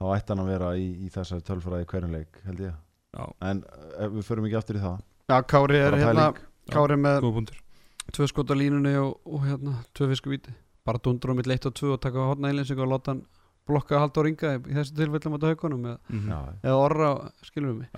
[0.00, 2.78] þá ætti hann að vera í, í þessari tölfræði hverjanleik held ég.
[3.10, 3.64] Já, en
[3.98, 5.02] ef við förum ekki aftur í það.
[5.28, 6.30] Já, Kári er hérna.
[6.70, 7.26] Kári með
[8.14, 10.54] tvö skot á línunni og, og hérna tvö fisku víti
[10.86, 13.22] bara dundur á mitt leitt og tvö og taka hotna einlýsing og láta hann
[13.68, 17.10] blokka að halda og ringa í þessu tilfellum á haugunum eða, mm já, eða orra,
[17.46, 17.90] skilum við mig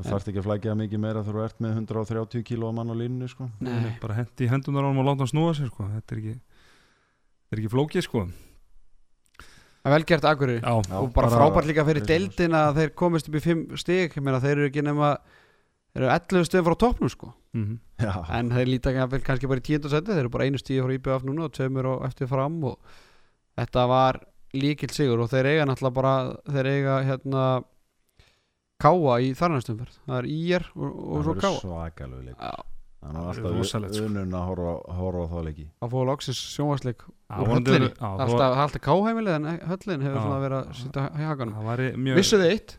[0.00, 3.28] þú þarft ekki að flækja mikið meira þú ert með 130 kíló mann á línunni
[3.30, 3.50] sko.
[4.02, 5.86] Bara hendi í hendunar á hann og láta hann snúa sér sko.
[5.92, 6.34] þetta er ekki
[7.50, 8.22] þetta er ekki flókið sko.
[9.80, 10.60] Það er vel gert Akureyri.
[10.60, 14.12] Já, og bara bara- frábært líka fyrir deildina að þeir komist upp í 5 stig.
[14.14, 15.16] Ég meina þeir eru ekki nema
[15.94, 17.32] þeir eru 11 stigum frá toppnum sko.
[17.56, 19.88] Mm já, en þeir líta jafnvel kannski bara í 10.
[19.90, 22.78] seti þeir eru bara einu stíði frá IBF núna og tveimur og eftir fram og
[23.58, 24.20] þetta var
[24.54, 25.20] líkild sigur.
[25.24, 26.14] Og þeir eiga náttúrulega bara
[26.46, 27.64] þeir eiga hérna
[28.80, 32.62] Káa í þarnastumferð það er IR og, og svo Káa
[33.00, 34.04] þannig að Það er alltaf sko.
[34.10, 35.66] unun að horfa, horfa á þá leiki.
[35.80, 37.88] Að fóða loksins sjónvarsleik úr höllinni.
[37.96, 41.54] Það er alltaf, það alltaf Káheimilið en höllin hefur svona verið að sitja í hakanum.
[41.60, 42.76] Það væri mjög Vissu þið eitt?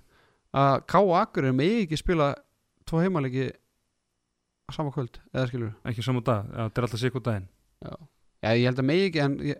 [0.61, 2.29] Að Káa Akureyri megi ekki spila
[2.85, 7.47] tvo heimalegi á sama kvöld eða skilur ekki saman dag, þetta er alltaf sikur daginn.
[7.81, 7.93] Já,
[8.45, 9.59] Já ég held að megi ekki en ég,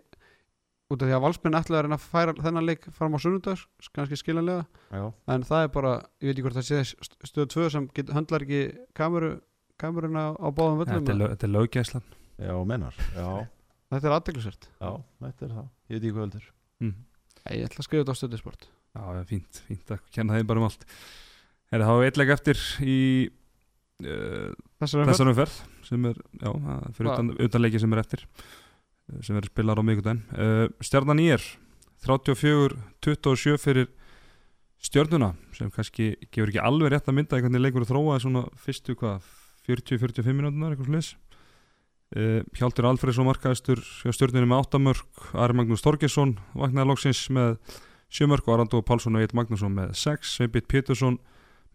[0.92, 3.62] út af því að valsmenn ætlaði að reyna að færa þennan leik fram á sunnudags
[3.96, 4.66] kannski skiljanlega.
[4.92, 5.04] Já,
[5.34, 8.12] en það er bara, ég veit ekki hvort það sé st- stöð 2 sem get,
[8.12, 8.62] höndlar ekki
[8.98, 9.30] kameru,
[9.82, 12.06] kameruna á báðum Ja, völlum þetta er, lög- þetta er löggæslan.
[12.42, 13.28] Já, mennar já,
[13.92, 14.90] þetta er aðdeglisvert já,
[15.26, 15.68] þetta er það.
[15.68, 16.48] Ég veit ekki hvað heldur
[16.82, 16.96] mm.
[17.52, 19.94] ég ætla að skrifa þetta á stöðisport já, já, fínt, fínt.
[19.94, 20.88] Að kenna þeim bara um allt.
[21.72, 22.98] Er það eitthvað eftir í
[24.06, 24.50] uh,
[24.82, 25.56] þessar þessar umferð
[25.86, 29.52] sem er, já, það er fyrir utan, utan leiki sem er eftir eh, sem verður
[29.52, 31.44] spilar á miðgudaginn uh, Stjarnan í er
[32.06, 33.90] 34-27 fyrir
[34.82, 38.96] stjörnuna sem kannski gefur ekki alveg rétt að mynda hvernig leikur að þróa svona fyrstu
[38.98, 39.28] hvað
[39.68, 41.12] 40-45 minútunar eitthvað slis
[42.16, 47.56] uh, Hjaltur Alfredsson markaðistur hjá stjörnunni með 8 mörg Ari Magnús Torgesson vaknaði loksins með
[48.12, 51.20] 7 mörg og Arandó Pálsson og Eitt Magnússon með 6 Sveinbjörn Pétursson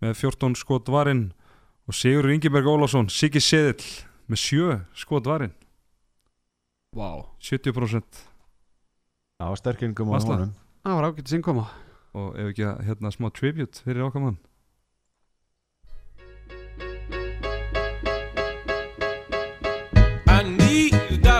[0.03, 1.31] með 14 skot varinn
[1.87, 3.87] og Sigur Ingeberg Ólafsson Siggi Seðill
[4.27, 5.55] með 7 skot varinn
[6.95, 7.25] wow.
[7.41, 8.23] 70%
[9.39, 11.65] já, sterkingum á honum það var ágætið sinnkoma
[12.17, 14.37] og ef ekki að hérna smá tribute fyrir okkar mann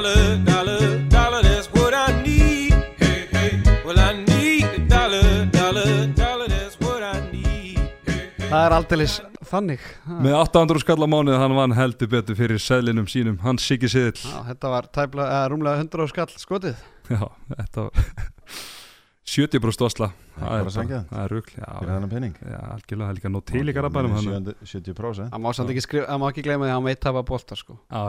[0.08, 2.74] dollar, dollar, dollar, that's what I need.
[2.99, 3.82] Hey, hey.
[3.86, 7.80] Well, I need a dollar, dollar, dollar, that's what I need.
[8.08, 8.47] Hey, hey.
[8.51, 10.20] það er aldeilis þannig Ha.
[10.24, 14.20] með 800 skall á mánuð hann vann heldur betur fyrir seðlinum sínum hann Siggi Seðill
[14.24, 16.82] Já, þetta var tæpla, eða, rúmlega 100 skall skotið
[17.12, 17.22] já,
[17.55, 18.01] þetta var
[19.28, 20.08] 70% osla
[20.38, 20.68] Það er
[21.10, 23.74] það er rugl já, fyrir þennan penning já, algjörlega, það er líka nóg til í
[23.76, 26.88] garabænum hann 70% það má samt ekki skrifa, það má ekki gleyma því að hann
[26.88, 27.78] veit tapa bolta sko.
[27.90, 28.04] Já,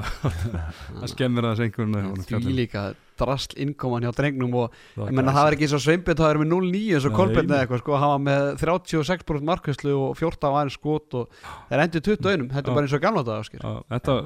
[1.01, 2.85] það skemmir aðeins einhvern því líka
[3.19, 6.53] drasl innkoman hjá drengnum og ég menna það var ekki svo sveimbjörn það er með
[6.53, 10.73] 0-9 eins og Kolbjörn eða eitthvað sko hann var með 36% markvæslu og 14 var
[10.75, 12.71] skot og það er endur 21 þetta Já.
[12.71, 13.53] er bara eins og gamla dag
[13.97, 14.19] þetta,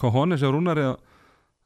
[0.00, 0.96] hvað honni sér rúnari að,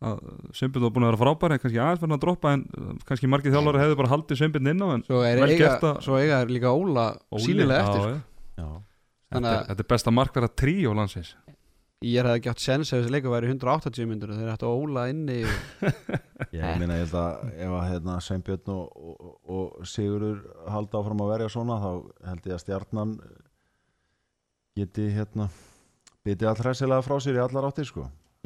[0.05, 0.19] að
[0.53, 3.55] Sveinbjörn var búin að vera frábæri kannski aðeins fyrir að droppa en uh, kannski margir
[3.55, 6.19] þjálfari hefðu bara haldið Sveinbjörn inn á en svo er Vel eiga, gert að- svo
[6.21, 8.03] eiga er líka Óla já, eftir.
[8.05, 8.21] já.
[8.61, 8.69] já,
[9.33, 11.33] Þetta, er, að- þetta er besta markverða tríó landsins.
[12.05, 15.07] Ég er það ekki átt sens ef þessi leikur væri 180 myndur þeir ættu Óla
[15.09, 15.87] inni og...
[16.53, 21.25] ég meina ég held að ef að hérna, Sveinbjörn og, og, og Sigurður halda áfram
[21.25, 21.89] að verja svona þá
[22.29, 23.17] held ég að stjarnan
[24.77, 25.49] geti hérna
[26.27, 28.05] biti all hressilega frá sér í allar áttir sko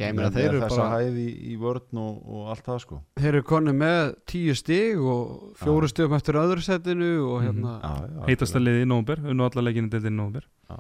[0.09, 3.29] ég meina þeir eru bara hæð í, í vörn og, og allt það sko þeir
[3.35, 5.93] eru konni með 10 stig og fjóru Já.
[5.95, 7.47] stigum eftir öðru setinu og Mhm.
[7.49, 10.77] hérna já, já, heitasta liði í nómber, unnu alla leikinu deildin í nómber Já.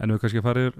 [0.00, 0.72] en við kannski farið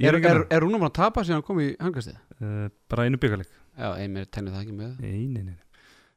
[0.00, 2.16] í er, er, er Rúnum að tapa síðan hann kom í hangastið?
[2.40, 3.46] uh, bara einu byggaleg
[3.78, 5.58] Já, einmér tennir það ekki með nei, nei, nei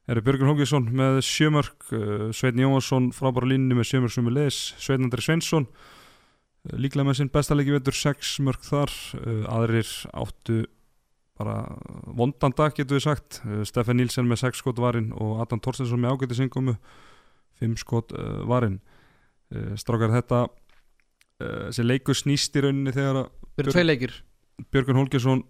[0.06, 4.58] eru Björgun Hókisson með sjömörk uh, Sveitn Jónsson frábæra línni með sjömörk sem er leis
[4.78, 9.90] Sveitn Andri Sveinsson uh, líklega með sinn besta leiki vetur sex mörk þar uh, aðrir
[10.14, 10.60] áttu
[11.36, 11.56] bara
[12.16, 13.40] vondan dag getur við sagt.
[13.44, 16.76] Uh, Stefan Nílsen með sex skot varinn og Adam Torstensson með ágæti singumu
[17.60, 18.78] fimm skot uh, varinn.
[19.52, 23.28] Uh, strákar þetta uh, þessi leikur snýst í rauninni þegar að
[23.90, 24.16] leikir.
[24.72, 25.44] Björgun Holgersson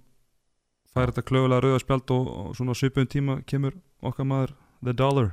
[0.91, 3.75] fær þetta klöfulega rauða spjald og, og svona svipum tíma kemur
[4.07, 5.33] okkar maður The Dollar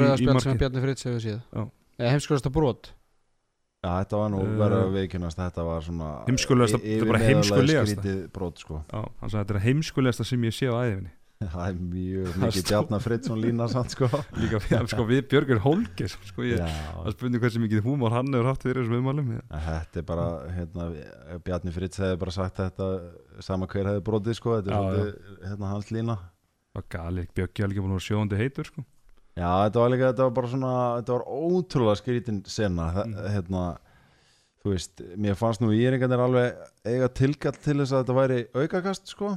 [0.00, 0.58] í rauðarspjald sem.
[0.62, 2.90] Bjarni Fritz hefur síðan eða heimskulegasta brot
[3.84, 6.12] Já, þetta var nú Uh, verið að viðkynast Þetta var svona
[6.80, 7.20] y- þetta er bara
[7.92, 8.78] skrítið brot sko.
[8.88, 11.12] Já, hann sagði þetta er heimskulegasta sem ég sé á æðinni
[11.54, 14.08] Það er mjög mikið Bjarnar Friðsson lína samt sko.
[14.40, 16.68] Líka við, sko, við Björgur Hólkes sko, ég, Já,
[17.02, 20.86] Það spurning hversu mikið húmor hann hefur haft fyrir þessum En Þetta er bara, hérna,
[21.44, 22.88] Bjarni Fritz hefði bara sagt þetta
[23.44, 26.16] sama hver hefði brotið sko, þetta er svolítið hérna, hans lína.
[26.72, 28.86] Það var galið, Björgi alveg búin að vera sjóðandi heitur sko.
[29.34, 33.14] Já, þetta var líka, þetta var bara svona, þetta var ótrúlega skrítin sena, mm.
[33.34, 33.62] Hérna,
[34.62, 39.10] þú veist, mér fannst nú íringarnir alveg eiga tilkall til þess að þetta væri aukakast
[39.14, 39.32] sko,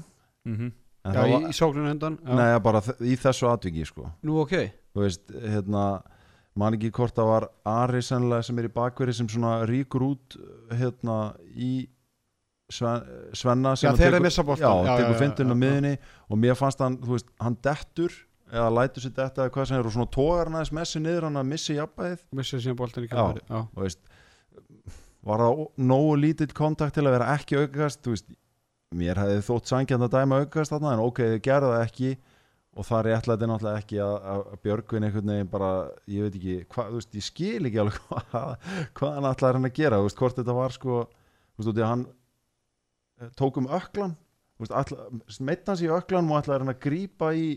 [0.48, 0.70] mm
[1.08, 2.36] en Já, í, var, í sókninu undan já.
[2.36, 4.54] nei, bara þ- í þessu atviki sko, Nú ok
[4.92, 5.84] þú veist, hérna,
[6.58, 10.36] man ekki hvort það var Ari sennilega sem er í bakveri sem svona ríkur út,
[10.76, 11.88] hérna, í
[12.70, 14.68] Sven, Svenna Já, að þeir eru tekur- að missa boltann.
[14.68, 15.94] já, Já, já, tekur já, fyndun á já, miðinni
[16.28, 18.18] og mér fannst hann, þú veist, hann dettur
[18.52, 21.28] eða lætur sér detta eða hvað sem er og svona tógar hann aðeins messi niður
[21.28, 23.12] hann að missi jafnbæðið Missið síðan boltin í
[23.76, 24.04] veist
[25.28, 28.02] var það nógu lítill kontakt til að vera ekki aukast?
[28.06, 28.34] Þú veist,
[28.98, 32.12] mér hefði þótt sangjand að dæma aukast þarna en ok, þið gerðu það ekki.
[32.78, 35.70] Og það er réttlega náttúrulega ekki að, að Björgvin einhvern veginn bara,
[36.14, 38.68] ég veit ekki hvað, þú veist, ég skil ekki alveg hvað,
[39.00, 41.82] hvað hann ætlaði hann að gera, þú veist, hvort þetta var sko, þú veist, út
[41.82, 44.14] í að hann eh, tók um öklan
[44.62, 47.48] þú veist, meitna hans í öklan og ætlaði hann að grípa í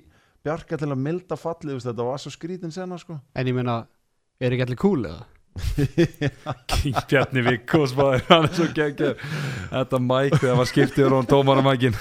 [0.40, 3.56] Bjarka til að milda fallið, þú veist, þetta var svo skrítin sena sko En ég
[3.56, 3.82] meina,
[4.40, 5.26] er ekki allir cool eða?
[7.10, 11.64] Bjarni Vikkos hann er svo geggjör Þetta mæk þegar maður skiptið og hann tómar á
[11.66, 11.98] mækin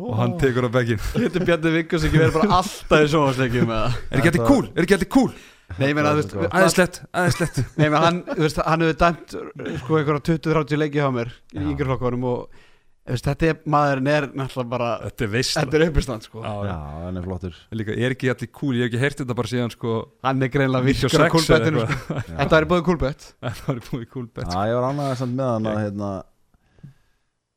[0.00, 3.90] og hann tekur á bekkin Getur Bjarni Vikkos ekki verið bara alltaf í sjónvarsleikjum eða?
[4.08, 4.70] Er ekki alltaf cool?
[4.72, 5.34] Er ekki alltaf cool?
[5.76, 8.98] Nei, ég meina, þú veist Þetta er Æðislegt, æðislegt Nei, menn hann, veist, hann hefur
[9.04, 9.36] dæmt
[9.82, 11.66] sko einhverja 20-30 leiki hjá mér í Já.
[11.66, 12.64] yngri flokkarum og
[13.08, 16.42] þetta er, maðurinn er náttúrulega bara Þetta er veist þetta er uppistand sko.
[16.44, 17.56] Já, Já, hann er flottur.
[17.80, 19.94] Líka, er ekki allir cool, ég hef ekki heyrt þetta bara síðan sko.
[20.26, 22.20] Hann er greinlega virkur 96 á kúlbettinu sko.
[22.30, 25.52] Þetta er búið kúlbett Það var búið cool bet Já, ég var ánægðið samt með
[25.54, 26.10] hann að hérna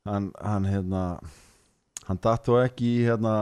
[0.08, 1.02] hann, hann hérna
[2.04, 3.34] hann datt þó ekki í hérna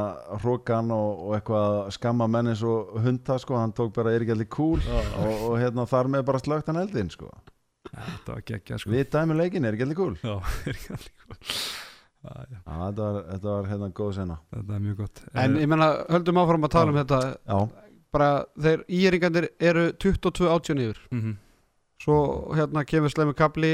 [0.43, 4.23] hrókan og, og eitthvað að skamma menn eins og hunda sko, hann tók bara er
[4.23, 4.79] ekki allir cool?
[5.19, 7.31] Og, og hérna þar með bara slögt hann eldin sko.
[7.91, 8.93] Þetta var geggja sko.
[8.95, 10.15] Við dæmi leikin er ekki allir cool?
[10.23, 10.37] Já,
[10.71, 11.41] er ekki allir cool
[12.23, 14.37] Já, já, Já, þetta var, þetta var hérna góð sena.
[14.55, 15.23] Þetta er mjög gott.
[15.35, 17.19] En Eh, ég menna, höldum áfram að tala um þetta.
[17.47, 18.29] Já, bara
[18.61, 21.01] þeir íringandir eru 22 átján yfir.
[21.11, 21.37] Mhm.
[22.03, 23.69] svo hérna kemur slemmu kapli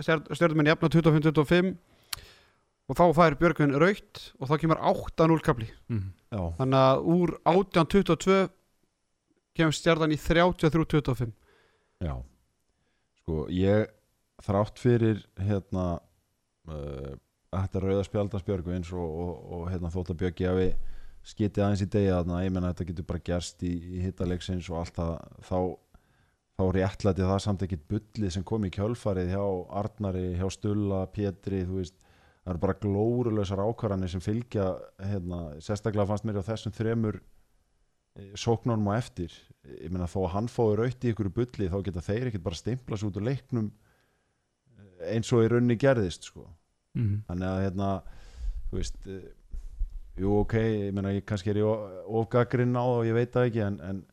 [0.00, 1.76] stjórnum jafna 25-25
[2.88, 5.68] og þá fær Björgvin raukt og þá kemur 8-0 kapli.
[5.90, 6.12] Mhm.
[6.32, 8.48] já, þannig að úr 18-22
[9.54, 11.32] kemur stjarnan í 33-25
[12.00, 12.22] já.
[13.20, 13.88] Sko, ég
[14.42, 16.00] þrátt fyrir hérna
[16.68, 17.12] uh,
[17.64, 20.68] þetta rauða spjaldansbjörgu eins og, og, og hérna þótt að Björgi hafi
[21.26, 24.80] skitið aðeins í degi þarna, ég menna þetta getur bara gerst í, í hittalegsins og
[24.82, 25.14] allt það.
[25.48, 25.58] Þá,
[26.56, 29.44] þá réttlæti það samt ekkit bullið sem kom í kjölfarið hjá
[29.82, 31.96] Arnari, hjá Stulla, Pétri veist,
[32.44, 34.68] það eru bara glórulausar ákvarðanir sem fylgja
[35.02, 39.34] hérna, sérstaklega fannst mér á þessum þremur eh, sóknunum á eftir.
[39.66, 42.60] Ég meina þó að hann fái raut í ykkur bulli þá geta þeir ekkert bara
[42.60, 43.72] stimpla svo út úr leiknum
[44.78, 46.46] eh, eins og í raunni gerðist sko.
[46.96, 47.22] Mhm.
[47.28, 47.90] þannig að hérna
[48.70, 49.24] þú veist eh,
[50.16, 53.48] jú ok, ég meina ég kannski er ég ofgagrinn á það og ég veit það
[53.50, 54.04] ekki en, en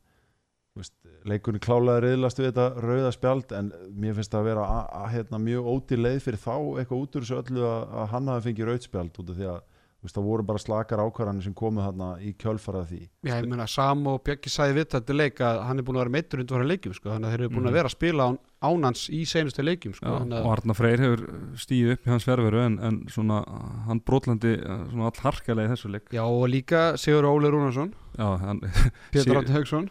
[0.75, 0.95] veist,
[1.29, 5.03] leikunni klálega reyðlast við þetta rauða spjald en mér finnst það að vera a, a,
[5.13, 8.47] hérna, mjög ódýr leið fyrir þá eitthvað út úr þessu öllu að, að hann hafi
[8.49, 9.61] fengið rauðspjald út af því að
[10.03, 13.67] veist, það voru bara slakar ákvarðanir sem komu þarna í kjölfarað því Já, ég meina,
[13.67, 16.59] Sam og Björki sagði við þetta leik að hann er búin að vera meittur undir
[16.63, 17.71] að leikjum sko, þannig að þeir eru búin Mhm.
[17.71, 20.99] að vera að spila án, ánans í seinustu leikjum sko, Já, og að, Arna Freyr
[20.99, 21.23] hefur
[21.55, 23.41] stíð upp í hans fjárveru en, en svona
[23.87, 24.53] hann brotlandi
[24.91, 29.87] svona all harkalega í þessu leik Já, og líka Sigur Óli Rúnarsson Pétur Átni Haugsson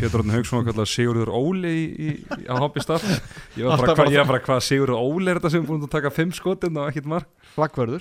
[0.00, 3.04] Pétur Átni Haugsson var kallað Sigurður Óli í, í, í, á hoppi stað
[3.56, 6.12] Ég var bara, Alltaf hva, hvað Sigurður Óli er þetta sem er búin að taka
[6.14, 7.06] fimm skotin og ekkit
[7.56, 7.92] Hvað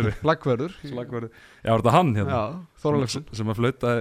[0.00, 0.08] þið?
[0.24, 1.30] Flaggverður Slagverður
[1.64, 2.40] Já, var þetta hann hérna?
[2.40, 3.94] Já, sem, að flauta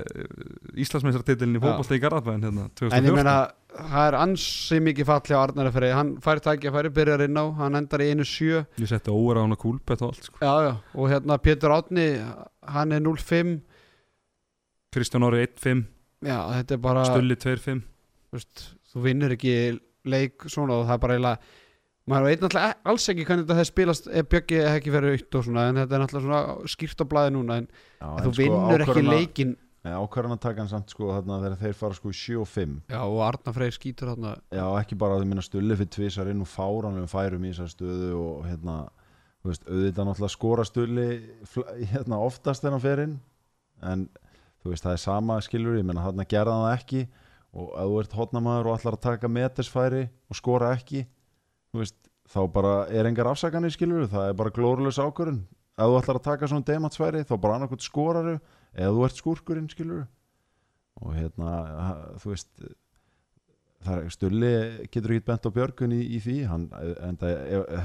[0.79, 1.65] Íslandsmeistartitlinni í Já.
[1.67, 3.17] fótbolta í Garðabæðin hérna, En ég 2014.
[3.19, 3.35] meina,
[3.91, 7.77] það er ansi mikið fall hjá Arnari fyrir Hann fær tækjafæri, byrjar inn á Hann
[7.81, 8.63] endar í einu sjö.
[8.79, 10.39] Ég setti óra á hana kúlbett og allt sko.
[10.41, 12.07] Já, já, og hérna Pétur Átni
[12.69, 13.59] Hann er 0-5
[14.93, 15.85] Kristján Ári 1-5
[16.25, 17.81] Já, þetta er bara Stulli 2-5
[18.89, 19.55] þú vinnur ekki
[20.09, 21.55] leik svona og það er bara eiginlega
[22.09, 25.15] maður veit náttúrulega e- alls ekki hvernig þetta hefði spilast ef Bjöggi hefði ekki verið
[25.15, 27.67] aukt og svona en þetta er náttúrulega svona skýrt á blæði núna en,
[27.99, 29.57] Já, en þú vinnur ekki leikin
[29.89, 32.73] ákvarðan að taka hann samt sko þarna þegar þeir fara sko í 7 og 5
[32.91, 34.33] já og Arna Freyr skýtur þarna.
[34.51, 37.71] Já ekki bara að þau minna stulli fyrir tvisar inn og fáranlegum færum í þessar
[37.71, 38.75] stöðu og hérna
[39.39, 41.07] þú veist, auðvitað náttúrulega skora stulli
[41.93, 43.15] hérna oftast þegar hann fer inn
[43.87, 44.03] en
[44.63, 47.03] þú veist það er sama skilur ég menna hann gerði hann það ekki
[47.59, 51.05] og ef þú ert hotnamaður og ætlar að taka metersfæri og skora ekki
[51.75, 51.97] veist,
[52.29, 55.41] þá bara er engar afsakanir skilur það er bara glórulegs ákvörun
[55.79, 58.35] ef þú ætlar að taka svona dematsfæri þá bara annarkvæmt skoraru
[58.75, 60.05] eða þú ert skúrkurinn skilur
[60.99, 61.55] og hérna
[62.19, 62.69] þú veist
[64.11, 64.51] stulli
[64.91, 66.65] getur ekki bent á Björgun í, í því hann,
[66.99, 67.35] en það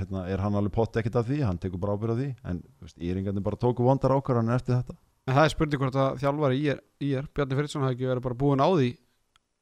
[0.00, 2.62] hérna, er hann alveg pott ekkert af því hann tekur bara ábyrð á því en
[2.98, 6.66] íringarnir bara tóku vondar ákvarðanir eftir þetta En það er spurning hvort að þjálfari í
[6.74, 8.90] er, í er Bjarni Friðsson hafi ekki verið bara búin á því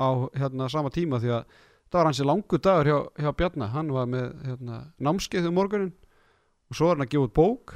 [0.02, 0.09] á
[0.40, 1.56] hérna sama tíma því að
[1.93, 5.93] það var hansi langu dagur hjá, hjá Bjarni hann var með hérna, námskeið um morgunin
[5.93, 7.74] og svo var hann að gefa út bók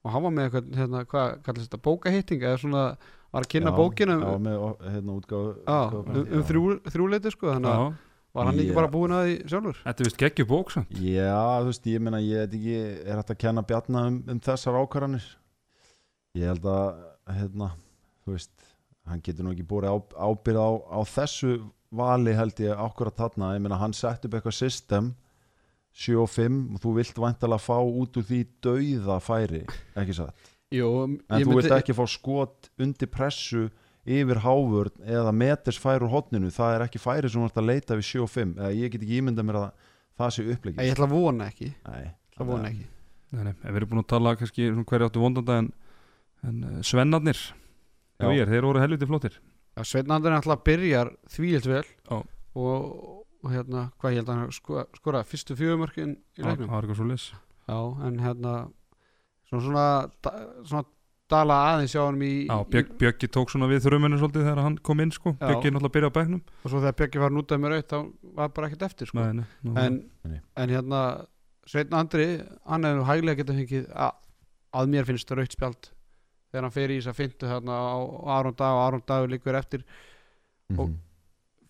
[0.00, 2.84] og hann var með eitthvað, hérna, hvað kallast þetta, bókahitting eða svona
[3.30, 7.50] var að kynna bókina um, já, með hérna, útgáfu, á, um, um þrjú, þrjúleiti sko,
[7.52, 7.90] þannig að
[8.30, 9.78] var hann ekki bara búin að því sjálfur?
[9.82, 10.92] Þetta vist geggju bók samt.
[11.02, 14.42] Já, þú veist, ég meina, ég veit ekki, er hægt að kenna Bjarna um, um
[14.46, 15.26] þessar ákvarðanir?
[16.38, 17.00] Ég held að,
[17.34, 17.72] hérna,
[18.22, 18.52] þú veist,
[19.10, 19.96] hann getur nú ekki búið á,
[20.30, 21.56] ábyrð á, á þessu
[21.90, 25.10] vali held ég akkurat þarna, ég meina, hann sett upp eitthvað system
[25.98, 29.64] 7 og 5 og þú vilt væntalega fá út úr því dauða færi,
[29.98, 30.52] ekki satt?
[30.70, 30.86] Jú,
[31.26, 33.64] En þú vilt ekki fá skot undir pressu
[34.06, 37.68] yfir hávörn eða meters færi úr hotninu, það er ekki færi sem þú ert að
[37.72, 39.68] leita við 7 og 5, eða ég get ekki ímyndað mér að
[40.20, 40.86] það sé upplegið.
[40.86, 42.86] Ég ætla að vona ekki, Nei, ætla að vona ekki.
[43.30, 45.58] Nei, nei, við erum búin að tala kannski svona hverju áttu vondanda
[46.46, 47.38] en, uh, svennarnir
[48.20, 49.38] er, þeir voru helviti flottir.
[49.76, 52.86] Já, Sveitnandur alltaf byrjar þvílilt vel og,
[53.40, 56.72] og hérna, hvað ég held að hann sko, skora fyrstu fjögumörkin í leiknum?
[57.70, 58.54] Já, en hérna
[59.48, 60.34] svona svona,
[60.66, 60.84] svona
[61.30, 64.78] dala aðeins hjá hann í, Já, Björg, Bjöggi tók svona við þruminu svolítið þegar hann
[64.82, 65.36] kom inn sko.
[65.36, 65.46] Já.
[65.46, 67.98] Bjöggi náttúrulega byrja á bæknum og svo þegar Björki var nútað með raut þá
[68.40, 69.20] var bara ekkert eftir sko.
[69.22, 70.40] Nei, nei, nú, en, Nei.
[70.58, 71.02] en hérna
[71.70, 72.26] Sveitn Andri,
[72.66, 74.14] hann hefur hæglega getað fengið að,
[74.80, 75.90] að mér finnst raut spjald
[76.50, 77.96] þegar hann fer í þess að fyndu hérna á
[78.38, 79.84] Aron Dag og Aron Dag líkur eftir.
[80.70, 80.80] Mhm.
[80.80, 80.96] Og-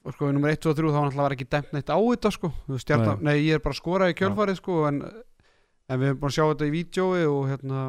[0.05, 1.98] og sko í nummer 1 og 3 þá var náttúrulega var ekki dæmt neitt á
[2.01, 2.52] þetta sko.
[2.69, 3.36] Veist, stjarnan, nei.
[3.44, 5.02] ég er bara að skora í kjölfarið sko en,
[5.90, 7.81] en við erum búin að sjá þetta í vídjói og hérna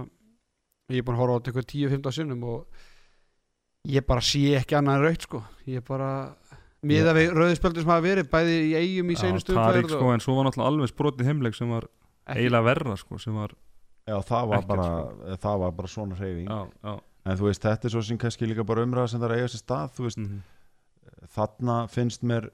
[0.92, 2.66] ég er búin að horfa á þetta eitthvað 10-15 sinnum og
[3.88, 5.44] ég bara sé ekki annað en raut sko.
[5.72, 6.10] Ég bara
[6.84, 10.14] miða við rauðspjöldur sem hafa verið bæði í eigum í seinustu Tarik umferð sko, og
[10.18, 11.88] en svo var náttúrulega alveg sprotið heimleik sem var
[12.28, 13.54] eiginlega verra sko sem var,
[14.10, 16.50] Já, það var, Ekkert, bara, það var bara svona hreyfing.
[16.50, 16.94] Já, já.
[17.22, 19.42] En þú veist, þetta er svo sem kannski líka bara umræða sem það er að
[19.42, 20.40] eiga sér stað veist, mhm.
[21.36, 22.50] þarna finnst mér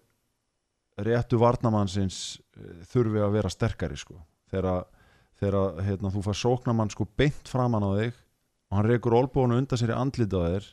[1.08, 2.18] réttu varnamannsins
[2.58, 4.18] eh, þurfi að vera sterkari sko.
[4.52, 4.88] Þegar,
[5.86, 8.18] hérna, þú fær sóknamann sko beint framan á þig
[8.68, 10.68] og hann rekur olbónu undan sér í andlita á þér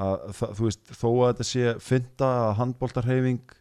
[0.00, 3.56] að, það, þú veist, þó að þetta sé fynda að handboltarheyfing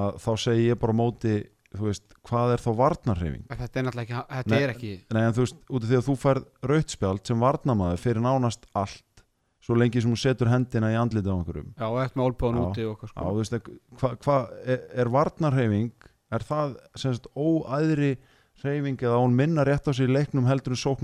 [0.00, 1.34] að þá segi ég bara móti
[1.76, 4.62] þú veist, hvað er þá varnarheyfing En þetta er náttúrulega ekki, þetta Nei.
[4.62, 8.02] er ekki Nei, en þú veist, út af því að þú færð rautspjald sem varnamaður
[8.02, 9.24] fyrir nánast allt
[9.60, 12.60] svo lengi sem þú setur hendina í andlitið á einhverjum já, og eftir með olbúðan
[12.60, 12.64] Já.
[12.66, 13.70] úti og sko þú veist,
[14.00, 18.14] hvað hva, er, er varnarheyfing er það sem sagt óæðri
[18.60, 20.94] hreyfing eða hún minna rétt á í leiknum heldur þú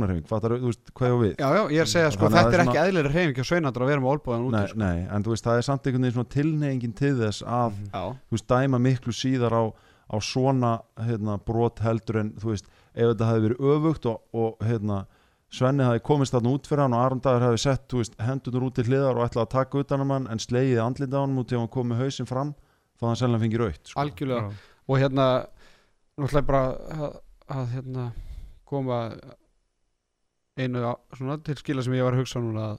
[0.69, 2.59] veist hvað ég á við Já, já, ég er að segja sko, þetta það er
[2.59, 4.81] er ekki eðlilega hreyfing hjá Sveinandur að vera með olbúðan úti nei, sko.
[4.83, 8.03] nei, en þú veist, það er samt einhvern veginn svona tilneyingin til þess að Já,
[8.13, 9.63] þú veist, dæma miklu síðar á,
[10.07, 10.73] á svona
[11.03, 15.05] hérna, brot heldur en þú veist, ef þetta hefði verið öfugt og, og hérna,
[15.57, 18.75] Svenni hefði komist þarna út fyrir hann og Aron Dagur hefði sett veist, hendurnar út
[18.75, 21.49] til hliðar og ætlaði að taka utan um hann en slegið andlita á hann út
[21.53, 22.51] til hann kom með hausinn fram
[22.99, 24.01] þá hann sennilega fengið raut sko.
[24.03, 24.57] algjörlega Já.
[24.91, 25.27] og hérna
[26.19, 26.63] náttúrulega bara
[26.97, 27.19] að,
[27.57, 28.07] að hérna
[28.67, 28.99] koma
[30.59, 32.79] einu á- svona til skila sem ég var að hugsa núna að,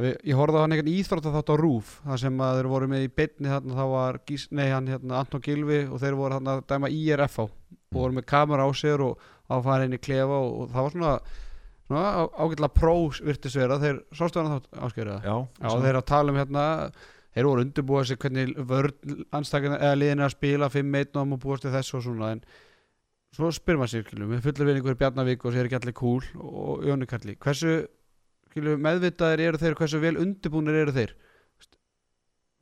[0.00, 2.88] ég horfði á hann einhvern íþrótt að þátt á Rúf þar sem að þeir voru
[2.88, 6.38] með í beinni þarna þá var Gís, nei, hann, hérna, Anton Gilvi og þeir voru
[6.38, 7.52] þarna að dæma IRF á og
[7.92, 10.86] voru með kamera á sér og á að fara inn í klefa og, og það
[10.86, 11.12] var svona,
[11.90, 15.90] svona á, ágætlega pró virtis vera þeir sástu hann þátt áskjöru það Já, Já, þeir
[15.92, 16.66] eru að tala um hérna
[17.32, 18.56] þeir voru undirbúið sig hvernig
[19.36, 22.46] anstakana eða liðin að spila 5-1 og maður búast til þessu og svona en
[23.36, 26.88] svo spyr maður sér við fullir við einhverju Bjarnavík og sér ekki allir cool og
[26.88, 27.82] Jóni Kalli hversu
[28.52, 31.16] skilum, meðvitaðir eru þeir hversu vel undirbúnir eru þeir.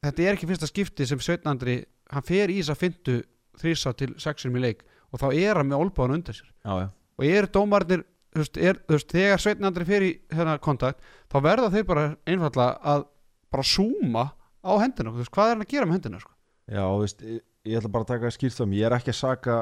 [0.01, 1.83] Þetta er ekki fyrsta skipti sem Sveitnandri
[2.15, 3.19] hann fer í þess að fyndu
[3.61, 6.49] þrísa til sexum í leik og þá er hann með olbáðan undan sér.
[6.65, 6.89] Já, já,
[7.21, 8.07] og dómarnir
[8.37, 13.07] veist, er, veist, þegar Sveitnandri fer í þennan kontakt þá verða þeir bara einfallega að
[13.51, 14.27] bara súma
[14.63, 16.33] á hendina, hvað er hann að gera með hendina sko?
[16.71, 19.61] já veist, ég, ég ætla bara að taka skýrt um, ég er ekki að saka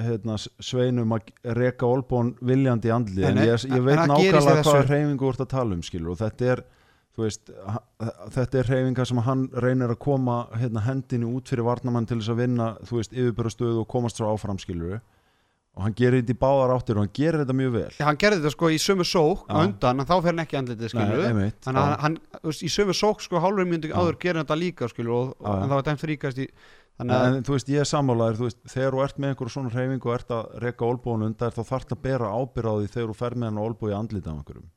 [0.00, 4.86] hérna, sveinum að reka olbón viljandi andli, en nei, ég, ég en veit nákvæmlega hvaða
[4.88, 6.64] hreyfingu úr að tala um skilur og þetta er
[7.18, 7.50] veist,
[8.34, 12.32] þetta er hreyfinga sem hann reynir að koma hérna, hendinu út fyrir varnamann til þess
[12.34, 14.98] að vinna yfirbyrðastöðu og komast svo áfram skilur
[15.74, 18.42] og hann gerir þetta í báðar áttir og hann gerir þetta mjög vel hann gerði
[18.42, 19.56] þetta sko í sömu sók Já.
[19.62, 21.96] undan en þá fer hann ekki andlitið skilur Nei, einmitt, þannig að já.
[22.04, 23.94] hann, veist, í sömu sók sko hálfur Já.
[23.98, 25.56] áður gerir þetta líka skilur og, og, Já, já.
[25.64, 26.46] en það var dæmt fríkast í
[26.98, 29.54] þannig að en, þú veist, ég er sammálaður, þú veist, þegar þú ert með einhverju
[29.54, 32.90] svona hreyfingu og ert að reka olbúin undar þá þarf að bera ábyrð á því
[32.94, 34.68] þegar þú fer með hann olbú í andlita á einhverjum.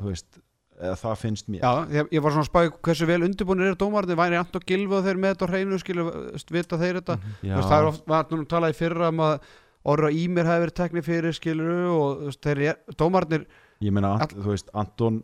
[0.00, 0.38] Þú veist,
[0.80, 1.60] eða það finnst mér.
[1.60, 5.04] Já, ég, ég var svona að spæði hversu vel undirbúinir eru dómarnir, væri Gilvi og
[5.04, 7.16] þeir með þetta á hreinu skilur, veist, vita þeir þetta?
[7.44, 9.50] Já, Þú veist, það er oft, var nú talað í fyrra um að
[9.92, 13.44] orra ímir hefði verið teknir fyrir skilur og veist, þeir, er- dómarnir
[13.84, 15.20] ég meina, All- þú veist, Anton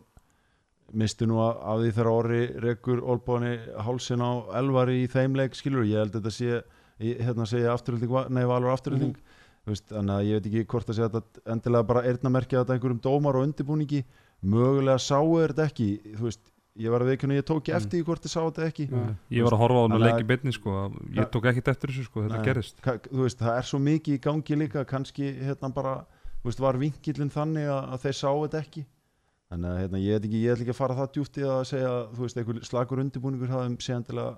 [0.95, 4.31] misti nú af því þegar orri rekur olbúinni hálsin á
[4.61, 6.51] elvari í þeim leik, skilur, ég held að þetta sé
[7.01, 9.17] ég, hérna segja afturölding, nei, valur afturölding
[9.67, 12.77] þú veist, þannig að ég veit ekki hvort að segja þetta endilega bara eyrnamerkja þetta
[12.77, 14.05] einhverjum dómar og undirbúningi.
[14.47, 17.77] Mögulega sáu er þetta ekki þú veist, ég var að veikuna, ég tók ekki Mm.
[17.81, 18.87] eftir því hvort þið sáu þetta ekki.
[18.93, 19.15] Nei.
[19.33, 20.93] Ég var að horfa á Þannig að- leiki beinni sko.
[21.17, 24.21] Ég tók ekkert eftir þessu sko, þetta gerist þú veist, það er svo mikið í
[24.21, 26.07] gangi líka kannski hérna bara
[26.45, 28.87] þú veist, var vinkillin þannig að, að þeir sáu þetta ekki
[29.51, 31.93] þannig að hérna, ég ekki, ég ætla ekki að fara það djúpt í að segja
[32.17, 34.33] þú veist, einhver slagur undirbúningur hafði sé endilega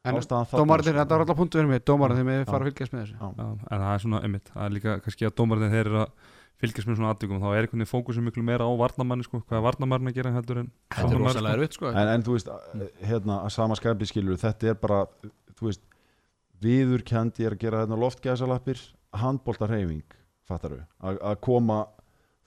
[0.00, 0.98] en ástæðan þarna, dómarnir, sko.
[0.98, 2.44] þetta var alltaf punktu mig dómarnir þeir með Já.
[2.48, 3.26] fara að fylgjast með þessu Já.
[3.40, 6.28] Já, en það er svona, einmitt, það er líka kannski að dómarinn þeir eru að
[6.60, 9.58] fylgjast með svona aðtökum þá er einhvern veginn fókusum miklu meira á varnamanni sko, hvað
[9.60, 12.50] er varnamann að gera heldur en Þetta er rosalega erfitt sko en, en þú veist,
[13.10, 15.02] hérna að sama skapi skilur, þetta er bara
[15.56, 15.84] þú veist,
[16.64, 18.82] viðurkendi er að gera hérna loftgæsalappir
[19.20, 20.16] handbóltarheyfing,
[20.48, 20.84] fattar við
[21.20, 21.82] að koma,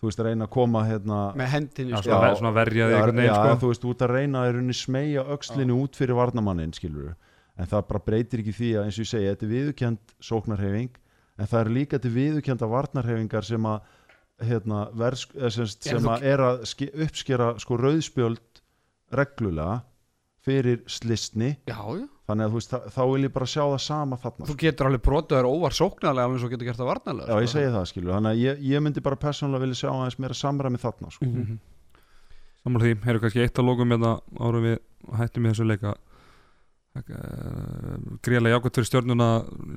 [0.04, 2.18] þú veist, að reyna að koma hérna með hendinni Já, sko.
[2.20, 3.60] ver, svona verja þig já, einhvern veginn já, sko.
[3.62, 7.14] þú veist, út að reyna að smegja öxlinu út fyrir varnamannin skilur
[7.54, 11.00] en það bara breytir ekki því að eins og ég segi, þetta er viðurkend sóknarhefing
[11.38, 13.92] en það er líka til viðurkenda varnarhefingar sem að
[14.44, 18.62] hérna, vers, eh, sem, sem að er að ske, uppskera sko rauðspjöld
[19.14, 19.84] reglulega
[20.44, 22.06] fyrir slistni já, já.
[22.28, 25.04] þannig að þú veist, þá, vil ég bara sjá það sama þarna þú getur alveg
[25.08, 27.58] brotaður óvar sóknarlega alveg eins og getur gert það varnarlega Já, ég sko.
[27.58, 30.82] segi það skilur, þannig að ég, ég myndi bara persónulega vilja sjá aðeins meira samræmi
[30.84, 31.30] þarna sko.
[31.30, 31.62] Mhm.
[32.64, 34.78] Samanlega því, hefur kannski eitt að lókum hérna árum við
[35.20, 35.96] hættum í þessu leika
[36.94, 39.28] greiðlega jákvæmt fyrir stjórnuna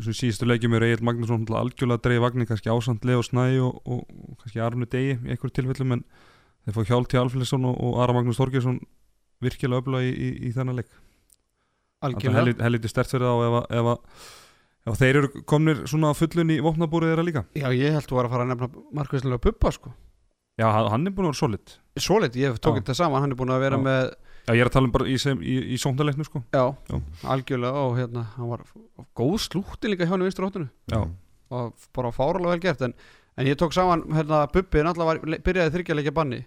[0.05, 4.03] sem síðustu leikjum er Egil Magnússon algjörlega dreigi vagnir kannski ásand Leo Snæ og, og,
[4.05, 6.05] og kannski Arnu Degi í einhverjum tilfellum en
[6.67, 8.83] þeir fá hjálp til Alfredsson og, og Ara Magnús Þorgjesson
[9.43, 10.91] virkilega öfla í, í, í þennan leik.
[12.07, 12.63] Algjörlega.
[12.63, 16.53] helviti, stert fyrir þá ef, að- ef, að- ef þeir eru komnir svona á fullun
[16.55, 17.45] í vopnabúrið þeirra líka.
[17.57, 18.69] Já, ég held þú var að fara að nefna
[19.01, 19.93] markvæslega Puppa sko.
[20.59, 21.75] Já, hann er búin að vera solid.
[22.01, 23.83] Svo lit, ég tók þetta saman, hann er búin að vera Já.
[23.85, 24.15] með
[24.47, 26.41] já, ég er að tala um bara í, í, í sóndaleiknu sko.
[26.55, 27.01] Já, Já.
[27.25, 28.63] algjörlega og hérna, hann var
[29.17, 31.03] góð slútti líka hjá hann í vinstur hóttinu já,
[31.51, 32.95] og bara fáralega vel gert en,
[33.37, 36.47] en ég tók saman, hérna, Bubbi var, le- byrjaði þryggja leikja banni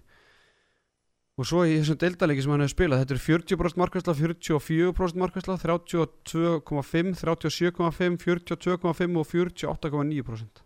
[1.39, 5.55] og svo í þessum deildaleiki sem hann hefur spilað, þetta er 40% markvæsla 44% markvæsla
[5.63, 10.65] 32,5, 37,5 42,5 og 48,9%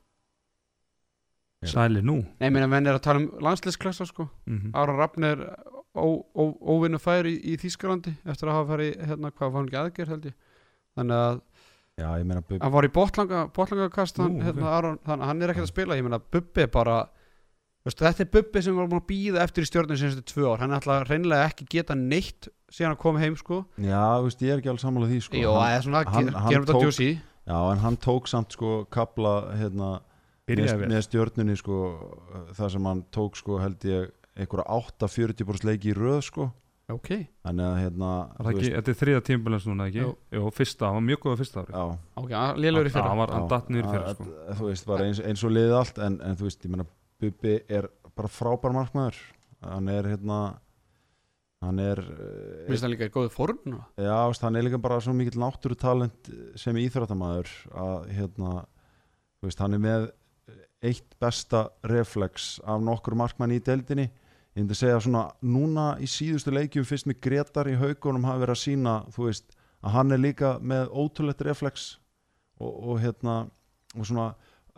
[1.64, 2.18] sæli nú.
[2.41, 4.26] Nei, ég meina, menn er að tala um landsliðsklassa sko.
[4.50, 5.44] Mm Ára Rafn er
[5.95, 10.12] óvinnu fær í, í Þýskalandi eftir að hafa farið, hérna, hvað var hann ekki aðgerð
[10.16, 10.36] held ég?
[10.98, 11.38] Þannig að
[12.02, 15.54] Já, ég meina Bubbi- hann var í botlanga, botlangakast hann, hérna, Aron, hann, hann er
[15.54, 16.95] ekkert að spila ég meina Bubbi er bara
[17.85, 20.61] veistu, þetta er Bubbi sem var búin að býða eftir í stjórnum sinni tvö ár,
[20.64, 23.65] hann er alltaf reynilega ekki geta neitt síðan að koma heim sko.
[23.77, 25.38] Já, þú veist, ég er ekki alveg sammála því sko.
[25.43, 27.11] Jó, hann, eða svona, hann- hann gerum þetta djúsi
[27.43, 29.89] Já, en hann tók samt sko kapla hérna
[30.47, 31.77] með, með stjörnunni sko
[32.55, 34.64] þar sem hann tók sko held ég einhverja
[34.97, 36.47] 8-40% leiki í röð sko.
[36.91, 37.10] Ok,
[37.45, 38.07] þannig að hérna
[38.39, 40.01] Er það ekki, þetta er þriða tímbilans núna ekki?
[40.03, 40.15] Jú.
[40.35, 41.84] Jú, fyrsta, hann var mjög góða fyrsta ári já,
[42.19, 43.07] ok, lélur í Já, fyrra.
[43.11, 44.23] hann var, hann datt niður fyrir að- sko.
[44.47, 46.85] að- þú veist, bara eins, eins og liðið allt en, en þú veist, ég meina
[47.24, 49.18] Bubbi er bara frábær markmaður
[49.64, 50.40] hann er hérna
[51.64, 53.78] hann er eh, Mér finnst það líka í góðu form.
[53.95, 57.54] Já, veist, hann er líka bara svo mikill náttúru talent sem íþróttamæður
[57.86, 58.52] að hérna,
[59.44, 60.10] veist, hann er með
[60.84, 64.10] eitt besta reflex af nokkur markmann í deildinni
[64.54, 68.58] ég myndi segja svona, núna í síðustu leikjum fyrst mig Gretar í haugunum hafi verið
[68.58, 71.88] að sína, þú veist, að hann er líka með ótrúlegt reflex
[72.60, 73.38] og, og hérna
[73.95, 74.28] og svona,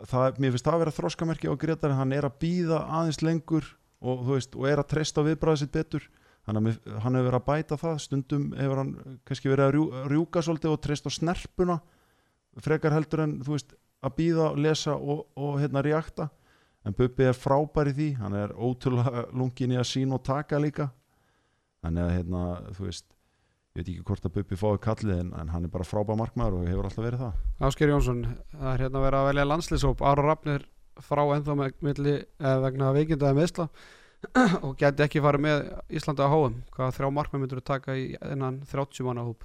[0.04, 3.66] það, mér finnst það að vera þroskamerki á Gretar, hann er að býða aðeins lengur
[4.04, 6.06] og veist, og er að treysta viðbræða sitt betur.
[6.46, 8.92] Þannig að hann hefur verið að bæta það stundum hefur hann
[9.26, 11.80] kannski verið að rjú, rjúka svolítið og treysta snerpuna
[12.62, 13.74] frekar heldur en þú veist
[14.04, 16.28] að býða, lesa og, og hérna reakta.
[16.86, 20.60] En Bubbi er frábær í því hann er ótrúlega lungin í að sína og taka
[20.62, 20.86] líka.
[21.82, 22.42] Þannig að hérna
[22.76, 23.08] þú veist
[23.76, 26.62] ég veit ekki hvort að Bubbi fái kallið en, en hann er bara frábær markmaður
[26.62, 27.42] og hefur alltaf verið það.
[27.68, 28.22] Ásker Jónsson,
[28.54, 30.64] það er hérna verið að velja landslýsóp Ára Rafnir
[31.04, 33.66] frá ennþá með milli eða vegna veikindaði meðsla
[34.64, 35.66] og geti ekki farið með
[35.98, 39.44] Íslandi á háum hvaða þrjá markmenn myndur þú taka í þennan 30 manna hóp?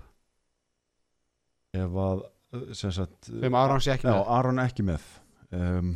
[1.75, 4.23] Ef að uh, sem sagt þeim Aron sé ekki með.
[4.37, 5.11] Aron ekki með.
[5.51, 5.91] Um,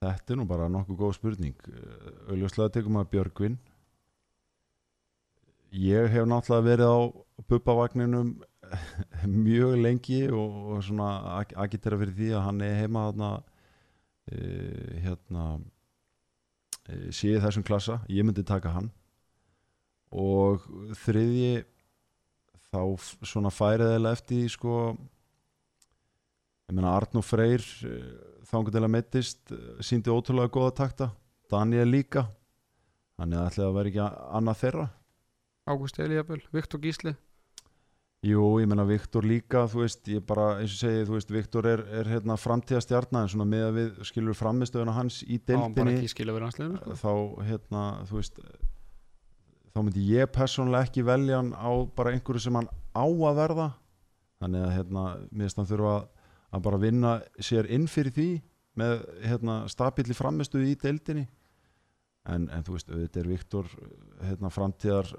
[0.00, 1.66] Þetta er nú bara nokkuð góð spurning.
[2.30, 3.58] Auðvitað tekum að Björgvin
[5.70, 6.98] ég hef náttúrulega verið á
[7.50, 8.30] bubbavagninum
[9.46, 11.10] mjög lengi og, og svona
[11.40, 17.66] ag- agitera fyrir því að hann er heima þarna uh, hérna uh, sé í þessum
[17.66, 18.90] klassa, ég myndi taka hann.
[20.10, 20.62] Og
[21.04, 21.64] þriðji
[22.70, 22.82] þá
[23.26, 24.74] svona færið eða eftir sko
[26.70, 27.62] ég meina Arnó Freyr
[28.50, 29.52] þangur til að meittist
[29.86, 31.10] síndi ótrúlega góða takta.
[31.50, 32.28] Daniel líka.
[33.18, 34.04] Þannig að ætlaði að vera ekki
[34.38, 34.84] annað þeirra
[35.68, 37.16] Ágúst Elíaböl, Viktor Gísli?
[38.20, 41.68] Jú, ég meina Viktor líka þú veist, ég bara, eins og segi, þú veist Viktor
[41.70, 46.82] er, er hérna framtíðastjarnar en svona með að við skilur framistöðuna hans í deildinni hansliðinu
[46.82, 46.96] sko.
[47.00, 47.12] þá
[47.48, 48.42] hérna, þú veist
[49.70, 53.68] þá myndi ég persónulega ekki velja hann á bara einhverju sem hann á að verða.
[54.40, 55.04] Þannig að hérna,
[55.40, 58.30] finnst hann þurfa að, bara vinna sér inn fyrir því
[58.80, 58.94] með
[59.30, 61.26] hérna, stabíli framistuði í deildinni.
[62.28, 63.72] En, en þú veist, auðvitað er Viktor
[64.26, 65.12] hérna, framtíðar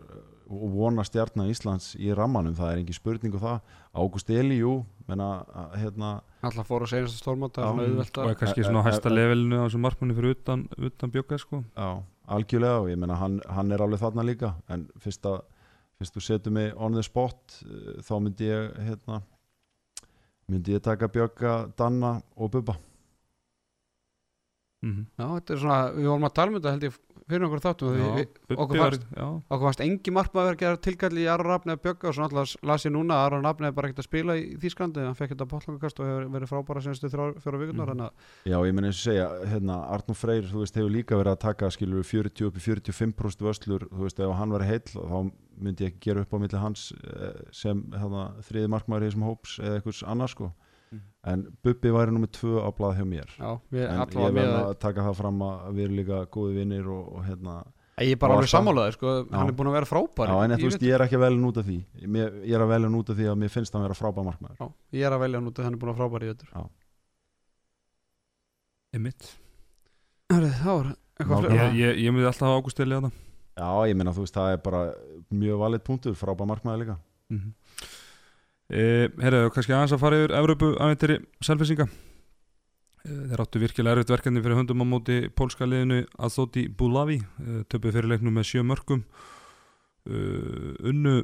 [0.52, 3.78] og vona stjarnar Íslands í rammanum það er engin spurning um það.
[3.95, 6.11] Ágúst Eli, jú menna, að, hérna,
[6.45, 7.69] Alltaf fór á senasta stórmáta Já.
[7.69, 10.18] svona auðvelt og er kannski Eh, svona á eh, hæsta eh, levelinu á þessum markmanni
[10.18, 11.64] fyrir utan, utan bjöka sko.
[11.76, 14.53] Já, algjörlega og ég meina hann, hann er alveg þarna líka.
[14.69, 15.41] En fyrst að
[15.99, 19.22] fyrst þú setur mig on the spot eh, þá myndi ég hérna,
[20.49, 22.78] myndi ég taka Bjögga, Danna og Bubba.
[24.82, 26.99] Mm Já, þetta er svona, við vorum að tala um þetta held ég
[27.31, 31.23] fyrir okkur þáttum því við, okkur fannst, já, okkur fannst engi markmaður að gera tilkalli
[31.23, 33.75] í Aron Rafni að bjögga og svona alltaf las ég núna að Aron Rafni er
[33.77, 37.11] bara ekkert að spila í Þýsklandi hann fekk þetta bóllangakast og hefur verið frábæra senstu
[37.11, 38.03] fjóra vikunar að
[38.47, 41.43] Já, ég meina eins og segja, hérna, Arnur Freyr þú veist, hefur líka verið að
[41.45, 45.17] taka skilur 40 upp í 45% vöslur, þú veist, ef hann verið heill þá
[45.61, 49.27] myndi ég ekki gera upp á milli hans eh, sem hérna, þriði markmaður í þessum
[49.27, 50.49] hóps eða einhvers annars sko
[50.91, 51.01] Mhm.
[51.31, 53.30] en Bubbi væri nummið tvö á blað hjá mér.
[53.38, 56.26] Já, við en ég allavega verð með að taka það fram að við erum líka
[56.34, 57.63] góði vinnir og, og hérna
[58.01, 59.51] ég er bara alveg sammálaði sko, hann Já.
[59.51, 60.31] er búin að vera frábær.
[60.31, 61.77] Já, en í þú veist, ég er ekki að velja út af því.
[62.07, 64.57] Mér, Ég er að velja út af því að mér finnst hann vera frábæð markmaður.
[64.57, 66.31] Já, ég er að velja hann út að hann er búin að vera frábær í
[66.31, 66.49] vetur.
[68.91, 69.27] Einmitt.
[70.31, 71.51] Hörðu, þá eitthvað Nákvæmlega.
[71.51, 71.68] fleira?
[71.72, 73.11] Ég, ég, ég myndi alltaf hafa águsteli á það
[73.61, 74.81] Já, ég meina, þú veist, það er bara
[75.30, 76.97] mjög valið punktur, frábæð markmaður líka.
[77.30, 77.51] Mm -hmm.
[78.72, 84.14] E, Herra, kannski aðeins að fara yfir Evrópu aðventiri selfisinga e, Þeir áttu virkilega erfitt
[84.15, 88.65] verkefni fyrir höndum á móti pólska liðinu Athoti Bulavi e, töpu fyrir leiknum með sjö
[88.65, 89.06] mörgum
[90.02, 91.19] unnu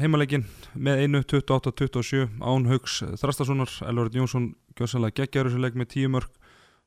[0.00, 6.14] heimaleikin með einu 28-27 Án Haugs Þrastasonar Elvarit Jónsson gjössalega geggjaður þessu leik með 10
[6.14, 6.38] mörg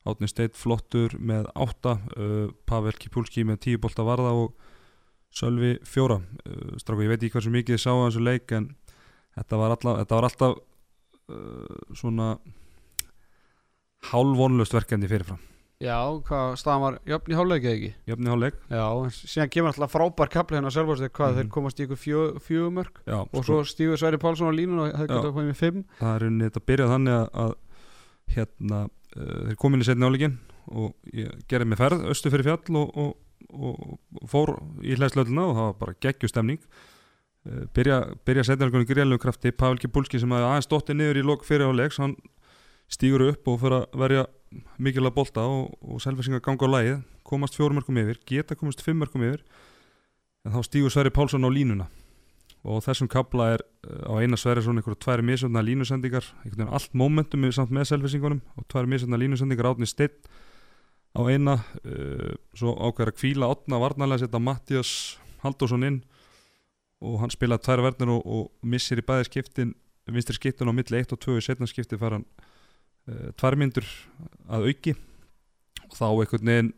[0.06, 4.56] Átni Steit flottur með 8 uh, Pavel Kipulski með 10 bolta varða og
[5.36, 6.22] Sölvi fjóra.
[6.80, 8.70] Stráku ég veit ekki hversu mikið þið sáu þessu leik en
[9.36, 12.30] þetta var, alla, þetta var alltaf uh, svona
[14.12, 15.42] hálfvonlust verkefni fyrirfram.
[15.84, 17.90] Já, hvað staðan var jöfn í hálfleikið ekki?
[18.08, 18.60] Jöfni hálfleik.
[18.72, 21.40] Já, síðan kemur alltaf frábær kapli hérna á Selvórstík hvað Mhm.
[21.42, 25.10] þeir komast í ykkur fjö, fjögumörk og svo stígur Sverri Pálsson á línun og hefði
[25.10, 25.16] Já.
[25.18, 25.84] gett að koma með fimm.
[26.00, 27.56] Það er unni þetta byrjað þannig að, að
[28.36, 28.80] hérna,
[29.18, 30.38] uh, þeir komin í setni áleikin
[30.72, 30.94] og
[31.50, 33.18] gerði mig ferð östu fyrir fjall og, og,
[33.54, 36.60] og, og fór í hlæðslölduna og það var bara geggjustemning
[37.46, 39.52] byrja, byrja setni áleikunni greiðlegu krafti.
[39.54, 42.16] Pavel Kipulski sem hafði aðeins dottið niður í lok fyrir áleiks hann
[42.92, 44.26] stígur upp og fyrir að verja
[44.82, 49.44] mikilvæg bolta og, og selvisingar ganga á lægið komast fjórumörkum yfir, geta komast fimmörkum yfir
[50.46, 51.88] en þá stígur Sverri Pálsson á línuna.
[52.66, 56.26] Og þessum kabla er uh, á eina Sverri svona einhverju tvær misjöfna línusendingar.
[56.42, 59.70] Einhvern veginn allt momentum samt með selvisingunum og tvær misjöfna línusendingar.
[59.74, 60.30] Átni steitt
[61.14, 64.92] á eina uh, svo ákveður að kvíla átna varnarlega setja Mattias
[65.46, 66.02] Halldórsson inn
[67.06, 69.74] og hann spila tvær verðnir og, og missir í bæði skiptin
[70.12, 72.26] vinstri skiptin á milli 1 og 2 í setna skipti fara hann
[73.10, 73.88] uh, tvær myndur
[74.46, 74.96] að auki.
[75.86, 76.74] Og þá einhvern veginn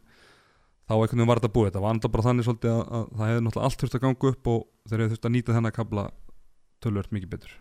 [0.87, 1.69] þá einhvern veginn var þetta búið.
[1.71, 4.31] Þetta var enda bara þannig svolítið að, að það hefði náttúrulega allt þurft að ganga
[4.31, 6.05] upp og þeir hefði þurft að nýta þennan kabla
[6.83, 7.57] tölvört mikið betur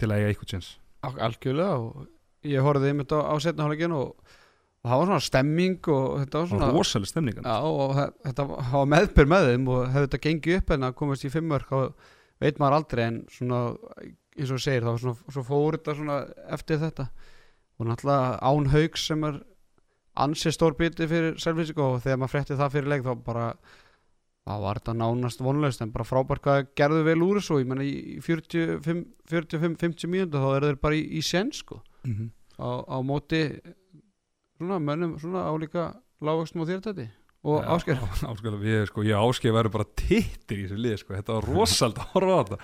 [0.00, 0.70] til að eiga eitthvað tjens
[1.04, 4.14] Al- algjörlega og ég horfði einmitt á, á setna hálfleikin og,
[4.80, 7.90] og það var svona stemming og þetta var það svona var rosalega stemningan Já, og
[7.98, 11.30] þe- þetta hafa meðbyr með þeim og hefði þetta gengið upp en að komast í
[11.34, 11.92] fimmörk þá
[12.40, 13.60] veit maður aldrei en svona
[14.40, 16.16] eins og segir þá svona, svo fór þetta svona
[16.56, 17.04] eftir þetta.
[17.80, 19.40] Og náttúrulega Án Haugs sem er
[20.20, 23.46] ansið stór biti fyrir selvlýsing og þegar maður frétti það fyrir leik þá bara
[24.48, 27.58] þá var þetta nánast vonlaust en bara frábært hvað gerðu vel úr þessu.
[27.60, 31.80] Ég menna í 45-50 mínútu þá eru þeir bara í, í sen sko.
[32.06, 32.30] Mm -hmm.
[32.64, 33.42] á, á móti
[34.60, 35.88] svona mönnum svona álíka
[36.20, 37.08] lágvöxtum og þýrtæti
[37.48, 37.96] og ásker
[38.28, 41.14] Ásker, við, sko, ég ásker verður bara tittir í þessu lið sko.
[41.16, 42.58] þetta var rosald að horfa á þetta.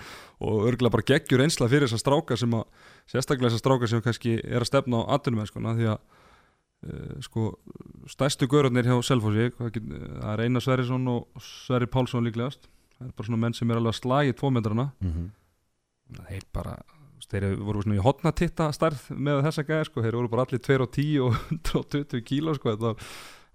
[0.45, 2.67] Og örgulega bara geggjur einsla fyrir þessar stráka sem að
[3.09, 7.47] sérstaklega þessar stráka sem kannski er að stefna á atvinnum sko, því að uh, sko,
[8.13, 12.69] stærstu görðarnir hjá Selfossi það er Einar Sverrisson og Sverri Pálsson líklegast.
[12.99, 15.25] Það er bara svona menn sem er alveg að slagið tvometrana Mhm.
[16.29, 16.96] þeir bara þú veist,
[17.31, 20.77] þeir voru svona í hotnatitta starf með þessa gæði sko, þeir voru bara allir 2
[20.85, 22.93] og 10 og 120 kíló sko, þetta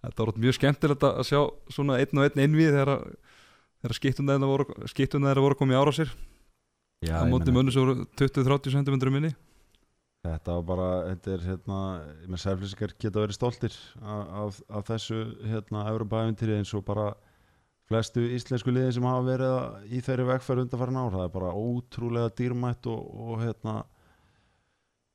[0.02, 1.40] þetta var mjög skemmtilegt að sjá
[1.70, 2.92] svona einn og einn innvið þegar,
[3.82, 4.66] þegar skiptun voru,
[5.46, 6.12] voru komið ára sér
[7.02, 9.32] Já, á ég móti mönnu sem voru 20-30 cm minni.
[10.22, 11.78] Þetta var bara, þetta er hérna,
[12.30, 15.18] með sælflýsingar geta verið stoltir af, af, af þessu
[15.50, 17.08] hérna Európa-æventýri eins og bara
[17.92, 21.14] flestu íslensku liði sem hafa verið í þeirri vegferð undanfærin ár.
[21.16, 23.82] Það er bara ótrúlega dýrmætt og, og hérna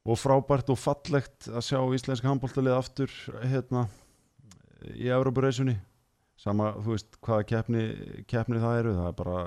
[0.08, 3.88] og frábært og fallegt að sjá íslenska handbóltalið aftur hérna
[4.94, 5.76] í Európa-reisunni.
[6.38, 7.84] Sama, þú veist, hvaða keppni,
[8.30, 9.38] keppni það eru, það er bara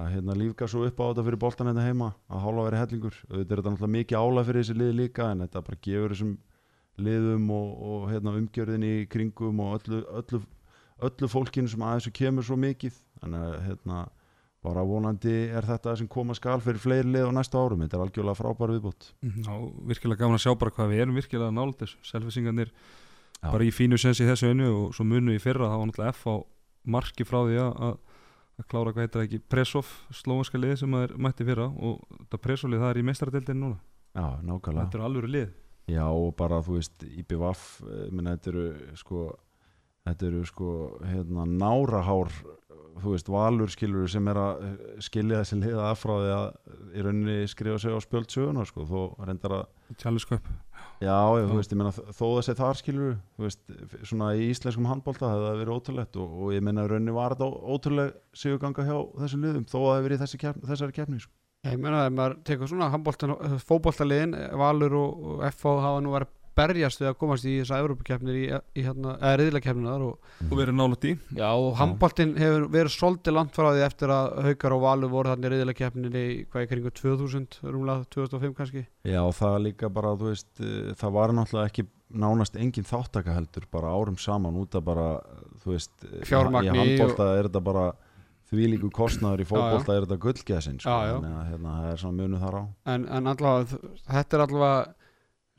[0.00, 3.16] að hérna lífga svo upp á þetta fyrir boltan hérna heima að hálfa verið hellingur
[3.28, 6.32] auðvitað er þetta náttúrulega mikið ála fyrir þessi liði líka en þetta bara gefur þessum
[7.00, 10.42] liðum og, og hérna, umgjörðinni í kringum og öllu, öllu,
[11.08, 12.96] öllu fólkinu sem að þessu kemur svo mikið.
[13.20, 14.00] Þannig að hérna,
[14.64, 17.82] bara vonandi er þetta sem koma skal fyrir fleiri lið á næsta árum.
[17.84, 19.54] Þetta er algjörlega frábær viðbútt Já,
[19.92, 23.48] virkilega gaman að sjá bara hvað við erum virkilega nált þessu, selfisingarnir Já.
[23.50, 25.70] bara í fínu sensi þessu einu og svo munu í fyrra.
[25.72, 26.34] Það var náttúrulega F á
[26.96, 27.96] marki frá því að,
[28.68, 31.70] klára hvað heitir það ekki Presov, slóanska lið sem það er mætti fyrra.
[31.80, 33.80] Og þetta Presov-lið það er í meistaradeildin núna.
[34.10, 34.84] Já, nákvæmlega.
[34.86, 35.50] Þetta er alveg lið.
[35.90, 38.66] Já og bara þú veist IBVF, eh, minna þetta eru
[38.98, 39.24] sko
[40.08, 40.70] þetta eru sko
[41.04, 42.32] hérna nárahár
[43.00, 44.72] þú veist valur skilur sem er að eh,
[45.04, 46.46] skilja þessi liða af frá því að
[46.90, 50.48] í rauninni skrifa sig á spjöld söguna sko þó reyndar að Challenge Cup
[51.00, 53.74] já, já þú veist ég meina þó þessi þar skilur þú veist
[54.10, 57.36] svona í íslenskum handbólta það hefði verið ótrúlegt og, og ég meina í rauninni var
[57.36, 60.98] þetta ótrúleg sigurganga hjá þessum liðum þó að það hefði verið í þessi keppni, þessari
[60.98, 61.34] keppni sko.
[61.68, 62.88] Ég meina að maður tekur svona
[63.68, 67.80] fótboltaliðin, Valur og, og FH hafa nú verið að berjast við að komast í þessa
[67.82, 72.66] Evrópukeppnir í, í hérna, eða riðlakeppninar og, og verið nálægt í já, og handboltin hefur
[72.74, 76.36] verið svolítið langt frá því eftir að Haukar og Valur voru þarna í riðlakeppninni í
[76.50, 78.84] hvað í kringu 2000, rúmlega 2005 kannski.
[79.08, 83.34] Já, og það líka bara, þú veist, eh, það var náttúrulega ekki nánast engin þáttaka
[83.36, 85.08] heldur bara árum saman út af bara,
[85.64, 87.90] þú veist, eh, Fjármagni í handbólta er þetta bara
[88.50, 92.18] þvílíku kostnaður í Já, fótbólta er þetta gullgesin, sko, þannig að hérna, það er svona
[92.18, 92.62] munu þar á.
[92.94, 93.78] en, en allavega
[94.10, 94.80] þetta er allavega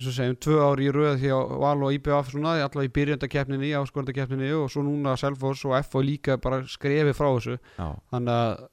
[0.01, 2.93] eins og segjum, tvö ár í röð því að Val og IBF svona, allavega í
[2.95, 8.33] byrjandakeppninni áskorundakeppninni og svo núna Selfoss og FH líka bara skrefi frá þessu Já, þannig
[8.33, 8.63] að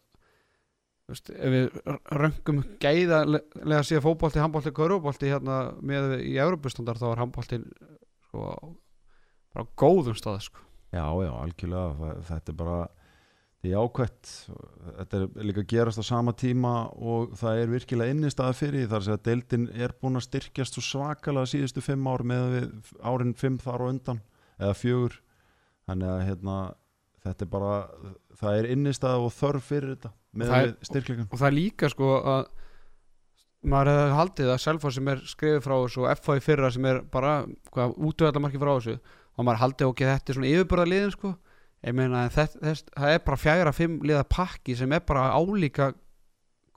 [1.13, 1.79] veist, ef við
[2.23, 7.69] röngum gæðalega síðan fótbolti, handbolti, körfubolti hérna með í Európustandar þá er handboltin
[8.29, 8.49] sko
[9.53, 10.65] bara góðum stað sko.
[10.93, 12.81] já, já, algjörlega, þetta er bara,
[13.59, 14.33] því ákvætt,
[15.01, 19.17] þetta er líka gerast á sama tíma og það er virkilega innistæða fyrir þar sem
[19.17, 22.59] að deildin er búin að styrkjast svo svakalega síðustu fimm ár með
[23.03, 24.21] árin fimm þar og undan,
[24.61, 25.19] eða fjögur,
[25.91, 26.61] þannig að hérna,
[27.27, 27.73] þetta er bara,
[28.39, 30.55] það er innistæða og þörf fyrir þetta með
[30.87, 31.29] styrkleikan.
[31.33, 32.47] og það er líka sko að
[33.69, 36.85] maður hefði haldið að Selfoss sem er skrifið frá þessu og FH í fyrra sem
[36.87, 37.33] er bara
[37.75, 38.99] útvöldamarki frá þessu
[39.35, 41.33] og maður haldið ok, þetta er svona yfirbörða liðin sko
[41.87, 45.93] ég meina þess, þess, það er bara fjagra fimm liða pakki sem er bara álíka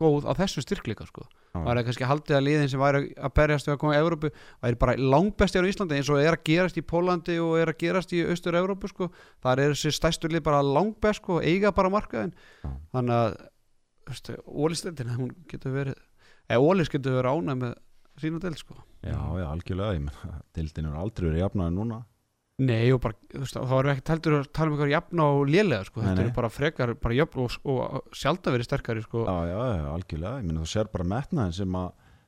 [0.02, 1.60] góð á þessu styrkleika sko Já.
[1.60, 4.30] maður hefði kannski haldið að liðin sem væri að berjast við að koma í Evrópu
[4.64, 7.80] væri bara langbesti á Íslandi eins og er að gerast í Pólandi og er að
[7.82, 9.10] gerast í austur Evrópu sko
[9.44, 12.32] þar er þessi stæstu lið bara langbest sko eiga bara markaðin
[12.64, 12.72] Já.
[12.96, 16.00] þannig að ólistöldin hún getur verið
[16.52, 17.76] eða Ólis getur verið ánæg með
[18.22, 21.96] sína del sko Já, já, algjörlega, ég menna, deildin er aldrei verið jafnaði núna.
[22.62, 25.28] Nei og bara, þú veist, þá erum við ekkert heldur að tala um eitthvað jafna
[25.34, 29.24] og lélega sko, þetta eru bara frekar bara jöfn og, og sjálf verið sterkari sko.
[29.26, 31.88] Já, já, já, algjörlega, ég meina þú sér bara metnaðin sem að,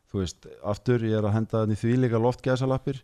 [0.09, 3.03] þú veist, aftur ég er að henda þannig því líka loftgæsalappir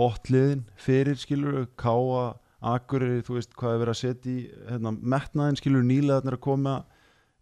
[0.00, 2.34] botliðin, fyrir skilur káa,
[2.74, 6.76] akureyri, þú veist hvað er verið að setja í, hérna, metnaðin skilur nýlegaðnir að koma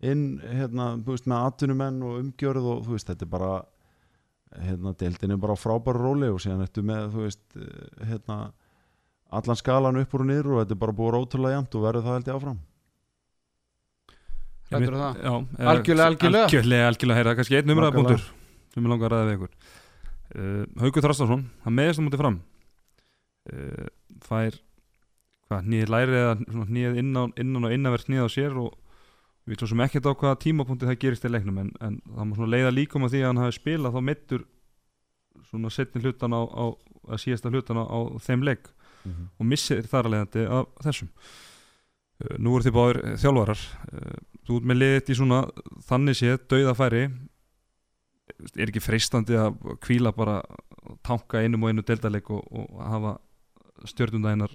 [0.02, 3.52] inn hérna, þú veist, með atvinnumenn og umgjörð og þú veist, þetta er bara
[4.66, 8.38] hérna, deildin er bara á frábæru róli og síðan ertu með, þú veist, eh, hérna
[9.38, 12.06] allan skalan upp úr og niður og þetta er bara búið rótulega jæmt og verður
[12.06, 12.60] það held ég áfram.
[14.72, 15.18] Um það?
[15.20, 16.44] Já, eh, Algjörlega, algjörlega.
[16.48, 18.26] Algjörlega, algjörlega, heyra, kannski einn umræðapunktur
[18.72, 19.56] sem ég langar að ræða við ykkur.
[20.32, 22.38] Uh, Haukur Þrastarsson, hann meðist á mútið fram.
[23.52, 23.90] Uh,
[24.24, 24.56] fær
[25.52, 28.70] hvað, nýðið læri eða svona nýðið innan, innan og innanvert nýðið á sér og
[29.48, 32.34] við svo sem ekkert á hvaða tímapunkti það gerist í leiknum en, en það má
[32.38, 34.44] svona leiða líkum að því að hann hafi spilað þá mittur
[35.50, 36.64] svona setni hlutan á, á
[37.10, 38.70] að síðasta hlutan á, á þeim leik
[39.10, 41.10] og missir þar að leiðandi af þessum.
[42.22, 43.66] Uh, nú eru þið báður uh, þjálfarar.
[43.92, 44.16] Uh,
[44.46, 45.42] þú ert með liðið í svona
[45.88, 47.04] þannig séð dauðafæri
[48.56, 50.40] er ekki freistandi að kvíla bara
[51.06, 53.16] tanka einum og einu deildaleik og, og hafa
[53.86, 54.54] stjörnundæginar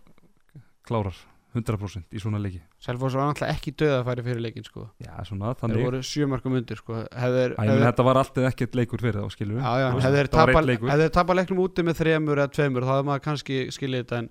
[0.88, 1.16] klárar
[1.58, 4.86] 100% í svona leiki Selfoss var náttúrulega ekki döða að færi fyrir leikin sko.
[5.04, 6.94] Já, svona þeir þannig voru sjömarkum undir sko.
[7.12, 10.08] hefur, Æ, menn, Þetta var alltaf ekkert leikur fyrir þá skilur Já, já, Þú veist,
[10.08, 10.90] hefði þeir þetta var tapa- einn leikur.
[10.94, 14.18] hefði þeir tapa leiknum úti með þremur eða tveimur þá hefði maður kannski skiljið þetta
[14.24, 14.30] en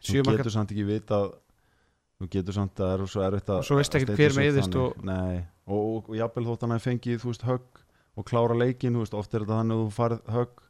[0.00, 1.20] þú sjömarka getur samt ekki vita
[2.20, 4.34] þú getur samt að það er svo erfitt að Og svo veistu ekkert að hver
[4.40, 4.80] meiðist þannig.
[4.80, 5.36] og- nei,
[5.66, 7.84] og, og, og jafnvel þótt hann að fengið þú veist högg
[8.20, 10.64] og klára leikin þú veist, oft er þetta þannig að þú farið högg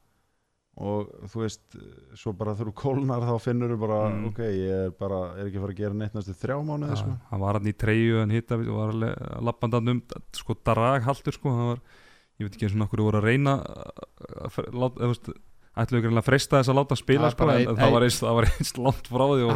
[0.80, 1.76] og þú veist
[2.16, 4.22] svo bara þú kólnar þá finnur þú bara Mm.
[4.30, 7.10] ok, ég er bara, er ekki að fara að gera neitt næstu þrjá mánuði sko.
[7.12, 10.00] Já, hann var hann í treyju en hitta og var alveg lappandan um
[10.32, 11.84] sko draghaldur sko hann var,
[12.40, 15.30] ég veit ekki eins og nokkur voru að reyna að eða, veist,
[15.80, 18.06] ætlu ykkur að freista þess að láta hann spila er sko, bara en það var
[18.08, 19.52] eins, það var eins langt frá því og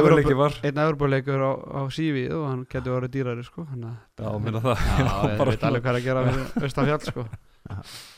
[0.00, 3.66] Evrópu- var einn Evropuleikur á, á sífi og hann getur verið dýrari sko.
[3.68, 4.76] Þannig að- Já, meina það
[5.28, 7.26] ég bara veit alveg hvað að gera við Östafjall sko.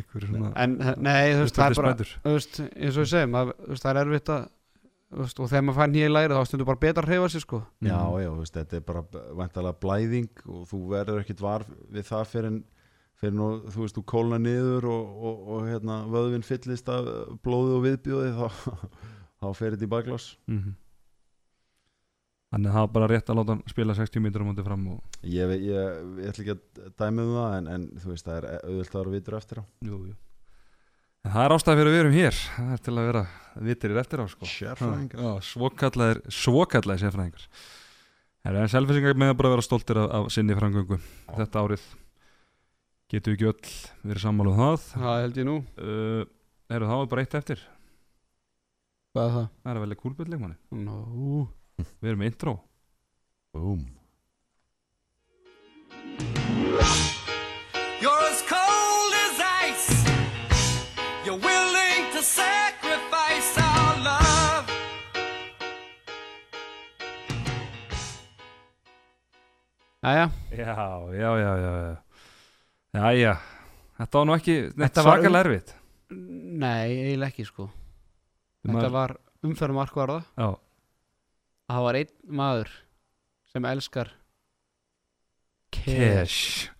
[0.00, 3.30] ykkur svona en nei, þú veist, það er bara þú veist, eins og ég segi,
[3.30, 4.44] maður, þú veist, það er erfitt að
[5.14, 7.44] veist, og þegar maður fær nýja í læri þá stundur bara betra að hreyfa sig
[7.44, 7.60] sko.
[7.80, 8.22] já, Mm.
[8.24, 9.02] já, þú veist, þetta er bara
[9.38, 12.64] vantalega blæðing og þú verður ekkit var við það fyrir en
[13.22, 17.04] fyrir nú, þú veist, þú kólna niður og, og, og hérna, vöðvinn fyllist af
[17.46, 18.48] blóði og viðbjóði þá,
[19.40, 20.74] þá fer þetta í baklás Mhm.
[22.54, 24.82] Þannig að það var bara rétt að láta hann spila 60 mítur á móti fram
[24.92, 28.28] og ég, ég, ég, ég ætla ekki að dæmi um það en, en þú veist,
[28.28, 29.64] það er auðvitað að vera vitur eftir á.
[29.88, 30.14] Jú, jú.
[31.24, 32.38] En það er ástæði fyrir að við erum hér.
[32.54, 33.22] Það er til að vera
[33.70, 34.50] vitirir eftir á sko.
[34.52, 35.24] Sérfræðingar.
[35.24, 37.48] Já, svokallaðir svokallaðir sérfræðingar.
[38.44, 41.00] Það er selfisingar með að bara vera stoltir af, af sinni framgöngu
[41.32, 41.88] þetta árið.
[43.10, 43.74] Getum við ekki öll
[44.12, 44.86] verið sammála um það?
[44.94, 45.58] Það held ég nú.
[45.80, 46.22] Uh,
[46.78, 47.66] eru það bara eitt eftir?
[49.10, 49.52] Hvað er það?
[49.64, 52.54] það er við erum intro.
[53.54, 53.84] Búm
[58.02, 59.36] You're as cold as
[59.70, 60.04] ice.
[61.24, 64.68] You're willing to sacrifice our love.
[70.02, 70.74] Jæja, já,
[71.12, 71.56] já, já,
[72.92, 73.36] já, já.
[73.98, 75.70] Þetta var nú ekki Þetta var svakalega erfitt.
[76.10, 77.68] Nei, eiginlega ekki sko.
[78.64, 79.14] Þetta Maður- var
[79.44, 80.48] umferð markvarða já,
[81.70, 82.72] Það var einn maður
[83.52, 84.12] sem elskar
[85.74, 86.70] cash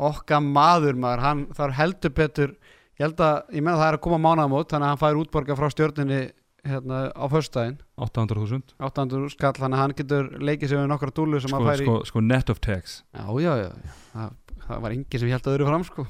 [0.00, 2.52] Okka maður maður, hann þarf heldur betur
[3.00, 5.56] Ég held að, ég menna það er að koma mánaðamót Þannig að hann fær útborga
[5.56, 6.20] frá stjórninni
[6.66, 7.78] hérna, á föstudaginn.
[7.96, 11.68] 800.000 800 skall, þannig að hann getur leikið sig við nokkra dúlu sem sko, hann
[11.70, 13.00] fær í sko, sko net of tax.
[13.16, 13.70] Já, já, já.
[14.12, 14.34] Það,
[14.66, 16.06] það var enginn sem held að öðru fram sko.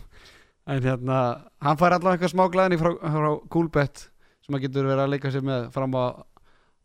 [0.70, 1.18] En hérna,
[1.64, 4.04] hann fær allavega eitthvað smá glæðinni frá, frá Coolbet
[4.44, 6.04] sem hann getur verið að leika sér með fram á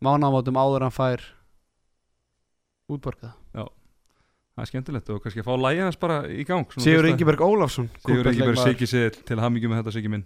[0.03, 1.25] mánaðamótum áður en hann fær
[2.91, 3.35] útborgað
[4.55, 7.89] það er skemmtilegt og kannski að fá lægið hans bara í gang Sigur Ingeberg Ólafsson
[8.05, 8.59] Sigur Ingeberg.
[8.61, 10.25] Siggi sér til hamingjum með þetta Siggi minn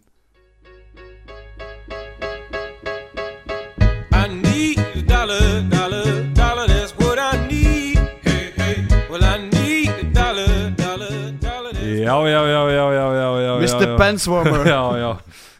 [4.14, 6.06] I need a dollar, dollar,
[6.36, 6.68] dollar.
[6.68, 7.98] That's what I need.
[8.22, 9.08] Hey, hey.
[9.10, 11.74] Well, I need a dollar, dollar, dollar.
[11.74, 13.82] Já, já, já, já, já, já, já Mr.
[13.82, 13.98] já, já.
[13.98, 15.20] Benswarmer já, já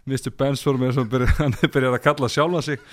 [0.10, 0.34] Mr.
[0.36, 2.84] Bensform er svona byrja, hann er byrjað að kalla sjálfa sig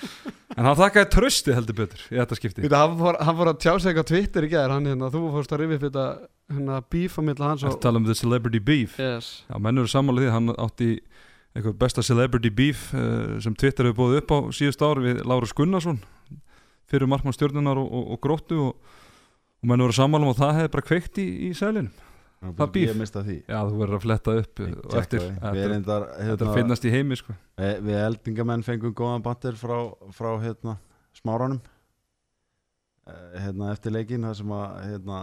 [0.55, 3.61] en hann þakkaði trösti heldur betur í þetta skipti Vita, hann, fór, hann fór að
[3.63, 6.07] tjá sig eitthvað Twitter í gæðir hann hérna, þú fórst að rifja fyrir þetta
[6.55, 9.31] hérna, beef á milli hans að og tala um the celebrity beef yes.
[9.47, 10.91] já, menn eru sammála því, hann átti
[11.57, 15.55] eitthvað besta celebrity beef uh, sem Twitter hefur búið upp á síðust ár við Lárus
[15.57, 16.01] Gunnarsson
[16.87, 18.99] fyrir markmann stjórnunar og, og, og gróttu og,
[19.61, 22.06] og menn eru sammála um að það hefði bara kveikt í, í sælinu
[22.37, 22.89] Það bíf.
[22.91, 23.35] Ég mista því.
[23.49, 26.85] Já, þú verður að fletta upp uh, og eftir, þetta er- er hérna, að finnast
[26.85, 27.33] í heimi sko.
[27.57, 29.77] við, við eldingamenn fengum góðan bandir frá,
[30.13, 30.75] frá hérna,
[31.17, 31.57] smáranum.
[33.07, 35.21] Eh, hérna, eftir leikin þar sem að hérna,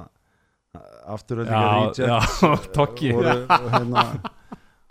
[1.15, 3.35] afturöldingar já, já, tokki voru,
[3.71, 4.05] hérna,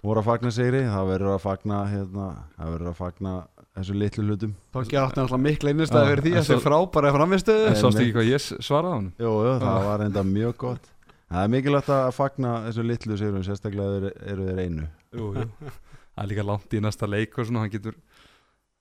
[0.04, 0.84] voru að fagna sigri.
[0.88, 3.34] Það verður að fagna hérna, það verður að fagna
[3.74, 4.56] þessu litlu hlutum.
[4.76, 7.80] Tóki átti náttúrulega mikla innistæði Já, fyrir því en að þessi svo- frábæra framistuðu En
[7.82, 9.12] sástu ekki hvað ég svaraði á hann?
[9.18, 10.90] Jú, jú, það var enda mjög gott
[11.34, 14.84] Það er mikilvægt að fagna þessu litlu sigurum sérstaklega eru, eru þeir einu.
[15.18, 15.72] Jú, jú.
[16.14, 17.96] Það er líka langt í næsta leik og svona Hann getur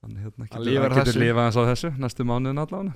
[0.03, 2.93] Hann, hérna, getur, hann getur lifað hans á þessu Næstu mánuðin allavega.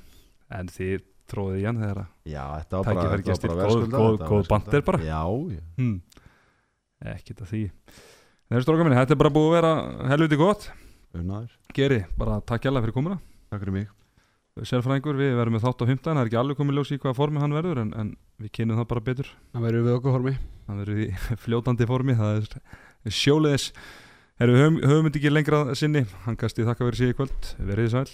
[0.58, 3.54] En þið tróðið í hann þegar að Já, þetta var bara, Tækifæri gestir,
[4.26, 5.00] góð- bandir bara.
[5.06, 5.22] Já,
[5.56, 5.96] já, hmm.
[7.16, 7.62] Ekkert að því.
[8.50, 9.74] Þeir stróka minni, þetta er bara búið að vera
[10.12, 10.68] helviti gott.
[11.16, 13.22] Unnaður Geri, bara takk hjá fyrir komuna.
[13.48, 13.95] Takk fyrir mig
[14.56, 17.18] Sérfræðingur, við verðum með þátt á 15 Það er ekki alveg komið ljós í hvaða
[17.18, 19.30] formi hann verður En, en við kynum það bara betur.
[19.52, 20.34] Það verður við okkur hormi
[20.66, 21.08] Hann verður í
[21.44, 23.68] fljótandi formi Það er sjóleðis
[24.36, 26.02] við höfum, þetta ekki lengra sinni.
[26.26, 27.52] Hann kasti þakka verið sig í kvöld.
[27.56, 28.08] Verið sæl